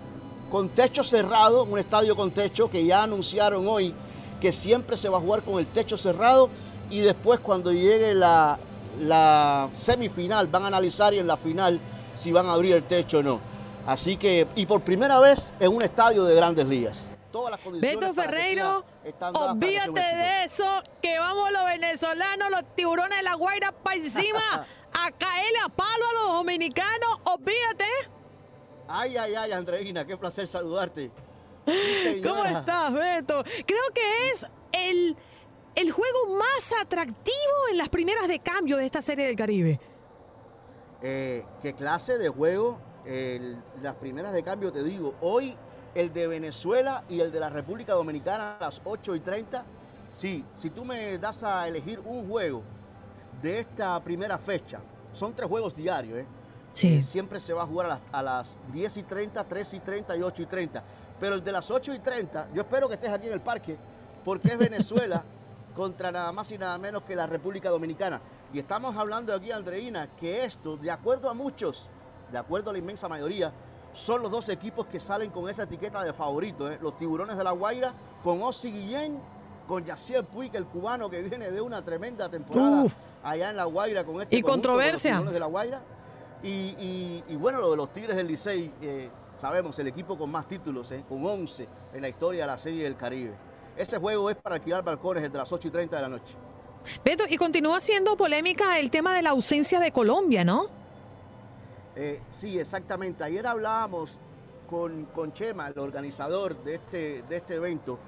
con 0.50 0.68
techo 0.68 1.02
cerrado, 1.02 1.64
un 1.64 1.78
estadio 1.78 2.14
con 2.14 2.30
techo 2.30 2.70
que 2.70 2.84
ya 2.84 3.02
anunciaron 3.02 3.66
hoy 3.66 3.94
que 4.40 4.52
siempre 4.52 4.96
se 4.96 5.08
va 5.08 5.18
a 5.18 5.20
jugar 5.20 5.42
con 5.42 5.58
el 5.58 5.66
techo 5.66 5.96
cerrado 5.96 6.50
y 6.90 6.98
después 6.98 7.40
cuando 7.40 7.72
llegue 7.72 8.12
la, 8.12 8.58
la 9.00 9.70
semifinal 9.76 10.48
van 10.48 10.64
a 10.64 10.66
analizar 10.66 11.14
y 11.14 11.20
en 11.20 11.26
la 11.26 11.36
final 11.36 11.80
si 12.14 12.32
van 12.32 12.46
a 12.46 12.54
abrir 12.54 12.74
el 12.74 12.82
techo 12.82 13.18
o 13.18 13.22
no. 13.22 13.40
Así 13.86 14.16
que, 14.16 14.46
y 14.56 14.66
por 14.66 14.80
primera 14.80 15.18
vez 15.20 15.54
en 15.60 15.72
un 15.74 15.82
estadio 15.82 16.24
de 16.24 16.34
grandes 16.34 16.66
ligas. 16.66 17.11
Todas 17.32 17.50
las 17.50 17.60
condiciones 17.60 17.98
Beto 17.98 18.12
Ferreiro, 18.14 18.84
olvídate 19.34 20.00
de 20.00 20.44
eso, 20.44 20.66
que 21.00 21.18
vamos 21.18 21.50
los 21.50 21.64
venezolanos, 21.64 22.50
los 22.50 22.76
tiburones 22.76 23.18
de 23.18 23.22
la 23.22 23.34
Guaira 23.34 23.72
para 23.72 23.96
encima, 23.96 24.66
a 24.92 25.10
caerle 25.12 25.58
a 25.64 25.68
palo 25.70 26.04
a 26.10 26.12
los 26.12 26.32
dominicanos, 26.34 27.20
olvídate. 27.24 27.88
Ay, 28.86 29.16
ay, 29.16 29.34
ay, 29.34 29.52
Andreina, 29.52 30.06
qué 30.06 30.16
placer 30.18 30.46
saludarte. 30.46 31.10
¿Cómo 32.22 32.44
estás, 32.44 32.92
Beto? 32.92 33.42
Creo 33.66 33.90
que 33.94 34.30
es 34.30 34.46
el, 34.72 35.16
el 35.74 35.90
juego 35.90 36.36
más 36.36 36.70
atractivo 36.78 37.68
en 37.70 37.78
las 37.78 37.88
primeras 37.88 38.28
de 38.28 38.40
cambio 38.40 38.76
de 38.76 38.84
esta 38.84 39.00
serie 39.00 39.26
del 39.26 39.36
Caribe. 39.36 39.80
Eh, 41.00 41.46
¿Qué 41.62 41.72
clase 41.72 42.18
de 42.18 42.28
juego? 42.28 42.78
El, 43.06 43.56
las 43.80 43.94
primeras 43.96 44.34
de 44.34 44.42
cambio, 44.42 44.70
te 44.70 44.84
digo, 44.84 45.14
hoy 45.22 45.56
el 45.94 46.12
de 46.12 46.26
Venezuela 46.26 47.04
y 47.08 47.20
el 47.20 47.30
de 47.30 47.40
la 47.40 47.48
República 47.48 47.94
Dominicana 47.94 48.56
a 48.56 48.64
las 48.64 48.80
8 48.84 49.16
y 49.16 49.20
30. 49.20 49.64
Sí, 50.12 50.44
si 50.54 50.70
tú 50.70 50.84
me 50.84 51.18
das 51.18 51.42
a 51.42 51.66
elegir 51.68 52.00
un 52.00 52.28
juego 52.28 52.62
de 53.42 53.60
esta 53.60 53.98
primera 54.00 54.38
fecha, 54.38 54.80
son 55.12 55.34
tres 55.34 55.48
juegos 55.48 55.74
diarios, 55.74 56.18
¿eh? 56.18 56.26
Sí. 56.72 56.96
Eh, 56.96 57.02
siempre 57.02 57.38
se 57.40 57.52
va 57.52 57.62
a 57.62 57.66
jugar 57.66 57.86
a 57.86 57.88
las, 57.90 58.00
a 58.12 58.22
las 58.22 58.58
10 58.72 58.96
y 58.98 59.02
30, 59.02 59.44
3 59.44 59.74
y 59.74 59.80
30 59.80 60.16
y 60.16 60.22
8 60.22 60.42
y 60.42 60.46
30. 60.46 60.82
Pero 61.20 61.34
el 61.34 61.44
de 61.44 61.52
las 61.52 61.70
8 61.70 61.94
y 61.94 61.98
30, 61.98 62.48
yo 62.54 62.62
espero 62.62 62.88
que 62.88 62.94
estés 62.94 63.10
aquí 63.10 63.26
en 63.26 63.34
el 63.34 63.40
parque, 63.40 63.76
porque 64.24 64.48
es 64.48 64.58
Venezuela 64.58 65.22
contra 65.76 66.10
nada 66.10 66.32
más 66.32 66.50
y 66.50 66.58
nada 66.58 66.76
menos 66.78 67.02
que 67.02 67.14
la 67.14 67.26
República 67.26 67.68
Dominicana. 67.70 68.20
Y 68.52 68.58
estamos 68.58 68.96
hablando 68.96 69.34
aquí, 69.34 69.50
Andreina, 69.50 70.08
que 70.18 70.44
esto, 70.44 70.76
de 70.76 70.90
acuerdo 70.90 71.30
a 71.30 71.34
muchos, 71.34 71.88
de 72.30 72.38
acuerdo 72.38 72.70
a 72.70 72.72
la 72.72 72.78
inmensa 72.78 73.08
mayoría, 73.08 73.52
son 73.92 74.22
los 74.22 74.30
dos 74.30 74.48
equipos 74.48 74.86
que 74.86 74.98
salen 75.00 75.30
con 75.30 75.48
esa 75.48 75.64
etiqueta 75.64 76.02
de 76.02 76.12
favorito. 76.12 76.70
¿eh? 76.70 76.78
Los 76.80 76.96
tiburones 76.96 77.36
de 77.36 77.44
la 77.44 77.50
Guaira 77.52 77.92
con 78.24 78.40
Ossi 78.42 78.70
Guillén, 78.72 79.20
con 79.68 79.84
Yacier 79.84 80.24
Puig, 80.24 80.54
el 80.54 80.66
cubano 80.66 81.08
que 81.10 81.20
viene 81.22 81.50
de 81.50 81.60
una 81.60 81.84
tremenda 81.84 82.28
temporada 82.28 82.84
Uf. 82.84 82.94
allá 83.22 83.50
en 83.50 83.56
la 83.56 83.64
Guaira 83.64 84.04
con 84.04 84.20
este 84.22 84.36
Y 84.36 84.42
conjunto 84.42 84.68
con 84.70 84.76
los 84.78 84.82
controversia. 84.84 85.10
tiburones 85.12 85.34
de 85.34 85.40
la 85.40 85.46
Guaira. 85.46 85.80
Y, 86.42 86.48
y- 86.48 87.24
y 87.28 87.36
bueno, 87.36 87.60
lo 87.60 87.70
de 87.70 87.76
los 87.76 87.92
Tigres 87.92 88.16
del 88.16 88.26
Licey, 88.26 88.72
eh, 88.80 89.10
sabemos, 89.36 89.78
el 89.78 89.86
equipo 89.88 90.18
con 90.18 90.30
más 90.30 90.48
títulos, 90.48 90.90
¿eh? 90.90 91.04
con 91.08 91.24
11 91.24 91.68
en 91.94 92.02
la 92.02 92.08
historia 92.08 92.42
de 92.42 92.46
la 92.48 92.58
Serie 92.58 92.82
del 92.84 92.96
Caribe. 92.96 93.34
Ese 93.76 93.98
juego 93.98 94.28
es 94.28 94.36
para 94.36 94.56
alquilar 94.56 94.82
balcones 94.82 95.22
entre 95.24 95.38
las 95.38 95.52
8 95.52 95.68
y 95.68 95.70
30 95.70 95.96
de 95.96 96.02
la 96.02 96.08
noche. 96.08 96.34
Beto, 97.04 97.24
y 97.28 97.36
continúa 97.36 97.80
siendo 97.80 98.16
polémica 98.16 98.78
el 98.80 98.90
tema 98.90 99.14
de 99.14 99.22
la 99.22 99.30
ausencia 99.30 99.78
de 99.78 99.92
Colombia, 99.92 100.44
¿no? 100.44 100.66
Eh, 101.96 102.20
sí, 102.30 102.58
exactamente. 102.58 103.24
Ayer 103.24 103.46
hablábamos 103.46 104.18
con, 104.68 105.06
con 105.06 105.32
Chema, 105.32 105.68
el 105.68 105.78
organizador 105.78 106.62
de 106.62 106.76
este, 106.76 107.22
de 107.28 107.36
este 107.36 107.56
evento. 107.56 107.98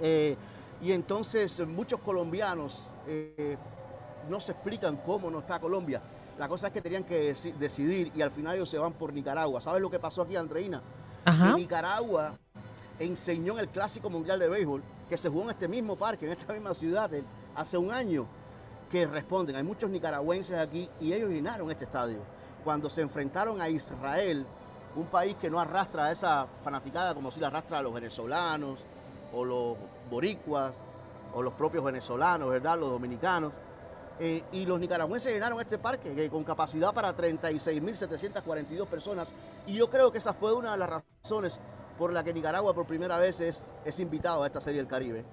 Eh, 0.00 0.36
y 0.82 0.92
entonces 0.92 1.60
muchos 1.66 2.00
colombianos 2.00 2.88
eh, 3.06 3.56
no 4.28 4.40
se 4.40 4.52
explican 4.52 4.96
cómo 4.98 5.30
no 5.30 5.38
está 5.38 5.58
Colombia. 5.58 6.02
La 6.38 6.48
cosa 6.48 6.66
es 6.66 6.72
que 6.72 6.82
tenían 6.82 7.04
que 7.04 7.34
decidir 7.58 8.12
y 8.14 8.20
al 8.20 8.30
final 8.30 8.56
ellos 8.56 8.68
se 8.68 8.78
van 8.78 8.92
por 8.92 9.12
Nicaragua. 9.12 9.60
¿Sabes 9.60 9.80
lo 9.80 9.90
que 9.90 9.98
pasó 9.98 10.22
aquí, 10.22 10.36
Andreina? 10.36 10.82
Nicaragua 11.56 12.34
enseñó 12.98 13.54
en 13.54 13.60
el 13.60 13.68
Clásico 13.68 14.10
Mundial 14.10 14.38
de 14.38 14.48
Béisbol, 14.48 14.82
que 15.08 15.16
se 15.16 15.28
jugó 15.28 15.44
en 15.44 15.50
este 15.50 15.66
mismo 15.66 15.96
parque, 15.96 16.26
en 16.26 16.32
esta 16.32 16.52
misma 16.52 16.74
ciudad, 16.74 17.10
hace 17.54 17.78
un 17.78 17.90
año, 17.90 18.26
que 18.90 19.06
responden. 19.06 19.56
Hay 19.56 19.62
muchos 19.62 19.90
nicaragüenses 19.90 20.58
aquí 20.58 20.88
y 21.00 21.12
ellos 21.12 21.30
llenaron 21.30 21.70
este 21.70 21.84
estadio. 21.84 22.18
Cuando 22.66 22.90
se 22.90 23.00
enfrentaron 23.00 23.60
a 23.60 23.68
Israel, 23.68 24.44
un 24.96 25.06
país 25.06 25.36
que 25.40 25.48
no 25.48 25.60
arrastra 25.60 26.06
a 26.06 26.10
esa 26.10 26.48
fanaticada 26.64 27.14
como 27.14 27.30
si 27.30 27.38
la 27.38 27.46
arrastra 27.46 27.78
a 27.78 27.82
los 27.82 27.94
venezolanos 27.94 28.80
o 29.32 29.44
los 29.44 29.76
boricuas 30.10 30.80
o 31.32 31.42
los 31.42 31.54
propios 31.54 31.84
venezolanos, 31.84 32.50
¿verdad? 32.50 32.76
Los 32.76 32.90
dominicanos. 32.90 33.52
Eh, 34.18 34.42
y 34.50 34.66
los 34.66 34.80
nicaragüenses 34.80 35.32
llenaron 35.32 35.60
este 35.60 35.78
parque 35.78 36.28
con 36.28 36.42
capacidad 36.42 36.92
para 36.92 37.16
36.742 37.16 38.86
personas. 38.88 39.32
Y 39.68 39.74
yo 39.74 39.88
creo 39.88 40.10
que 40.10 40.18
esa 40.18 40.32
fue 40.32 40.52
una 40.52 40.72
de 40.72 40.78
las 40.78 40.90
razones 40.90 41.60
por 41.96 42.12
la 42.12 42.24
que 42.24 42.34
Nicaragua 42.34 42.74
por 42.74 42.84
primera 42.84 43.16
vez 43.16 43.38
es, 43.38 43.74
es 43.84 44.00
invitado 44.00 44.42
a 44.42 44.48
esta 44.48 44.60
Serie 44.60 44.80
del 44.80 44.88
Caribe. 44.88 45.24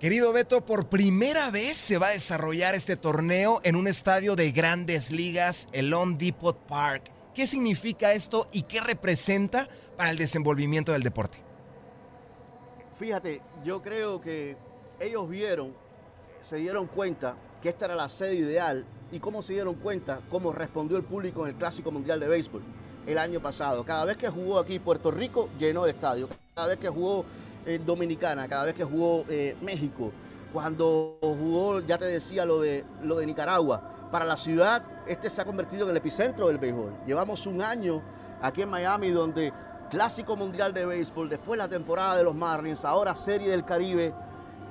Querido 0.00 0.30
Beto, 0.34 0.62
por 0.62 0.90
primera 0.90 1.50
vez 1.50 1.78
se 1.78 1.96
va 1.96 2.08
a 2.08 2.10
desarrollar 2.10 2.74
este 2.74 2.96
torneo 2.96 3.62
en 3.64 3.76
un 3.76 3.88
estadio 3.88 4.36
de 4.36 4.52
grandes 4.52 5.10
ligas, 5.10 5.68
el 5.72 5.94
On 5.94 6.18
Depot 6.18 6.54
Park. 6.54 7.10
¿Qué 7.34 7.46
significa 7.46 8.12
esto 8.12 8.46
y 8.52 8.62
qué 8.62 8.82
representa 8.82 9.66
para 9.96 10.10
el 10.10 10.18
desenvolvimiento 10.18 10.92
del 10.92 11.02
deporte? 11.02 11.38
Fíjate, 12.98 13.40
yo 13.64 13.80
creo 13.80 14.20
que 14.20 14.58
ellos 15.00 15.30
vieron, 15.30 15.72
se 16.42 16.56
dieron 16.56 16.88
cuenta 16.88 17.34
que 17.62 17.70
esta 17.70 17.86
era 17.86 17.94
la 17.94 18.10
sede 18.10 18.34
ideal 18.34 18.84
y 19.10 19.18
cómo 19.18 19.40
se 19.40 19.54
dieron 19.54 19.76
cuenta, 19.76 20.20
cómo 20.28 20.52
respondió 20.52 20.98
el 20.98 21.04
público 21.04 21.46
en 21.46 21.54
el 21.54 21.58
Clásico 21.58 21.90
Mundial 21.90 22.20
de 22.20 22.28
Béisbol 22.28 22.62
el 23.06 23.16
año 23.16 23.40
pasado. 23.40 23.82
Cada 23.82 24.04
vez 24.04 24.18
que 24.18 24.28
jugó 24.28 24.58
aquí 24.58 24.78
Puerto 24.78 25.10
Rico, 25.10 25.48
llenó 25.58 25.86
el 25.86 25.94
estadio. 25.94 26.28
Cada 26.54 26.68
vez 26.68 26.76
que 26.76 26.90
jugó 26.90 27.24
eh, 27.66 27.80
Dominicana, 27.84 28.48
cada 28.48 28.64
vez 28.64 28.74
que 28.74 28.84
jugó 28.84 29.24
eh, 29.28 29.56
México, 29.60 30.12
cuando 30.52 31.18
jugó, 31.20 31.80
ya 31.80 31.98
te 31.98 32.06
decía 32.06 32.44
lo 32.44 32.60
de, 32.60 32.84
lo 33.02 33.16
de 33.16 33.26
Nicaragua. 33.26 34.08
Para 34.10 34.24
la 34.24 34.36
ciudad, 34.36 34.82
este 35.06 35.28
se 35.28 35.42
ha 35.42 35.44
convertido 35.44 35.84
en 35.84 35.90
el 35.90 35.96
epicentro 35.96 36.46
del 36.46 36.58
béisbol. 36.58 36.92
Llevamos 37.06 37.46
un 37.46 37.60
año 37.60 38.00
aquí 38.40 38.62
en 38.62 38.70
Miami 38.70 39.10
donde 39.10 39.52
Clásico 39.90 40.36
Mundial 40.36 40.72
de 40.72 40.86
Béisbol, 40.86 41.28
después 41.28 41.58
la 41.58 41.68
temporada 41.68 42.16
de 42.16 42.24
los 42.24 42.34
Marlins, 42.34 42.84
ahora 42.84 43.14
Serie 43.14 43.50
del 43.50 43.64
Caribe. 43.64 44.14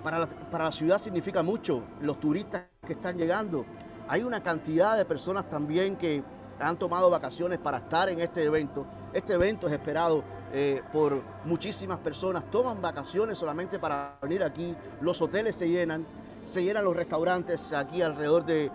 Para 0.03 0.27
para 0.27 0.65
la 0.65 0.71
ciudad 0.71 0.97
significa 0.97 1.43
mucho, 1.43 1.83
los 2.01 2.19
turistas 2.19 2.63
que 2.85 2.93
están 2.93 3.17
llegando. 3.17 3.65
Hay 4.07 4.23
una 4.23 4.41
cantidad 4.41 4.97
de 4.97 5.05
personas 5.05 5.49
también 5.49 5.95
que 5.95 6.23
han 6.59 6.77
tomado 6.77 7.09
vacaciones 7.09 7.59
para 7.59 7.79
estar 7.79 8.09
en 8.09 8.19
este 8.19 8.43
evento. 8.43 8.85
Este 9.13 9.33
evento 9.33 9.67
es 9.67 9.73
esperado 9.73 10.23
eh, 10.57 10.81
por 10.93 11.21
muchísimas 11.43 11.99
personas. 11.99 12.49
Toman 12.49 12.81
vacaciones 12.81 13.37
solamente 13.37 13.77
para 13.77 14.17
venir 14.21 14.41
aquí. 14.41 14.73
Los 15.01 15.21
hoteles 15.21 15.53
se 15.57 15.67
llenan, 15.67 16.05
se 16.45 16.63
llenan 16.63 16.85
los 16.85 16.95
restaurantes 16.95 17.73
aquí 17.73 18.01
alrededor 18.01 18.45
de, 18.45 18.71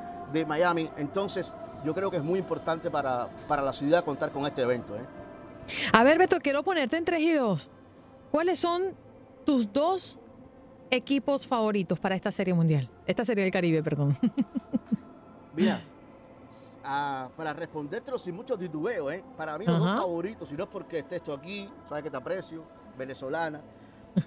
Miami. 0.46 0.90
Entonces, 0.98 1.54
yo 1.82 1.94
creo 1.94 2.10
que 2.10 2.18
es 2.18 2.22
muy 2.22 2.38
importante 2.38 2.90
para, 2.90 3.30
para 3.48 3.62
la 3.62 3.72
ciudad 3.72 4.04
contar 4.04 4.30
con 4.30 4.44
este 4.44 4.60
evento. 4.60 4.94
¿eh? 4.94 5.00
A 5.94 6.04
ver, 6.04 6.18
Beto, 6.18 6.38
quiero 6.38 6.62
ponerte 6.62 6.98
en 6.98 7.04
tres 7.06 7.20
y 7.20 7.32
dos. 7.32 7.70
¿Cuáles 8.30 8.60
son 8.60 8.94
tus 9.46 9.72
dos 9.72 10.18
equipos 10.90 11.46
favoritos 11.46 11.98
para 11.98 12.14
esta 12.14 12.30
serie 12.30 12.52
mundial? 12.52 12.90
Esta 13.06 13.24
serie 13.24 13.42
del 13.42 13.52
Caribe, 13.54 13.82
perdón. 13.82 14.14
Mira, 15.56 15.82
para 16.82 17.52
respondértelo 17.52 18.18
sin 18.18 18.34
mucho 18.34 18.56
titubeo, 18.56 19.10
¿eh? 19.10 19.22
para 19.36 19.58
mí 19.58 19.66
los 19.66 19.78
dos 19.78 19.98
favoritos, 20.00 20.48
si 20.48 20.56
no 20.56 20.64
es 20.64 20.70
porque 20.70 20.98
esté 20.98 21.16
esto 21.16 21.32
aquí, 21.32 21.68
sabes 21.88 22.04
que 22.04 22.10
te 22.10 22.16
aprecio, 22.16 22.64
venezolana, 22.96 23.60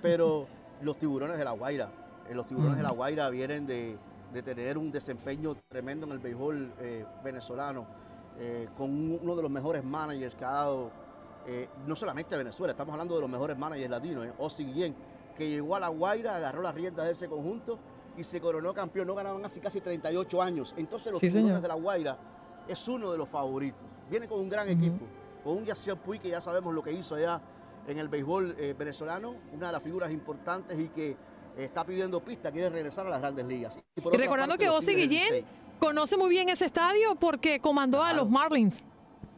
pero 0.01 0.47
los 0.81 0.97
tiburones 0.97 1.37
de 1.37 1.45
la 1.45 1.51
Guaira. 1.51 1.89
Eh, 2.29 2.35
los 2.35 2.45
tiburones 2.45 2.77
de 2.77 2.83
la 2.83 2.91
Guaira 2.91 3.29
vienen 3.29 3.65
de, 3.65 3.97
tener 4.43 4.77
un 4.77 4.91
desempeño 4.91 5.55
tremendo 5.69 6.05
en 6.05 6.13
el 6.13 6.19
béisbol 6.19 6.73
eh, 6.79 7.05
venezolano, 7.23 7.85
eh, 8.39 8.67
con 8.77 8.89
uno 9.21 9.35
de 9.35 9.41
los 9.43 9.51
mejores 9.51 9.83
managers 9.83 10.35
que 10.35 10.45
ha 10.45 10.51
dado, 10.51 10.91
no 11.85 11.95
solamente 11.95 12.37
Venezuela, 12.37 12.71
estamos 12.71 12.93
hablando 12.93 13.15
de 13.15 13.21
los 13.21 13.29
mejores 13.29 13.57
managers 13.57 13.91
latinos. 13.91 14.27
Osi 14.37 14.63
Guillén, 14.65 14.95
que 15.37 15.49
llegó 15.49 15.75
a 15.75 15.79
la 15.79 15.89
Guaira, 15.89 16.37
agarró 16.37 16.61
las 16.61 16.73
riendas 16.73 17.05
de 17.05 17.11
ese 17.11 17.27
conjunto 17.27 17.77
y 18.15 18.23
se 18.23 18.39
coronó 18.39 18.73
campeón. 18.73 19.07
No 19.07 19.13
ganaban 19.13 19.43
así 19.43 19.59
casi 19.59 19.81
38 19.81 20.41
años. 20.41 20.73
Entonces 20.77 21.11
los 21.11 21.19
tiburones 21.19 21.61
de 21.61 21.67
la 21.67 21.73
Guaira 21.73 22.17
es 22.67 22.87
uno 22.87 23.11
de 23.11 23.17
los 23.17 23.29
favoritos. 23.29 23.81
Viene 24.09 24.27
con 24.27 24.39
un 24.39 24.49
gran 24.49 24.67
equipo, 24.69 25.05
con 25.43 25.57
un 25.57 25.65
Yacier 25.65 25.97
Puy 25.97 26.19
que 26.19 26.29
ya 26.29 26.41
sabemos 26.41 26.73
lo 26.73 26.83
que 26.83 26.91
hizo 26.91 27.15
allá 27.15 27.41
en 27.87 27.97
el 27.97 28.07
béisbol 28.07 28.55
eh, 28.57 28.75
venezolano, 28.77 29.35
una 29.53 29.67
de 29.67 29.73
las 29.73 29.83
figuras 29.83 30.11
importantes 30.11 30.79
y 30.79 30.87
que 30.89 31.17
está 31.57 31.85
pidiendo 31.85 32.19
pista, 32.21 32.51
quiere 32.51 32.69
regresar 32.69 33.05
a 33.07 33.09
las 33.09 33.19
grandes 33.19 33.45
ligas. 33.45 33.79
Y, 33.95 34.17
recordando 34.17 34.57
que 34.57 34.69
Ozzy 34.69 34.95
Guillén 34.95 35.45
conoce 35.79 36.17
muy 36.17 36.29
bien 36.29 36.49
ese 36.49 36.65
estadio 36.65 37.15
porque 37.15 37.59
comandó 37.59 38.01
a 38.01 38.13
los 38.13 38.29
Marlins. 38.29 38.83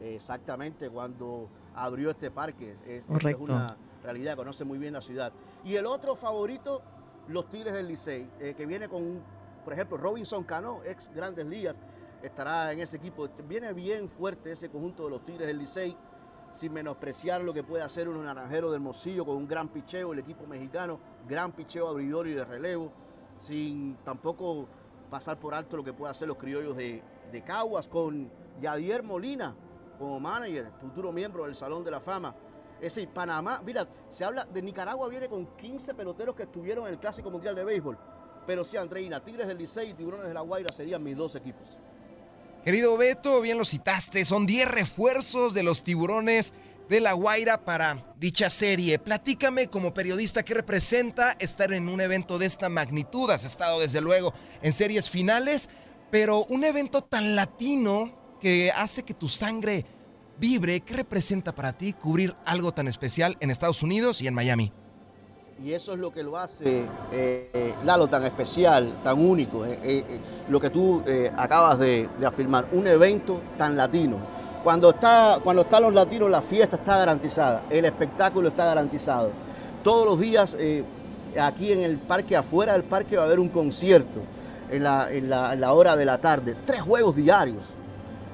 Exactamente, 0.00 0.90
cuando 0.90 1.48
abrió 1.74 2.10
este 2.10 2.30
parque. 2.30 2.76
Es, 2.86 3.08
es 3.08 3.36
una 3.38 3.76
realidad, 4.02 4.36
conoce 4.36 4.64
muy 4.64 4.78
bien 4.78 4.94
la 4.94 5.00
ciudad. 5.00 5.32
Y 5.64 5.76
el 5.76 5.86
otro 5.86 6.16
favorito, 6.16 6.82
los 7.28 7.48
Tigres 7.50 7.74
del 7.74 7.88
Licey, 7.88 8.28
eh, 8.40 8.54
que 8.56 8.66
viene 8.66 8.88
con, 8.88 9.22
por 9.64 9.72
ejemplo, 9.72 9.96
Robinson 9.96 10.44
Cano, 10.44 10.80
ex 10.84 11.10
Grandes 11.14 11.46
Ligas, 11.46 11.76
estará 12.26 12.72
en 12.72 12.80
ese 12.80 12.96
equipo. 12.96 13.28
Viene 13.48 13.72
bien 13.72 14.08
fuerte 14.08 14.52
ese 14.52 14.68
conjunto 14.68 15.04
de 15.04 15.10
los 15.10 15.24
Tigres 15.24 15.46
del 15.46 15.58
Licey, 15.58 15.96
sin 16.52 16.72
menospreciar 16.72 17.42
lo 17.42 17.52
que 17.52 17.62
puede 17.62 17.82
hacer 17.82 18.08
un 18.08 18.24
naranjero 18.24 18.70
del 18.70 18.80
Mocillo 18.80 19.24
con 19.24 19.36
un 19.36 19.46
gran 19.46 19.68
picheo, 19.68 20.12
el 20.12 20.18
equipo 20.18 20.46
mexicano, 20.46 20.98
gran 21.28 21.52
picheo 21.52 21.86
abridor 21.88 22.26
y 22.26 22.32
de 22.32 22.44
relevo, 22.44 22.92
sin 23.40 23.96
tampoco 24.04 24.66
pasar 25.10 25.38
por 25.38 25.54
alto 25.54 25.76
lo 25.76 25.84
que 25.84 25.92
puede 25.92 26.10
hacer 26.10 26.28
los 26.28 26.36
criollos 26.36 26.76
de, 26.76 27.02
de 27.30 27.42
Caguas 27.42 27.88
con 27.88 28.30
Yadier 28.60 29.02
Molina 29.02 29.54
como 29.98 30.18
manager, 30.20 30.70
futuro 30.80 31.12
miembro 31.12 31.44
del 31.44 31.54
Salón 31.54 31.84
de 31.84 31.90
la 31.90 32.00
Fama. 32.00 32.34
Es 32.76 32.94
decir, 32.94 33.08
Panamá, 33.08 33.62
mira, 33.64 33.86
se 34.10 34.24
habla 34.24 34.44
de 34.44 34.60
Nicaragua, 34.60 35.08
viene 35.08 35.28
con 35.28 35.46
15 35.56 35.94
peloteros 35.94 36.34
que 36.34 36.42
estuvieron 36.42 36.86
en 36.86 36.94
el 36.94 36.98
Clásico 36.98 37.30
Mundial 37.30 37.54
de 37.54 37.64
Béisbol. 37.64 37.96
Pero 38.46 38.64
sí, 38.64 38.76
Andreina, 38.76 39.24
Tigres 39.24 39.48
del 39.48 39.58
Licey 39.58 39.90
y 39.90 39.94
Tiburones 39.94 40.28
de 40.28 40.34
la 40.34 40.42
Guaira 40.42 40.72
serían 40.72 41.02
mis 41.02 41.16
dos 41.16 41.34
equipos. 41.34 41.78
Querido 42.66 42.96
Beto, 42.96 43.40
bien 43.42 43.58
lo 43.58 43.64
citaste, 43.64 44.24
son 44.24 44.44
10 44.44 44.68
refuerzos 44.68 45.54
de 45.54 45.62
los 45.62 45.84
tiburones 45.84 46.52
de 46.88 46.98
La 46.98 47.12
Guaira 47.12 47.64
para 47.64 48.12
dicha 48.18 48.50
serie. 48.50 48.98
Platícame 48.98 49.68
como 49.68 49.94
periodista 49.94 50.42
qué 50.42 50.54
representa 50.54 51.30
estar 51.38 51.72
en 51.72 51.88
un 51.88 52.00
evento 52.00 52.40
de 52.40 52.46
esta 52.46 52.68
magnitud. 52.68 53.30
Has 53.30 53.44
estado 53.44 53.78
desde 53.78 54.00
luego 54.00 54.34
en 54.62 54.72
series 54.72 55.08
finales, 55.08 55.68
pero 56.10 56.44
un 56.46 56.64
evento 56.64 57.04
tan 57.04 57.36
latino 57.36 58.36
que 58.40 58.72
hace 58.74 59.04
que 59.04 59.14
tu 59.14 59.28
sangre 59.28 59.86
vibre, 60.36 60.80
¿qué 60.80 60.94
representa 60.94 61.54
para 61.54 61.78
ti 61.78 61.92
cubrir 61.92 62.34
algo 62.44 62.74
tan 62.74 62.88
especial 62.88 63.36
en 63.38 63.52
Estados 63.52 63.84
Unidos 63.84 64.20
y 64.22 64.26
en 64.26 64.34
Miami? 64.34 64.72
Y 65.64 65.72
eso 65.72 65.94
es 65.94 65.98
lo 65.98 66.12
que 66.12 66.22
lo 66.22 66.36
hace, 66.36 66.84
eh, 67.12 67.74
Lalo, 67.84 68.08
tan 68.08 68.22
especial, 68.24 68.92
tan 69.02 69.18
único, 69.18 69.64
eh, 69.64 69.78
eh, 69.82 70.20
lo 70.50 70.60
que 70.60 70.68
tú 70.68 71.02
acabas 71.36 71.78
de, 71.78 72.08
afirmar, 72.24 72.66
un 72.72 72.86
evento 72.86 73.40
tan 73.56 73.76
latino. 73.76 74.16
Cuando, 74.62 74.90
está, 74.90 75.38
cuando 75.42 75.62
están 75.62 75.82
los 75.84 75.94
latinos, 75.94 76.30
la 76.30 76.42
fiesta 76.42 76.76
está 76.76 76.98
garantizada, 76.98 77.62
el 77.70 77.84
espectáculo 77.84 78.48
está 78.48 78.66
garantizado. 78.66 79.30
Todos 79.82 80.04
los 80.04 80.20
días 80.20 80.56
aquí 81.40 81.72
en 81.72 81.80
el 81.80 81.96
parque, 81.98 82.36
afuera 82.36 82.72
del 82.72 82.82
parque, 82.82 83.16
va 83.16 83.22
a 83.22 83.26
haber 83.26 83.40
un 83.40 83.48
concierto 83.48 84.20
en 84.70 84.82
la, 84.82 85.10
en 85.10 85.30
la, 85.30 85.72
hora 85.72 85.96
de 85.96 86.04
la 86.04 86.18
tarde, 86.18 86.54
tres 86.66 86.82
juegos 86.82 87.16
diarios. 87.16 87.62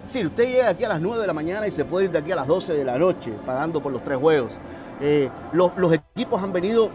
Si 0.08 0.24
usted 0.24 0.44
llega 0.44 0.70
aquí 0.70 0.84
a 0.84 0.88
las 0.88 1.00
9 1.00 1.20
de 1.20 1.26
la 1.26 1.32
mañana 1.32 1.66
y 1.66 1.70
se 1.70 1.84
puede 1.84 2.06
ir 2.06 2.10
de 2.10 2.18
aquí 2.18 2.32
a 2.32 2.36
las 2.36 2.46
12 2.46 2.74
de 2.74 2.84
la 2.84 2.98
noche 2.98 3.32
pagando 3.46 3.80
por 3.82 3.92
los 3.92 4.02
tres 4.02 4.18
juegos. 4.18 4.52
los, 5.52 5.76
los, 5.76 5.92
equipos 5.92 6.42
han 6.42 6.52
venido 6.52 6.90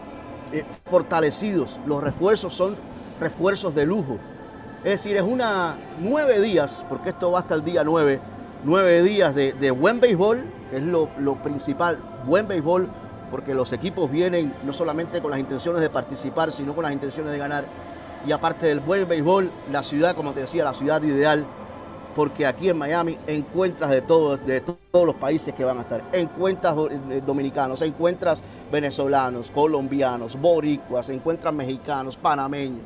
eh, 0.54 0.64
fortalecidos. 0.86 1.80
Los 1.86 2.04
refuerzos 2.04 2.54
son 2.54 2.76
refuerzos 3.20 3.76
de 3.76 3.86
lujo. 3.86 4.18
Es 4.84 4.92
decir, 5.04 5.18
es 5.18 5.24
una 5.24 5.76
nueve 6.00 6.40
días, 6.42 6.86
porque 6.88 7.10
esto 7.10 7.32
va 7.32 7.40
hasta 7.40 7.56
el 7.56 7.64
día 7.64 7.84
nueve, 7.84 8.20
nueve 8.64 9.04
días 9.04 9.36
de, 9.36 9.72
buen 9.72 10.00
béisbol, 10.00 10.44
que 10.70 10.78
es 10.78 10.84
lo, 10.84 11.08
principal, 11.44 11.98
buen 12.26 12.48
béisbol, 12.48 12.88
porque 13.32 13.54
los 13.54 13.74
equipos 13.74 14.10
vienen 14.10 14.54
no 14.64 14.74
solamente 14.74 15.22
con 15.22 15.32
las 15.32 15.40
intenciones 15.40 15.82
de 15.82 15.90
participar, 15.90 16.52
sino 16.52 16.74
con 16.74 16.84
las 16.84 16.94
intenciones 16.94 17.32
de 17.32 17.38
ganar. 17.38 17.66
Y 18.26 18.32
aparte 18.32 18.68
del 18.68 18.80
buen 18.80 19.08
béisbol, 19.08 19.50
la 19.72 19.84
ciudad, 19.84 20.16
como 20.16 20.34
te 20.34 20.42
decía, 20.42 20.64
la 20.64 20.74
ciudad 20.74 21.02
ideal, 21.02 21.46
porque 22.18 22.48
aquí 22.48 22.68
en 22.68 22.78
Miami 22.80 23.16
encuentras 23.28 23.92
de 23.92 24.02
todos, 24.02 24.44
de 24.44 24.62
todos 24.62 25.06
los 25.06 25.16
países 25.18 25.54
que 25.54 25.64
van 25.64 25.78
a 25.78 25.82
estar. 25.82 26.02
Encuentras 26.12 26.76
eh, 26.90 27.22
dominicanos, 27.24 27.84
encuentras 27.84 28.42
venezolanos, 28.72 29.52
colombianos, 29.52 30.36
boricuas, 30.42 31.10
encuentras 31.10 31.54
mexicanos, 31.54 32.18
panameños. 32.18 32.82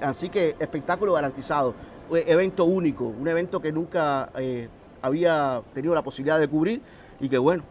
Así 0.00 0.30
que 0.30 0.56
espectáculo 0.58 1.12
garantizado, 1.12 1.74
eh, 2.10 2.24
evento 2.26 2.64
único, 2.64 3.04
un 3.04 3.28
evento 3.28 3.60
que 3.60 3.70
nunca 3.70 4.30
eh, 4.38 4.66
había 5.02 5.60
tenido 5.74 5.94
la 5.94 6.02
posibilidad 6.02 6.40
de 6.40 6.48
cubrir 6.48 6.80
y 7.20 7.28
que 7.28 7.36
bueno, 7.36 7.64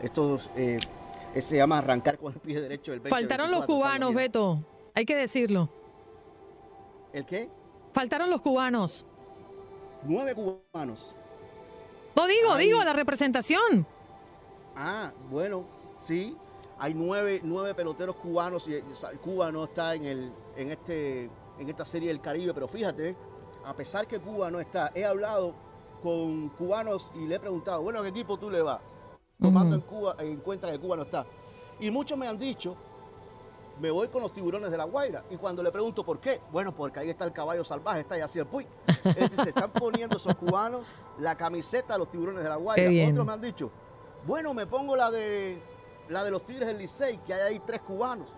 esto 0.00 0.38
se 0.38 1.56
llama 1.56 1.78
arrancar 1.78 2.18
con 2.18 2.34
el 2.34 2.38
pie 2.38 2.60
derecho 2.60 2.92
del 2.92 3.00
Faltaron 3.00 3.50
los 3.50 3.66
cubanos, 3.66 4.14
Beto, 4.14 4.62
hay 4.94 5.04
que 5.04 5.16
decirlo. 5.16 5.68
¿El 7.12 7.26
qué? 7.26 7.50
Faltaron 7.92 8.30
los 8.30 8.40
cubanos. 8.42 9.04
Nueve 10.08 10.34
cubanos. 10.34 11.14
No 12.16 12.26
digo, 12.26 12.56
digo, 12.56 12.82
la 12.82 12.94
representación. 12.94 13.86
Ah, 14.74 15.12
bueno, 15.30 15.66
sí. 15.98 16.34
Hay 16.78 16.94
nueve, 16.94 17.40
nueve 17.44 17.74
peloteros 17.74 18.16
cubanos 18.16 18.66
y 18.68 18.80
Cuba 19.18 19.52
no 19.52 19.64
está 19.64 19.94
en, 19.94 20.04
el, 20.06 20.32
en, 20.56 20.70
este, 20.70 21.24
en 21.58 21.68
esta 21.68 21.84
serie 21.84 22.08
del 22.08 22.22
Caribe, 22.22 22.54
pero 22.54 22.68
fíjate, 22.68 23.16
a 23.66 23.74
pesar 23.74 24.06
que 24.06 24.18
Cuba 24.18 24.50
no 24.50 24.60
está, 24.60 24.92
he 24.94 25.04
hablado 25.04 25.54
con 26.02 26.48
cubanos 26.50 27.12
y 27.14 27.26
le 27.26 27.34
he 27.34 27.40
preguntado, 27.40 27.82
bueno, 27.82 27.98
¿a 27.98 28.02
qué 28.02 28.08
equipo 28.08 28.38
tú 28.38 28.48
le 28.48 28.62
vas? 28.62 28.80
Tomando 29.38 29.74
en, 29.74 29.82
Cuba, 29.82 30.16
en 30.20 30.38
cuenta 30.38 30.70
que 30.70 30.78
Cuba 30.78 30.96
no 30.96 31.02
está. 31.02 31.26
Y 31.80 31.90
muchos 31.90 32.16
me 32.16 32.26
han 32.26 32.38
dicho 32.38 32.76
me 33.80 33.90
voy 33.90 34.08
con 34.08 34.22
los 34.22 34.32
tiburones 34.32 34.70
de 34.70 34.76
la 34.76 34.84
Guaira. 34.84 35.24
Y 35.30 35.36
cuando 35.36 35.62
le 35.62 35.70
pregunto 35.70 36.04
por 36.04 36.20
qué, 36.20 36.40
bueno, 36.50 36.74
porque 36.74 37.00
ahí 37.00 37.10
está 37.10 37.24
el 37.24 37.32
caballo 37.32 37.64
salvaje, 37.64 38.00
está 38.00 38.14
ahí 38.16 38.20
así 38.20 38.38
el 38.38 38.46
puy. 38.46 38.66
Él 39.04 39.28
dice, 39.28 39.48
están 39.50 39.70
poniendo 39.72 40.16
esos 40.16 40.34
cubanos 40.34 40.90
la 41.18 41.36
camiseta 41.36 41.94
de 41.94 41.98
los 42.00 42.10
tiburones 42.10 42.42
de 42.42 42.48
la 42.48 42.56
Guaira. 42.56 43.10
Otros 43.10 43.26
me 43.26 43.32
han 43.32 43.40
dicho, 43.40 43.70
bueno, 44.26 44.54
me 44.54 44.66
pongo 44.66 44.96
la 44.96 45.10
de 45.10 45.60
la 46.08 46.24
de 46.24 46.30
los 46.30 46.44
Tigres 46.46 46.66
del 46.66 46.78
Licey, 46.78 47.18
que 47.18 47.34
hay 47.34 47.40
ahí 47.40 47.60
tres 47.60 47.80
cubanos. 47.80 48.34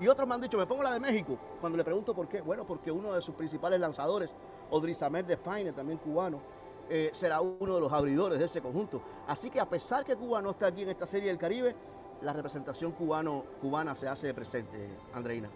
Y 0.00 0.08
otros 0.08 0.28
me 0.28 0.34
han 0.34 0.40
dicho, 0.40 0.58
me 0.58 0.66
pongo 0.66 0.82
la 0.82 0.92
de 0.92 1.00
México. 1.00 1.38
Cuando 1.60 1.76
le 1.78 1.84
pregunto 1.84 2.14
por 2.14 2.28
qué, 2.28 2.40
bueno, 2.40 2.66
porque 2.66 2.90
uno 2.90 3.12
de 3.12 3.22
sus 3.22 3.34
principales 3.34 3.80
lanzadores, 3.80 4.34
Odrizamed 4.70 5.24
de 5.24 5.34
España, 5.34 5.72
también 5.72 5.98
cubano, 5.98 6.40
eh, 6.88 7.10
será 7.12 7.40
uno 7.40 7.74
de 7.74 7.80
los 7.80 7.92
abridores 7.92 8.38
de 8.38 8.44
ese 8.44 8.60
conjunto. 8.60 9.02
Así 9.26 9.50
que 9.50 9.58
a 9.58 9.68
pesar 9.68 10.04
que 10.04 10.14
Cuba 10.16 10.42
no 10.42 10.50
está 10.50 10.66
aquí 10.66 10.82
en 10.82 10.90
esta 10.90 11.06
serie 11.06 11.28
del 11.28 11.38
Caribe, 11.38 11.74
la 12.22 12.32
representación 12.32 12.92
cubano, 12.92 13.44
cubana 13.60 13.94
se 13.94 14.08
hace 14.08 14.32
presente, 14.34 14.88
Andreina. 15.14 15.50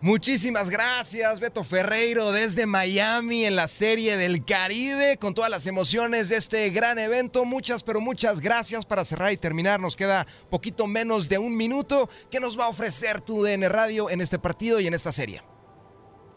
Muchísimas 0.00 0.68
gracias, 0.68 1.38
Beto 1.38 1.62
Ferreiro, 1.62 2.32
desde 2.32 2.66
Miami 2.66 3.44
en 3.44 3.54
la 3.54 3.68
Serie 3.68 4.16
del 4.16 4.44
Caribe, 4.44 5.16
con 5.16 5.32
todas 5.32 5.48
las 5.48 5.68
emociones 5.68 6.28
de 6.28 6.38
este 6.38 6.70
gran 6.70 6.98
evento. 6.98 7.44
Muchas, 7.44 7.84
pero 7.84 8.00
muchas 8.00 8.40
gracias 8.40 8.84
para 8.84 9.04
cerrar 9.04 9.30
y 9.30 9.36
terminar. 9.36 9.78
Nos 9.78 9.94
queda 9.94 10.26
poquito 10.50 10.88
menos 10.88 11.28
de 11.28 11.38
un 11.38 11.56
minuto. 11.56 12.08
¿Qué 12.32 12.40
nos 12.40 12.58
va 12.58 12.64
a 12.64 12.68
ofrecer 12.68 13.20
tu 13.20 13.44
DN 13.44 13.68
Radio 13.68 14.10
en 14.10 14.20
este 14.20 14.40
partido 14.40 14.80
y 14.80 14.88
en 14.88 14.94
esta 14.94 15.12
serie? 15.12 15.40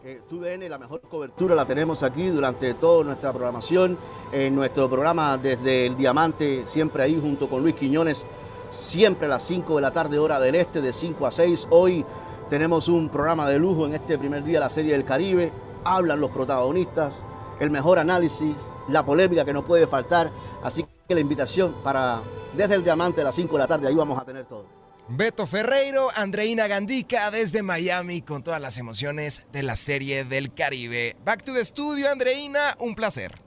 Eh, 0.04 0.22
TUDN, 0.30 0.70
la 0.70 0.78
mejor 0.78 1.02
cobertura 1.02 1.56
la 1.56 1.66
tenemos 1.66 2.04
aquí 2.04 2.28
durante 2.28 2.76
toda 2.76 3.04
nuestra 3.04 3.34
programación, 3.34 3.98
en 4.32 4.54
nuestro 4.54 4.88
programa 4.88 5.36
desde 5.40 5.88
el 5.88 5.98
Diamante, 5.98 6.66
siempre 6.68 7.02
ahí 7.02 7.20
junto 7.20 7.50
con 7.50 7.64
Luis 7.64 7.74
Quiñones 7.74 8.28
siempre 8.76 9.28
a 9.28 9.30
las 9.30 9.44
5 9.44 9.76
de 9.76 9.82
la 9.82 9.92
tarde 9.92 10.20
hora 10.20 10.40
del 10.40 10.56
este, 10.56 10.82
de 10.82 10.94
5 10.94 11.26
a 11.26 11.32
6. 11.32 11.68
Hoy 11.72 12.06
tenemos 12.50 12.88
un 12.88 13.10
programa 13.10 13.50
de 13.50 13.58
lujo 13.58 13.86
en 13.88 13.94
este 13.94 14.18
primer 14.18 14.44
día 14.44 14.60
de 14.60 14.66
la 14.66 14.70
Serie 14.70 14.92
del 14.92 15.06
Caribe. 15.06 15.52
Hablan 15.84 16.20
los 16.20 16.32
protagonistas, 16.32 17.26
el 17.60 17.72
mejor 17.72 18.00
análisis, 18.00 18.56
la 18.90 19.06
polémica 19.06 19.46
que 19.46 19.54
no 19.54 19.66
puede 19.66 19.88
faltar. 19.88 20.30
Así 20.64 20.86
que 21.08 21.16
la 21.16 21.22
invitación 21.22 21.76
para 21.84 22.22
desde 22.54 22.76
el 22.76 22.84
Diamante 22.84 23.22
a 23.22 23.26
las 23.26 23.36
5 23.36 23.54
de 23.54 23.60
la 23.60 23.68
tarde, 23.68 23.88
ahí 23.88 23.96
vamos 23.96 24.20
a 24.20 24.26
tener 24.26 24.46
todo. 24.46 24.66
Beto 25.08 25.46
Ferreiro, 25.46 26.10
Andreina 26.16 26.68
Gandica 26.68 27.30
desde 27.30 27.62
Miami 27.62 28.22
con 28.22 28.44
todas 28.44 28.60
las 28.60 28.80
emociones 28.80 29.46
de 29.52 29.62
la 29.62 29.76
Serie 29.76 30.26
del 30.26 30.52
Caribe. 30.54 31.16
Back 31.24 31.44
to 31.44 31.54
the 31.54 31.64
studio, 31.64 32.10
Andreina, 32.10 32.76
un 32.80 32.96
placer. 32.96 33.45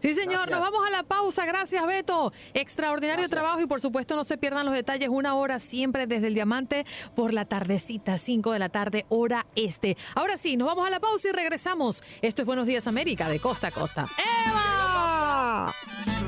Sí, 0.00 0.14
señor, 0.14 0.50
nos 0.50 0.60
vamos 0.60 0.80
a 0.86 0.90
la 0.90 1.02
pausa. 1.02 1.44
Gracias, 1.44 1.86
Beto. 1.86 2.32
Extraordinario 2.54 3.28
trabajo 3.28 3.60
y 3.60 3.66
por 3.66 3.82
supuesto 3.82 4.16
no 4.16 4.24
se 4.24 4.38
pierdan 4.38 4.64
los 4.64 4.74
detalles. 4.74 5.10
Una 5.10 5.34
hora 5.34 5.60
siempre 5.60 6.06
desde 6.06 6.28
el 6.28 6.34
Diamante 6.34 6.86
por 7.14 7.34
la 7.34 7.44
tardecita, 7.44 8.16
5 8.16 8.52
de 8.52 8.58
la 8.58 8.70
tarde, 8.70 9.04
hora 9.10 9.46
este. 9.56 9.98
Ahora 10.14 10.38
sí, 10.38 10.56
nos 10.56 10.68
vamos 10.68 10.86
a 10.86 10.90
la 10.90 11.00
pausa 11.00 11.28
y 11.28 11.32
regresamos. 11.32 12.02
Esto 12.22 12.40
es 12.40 12.46
Buenos 12.46 12.66
Días 12.66 12.86
América, 12.86 13.28
de 13.28 13.40
costa 13.40 13.66
a 13.66 13.70
costa. 13.72 14.06
¡Eva! 14.46 15.70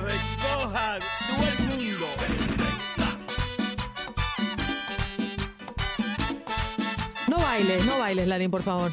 Recoja 0.04 0.98
todo 0.98 1.48
el 1.48 1.78
mundo. 1.78 2.06
No 7.26 7.38
bailes, 7.38 7.86
no 7.86 7.98
bailes, 7.98 8.28
Larín, 8.28 8.50
por 8.50 8.62
favor. 8.62 8.92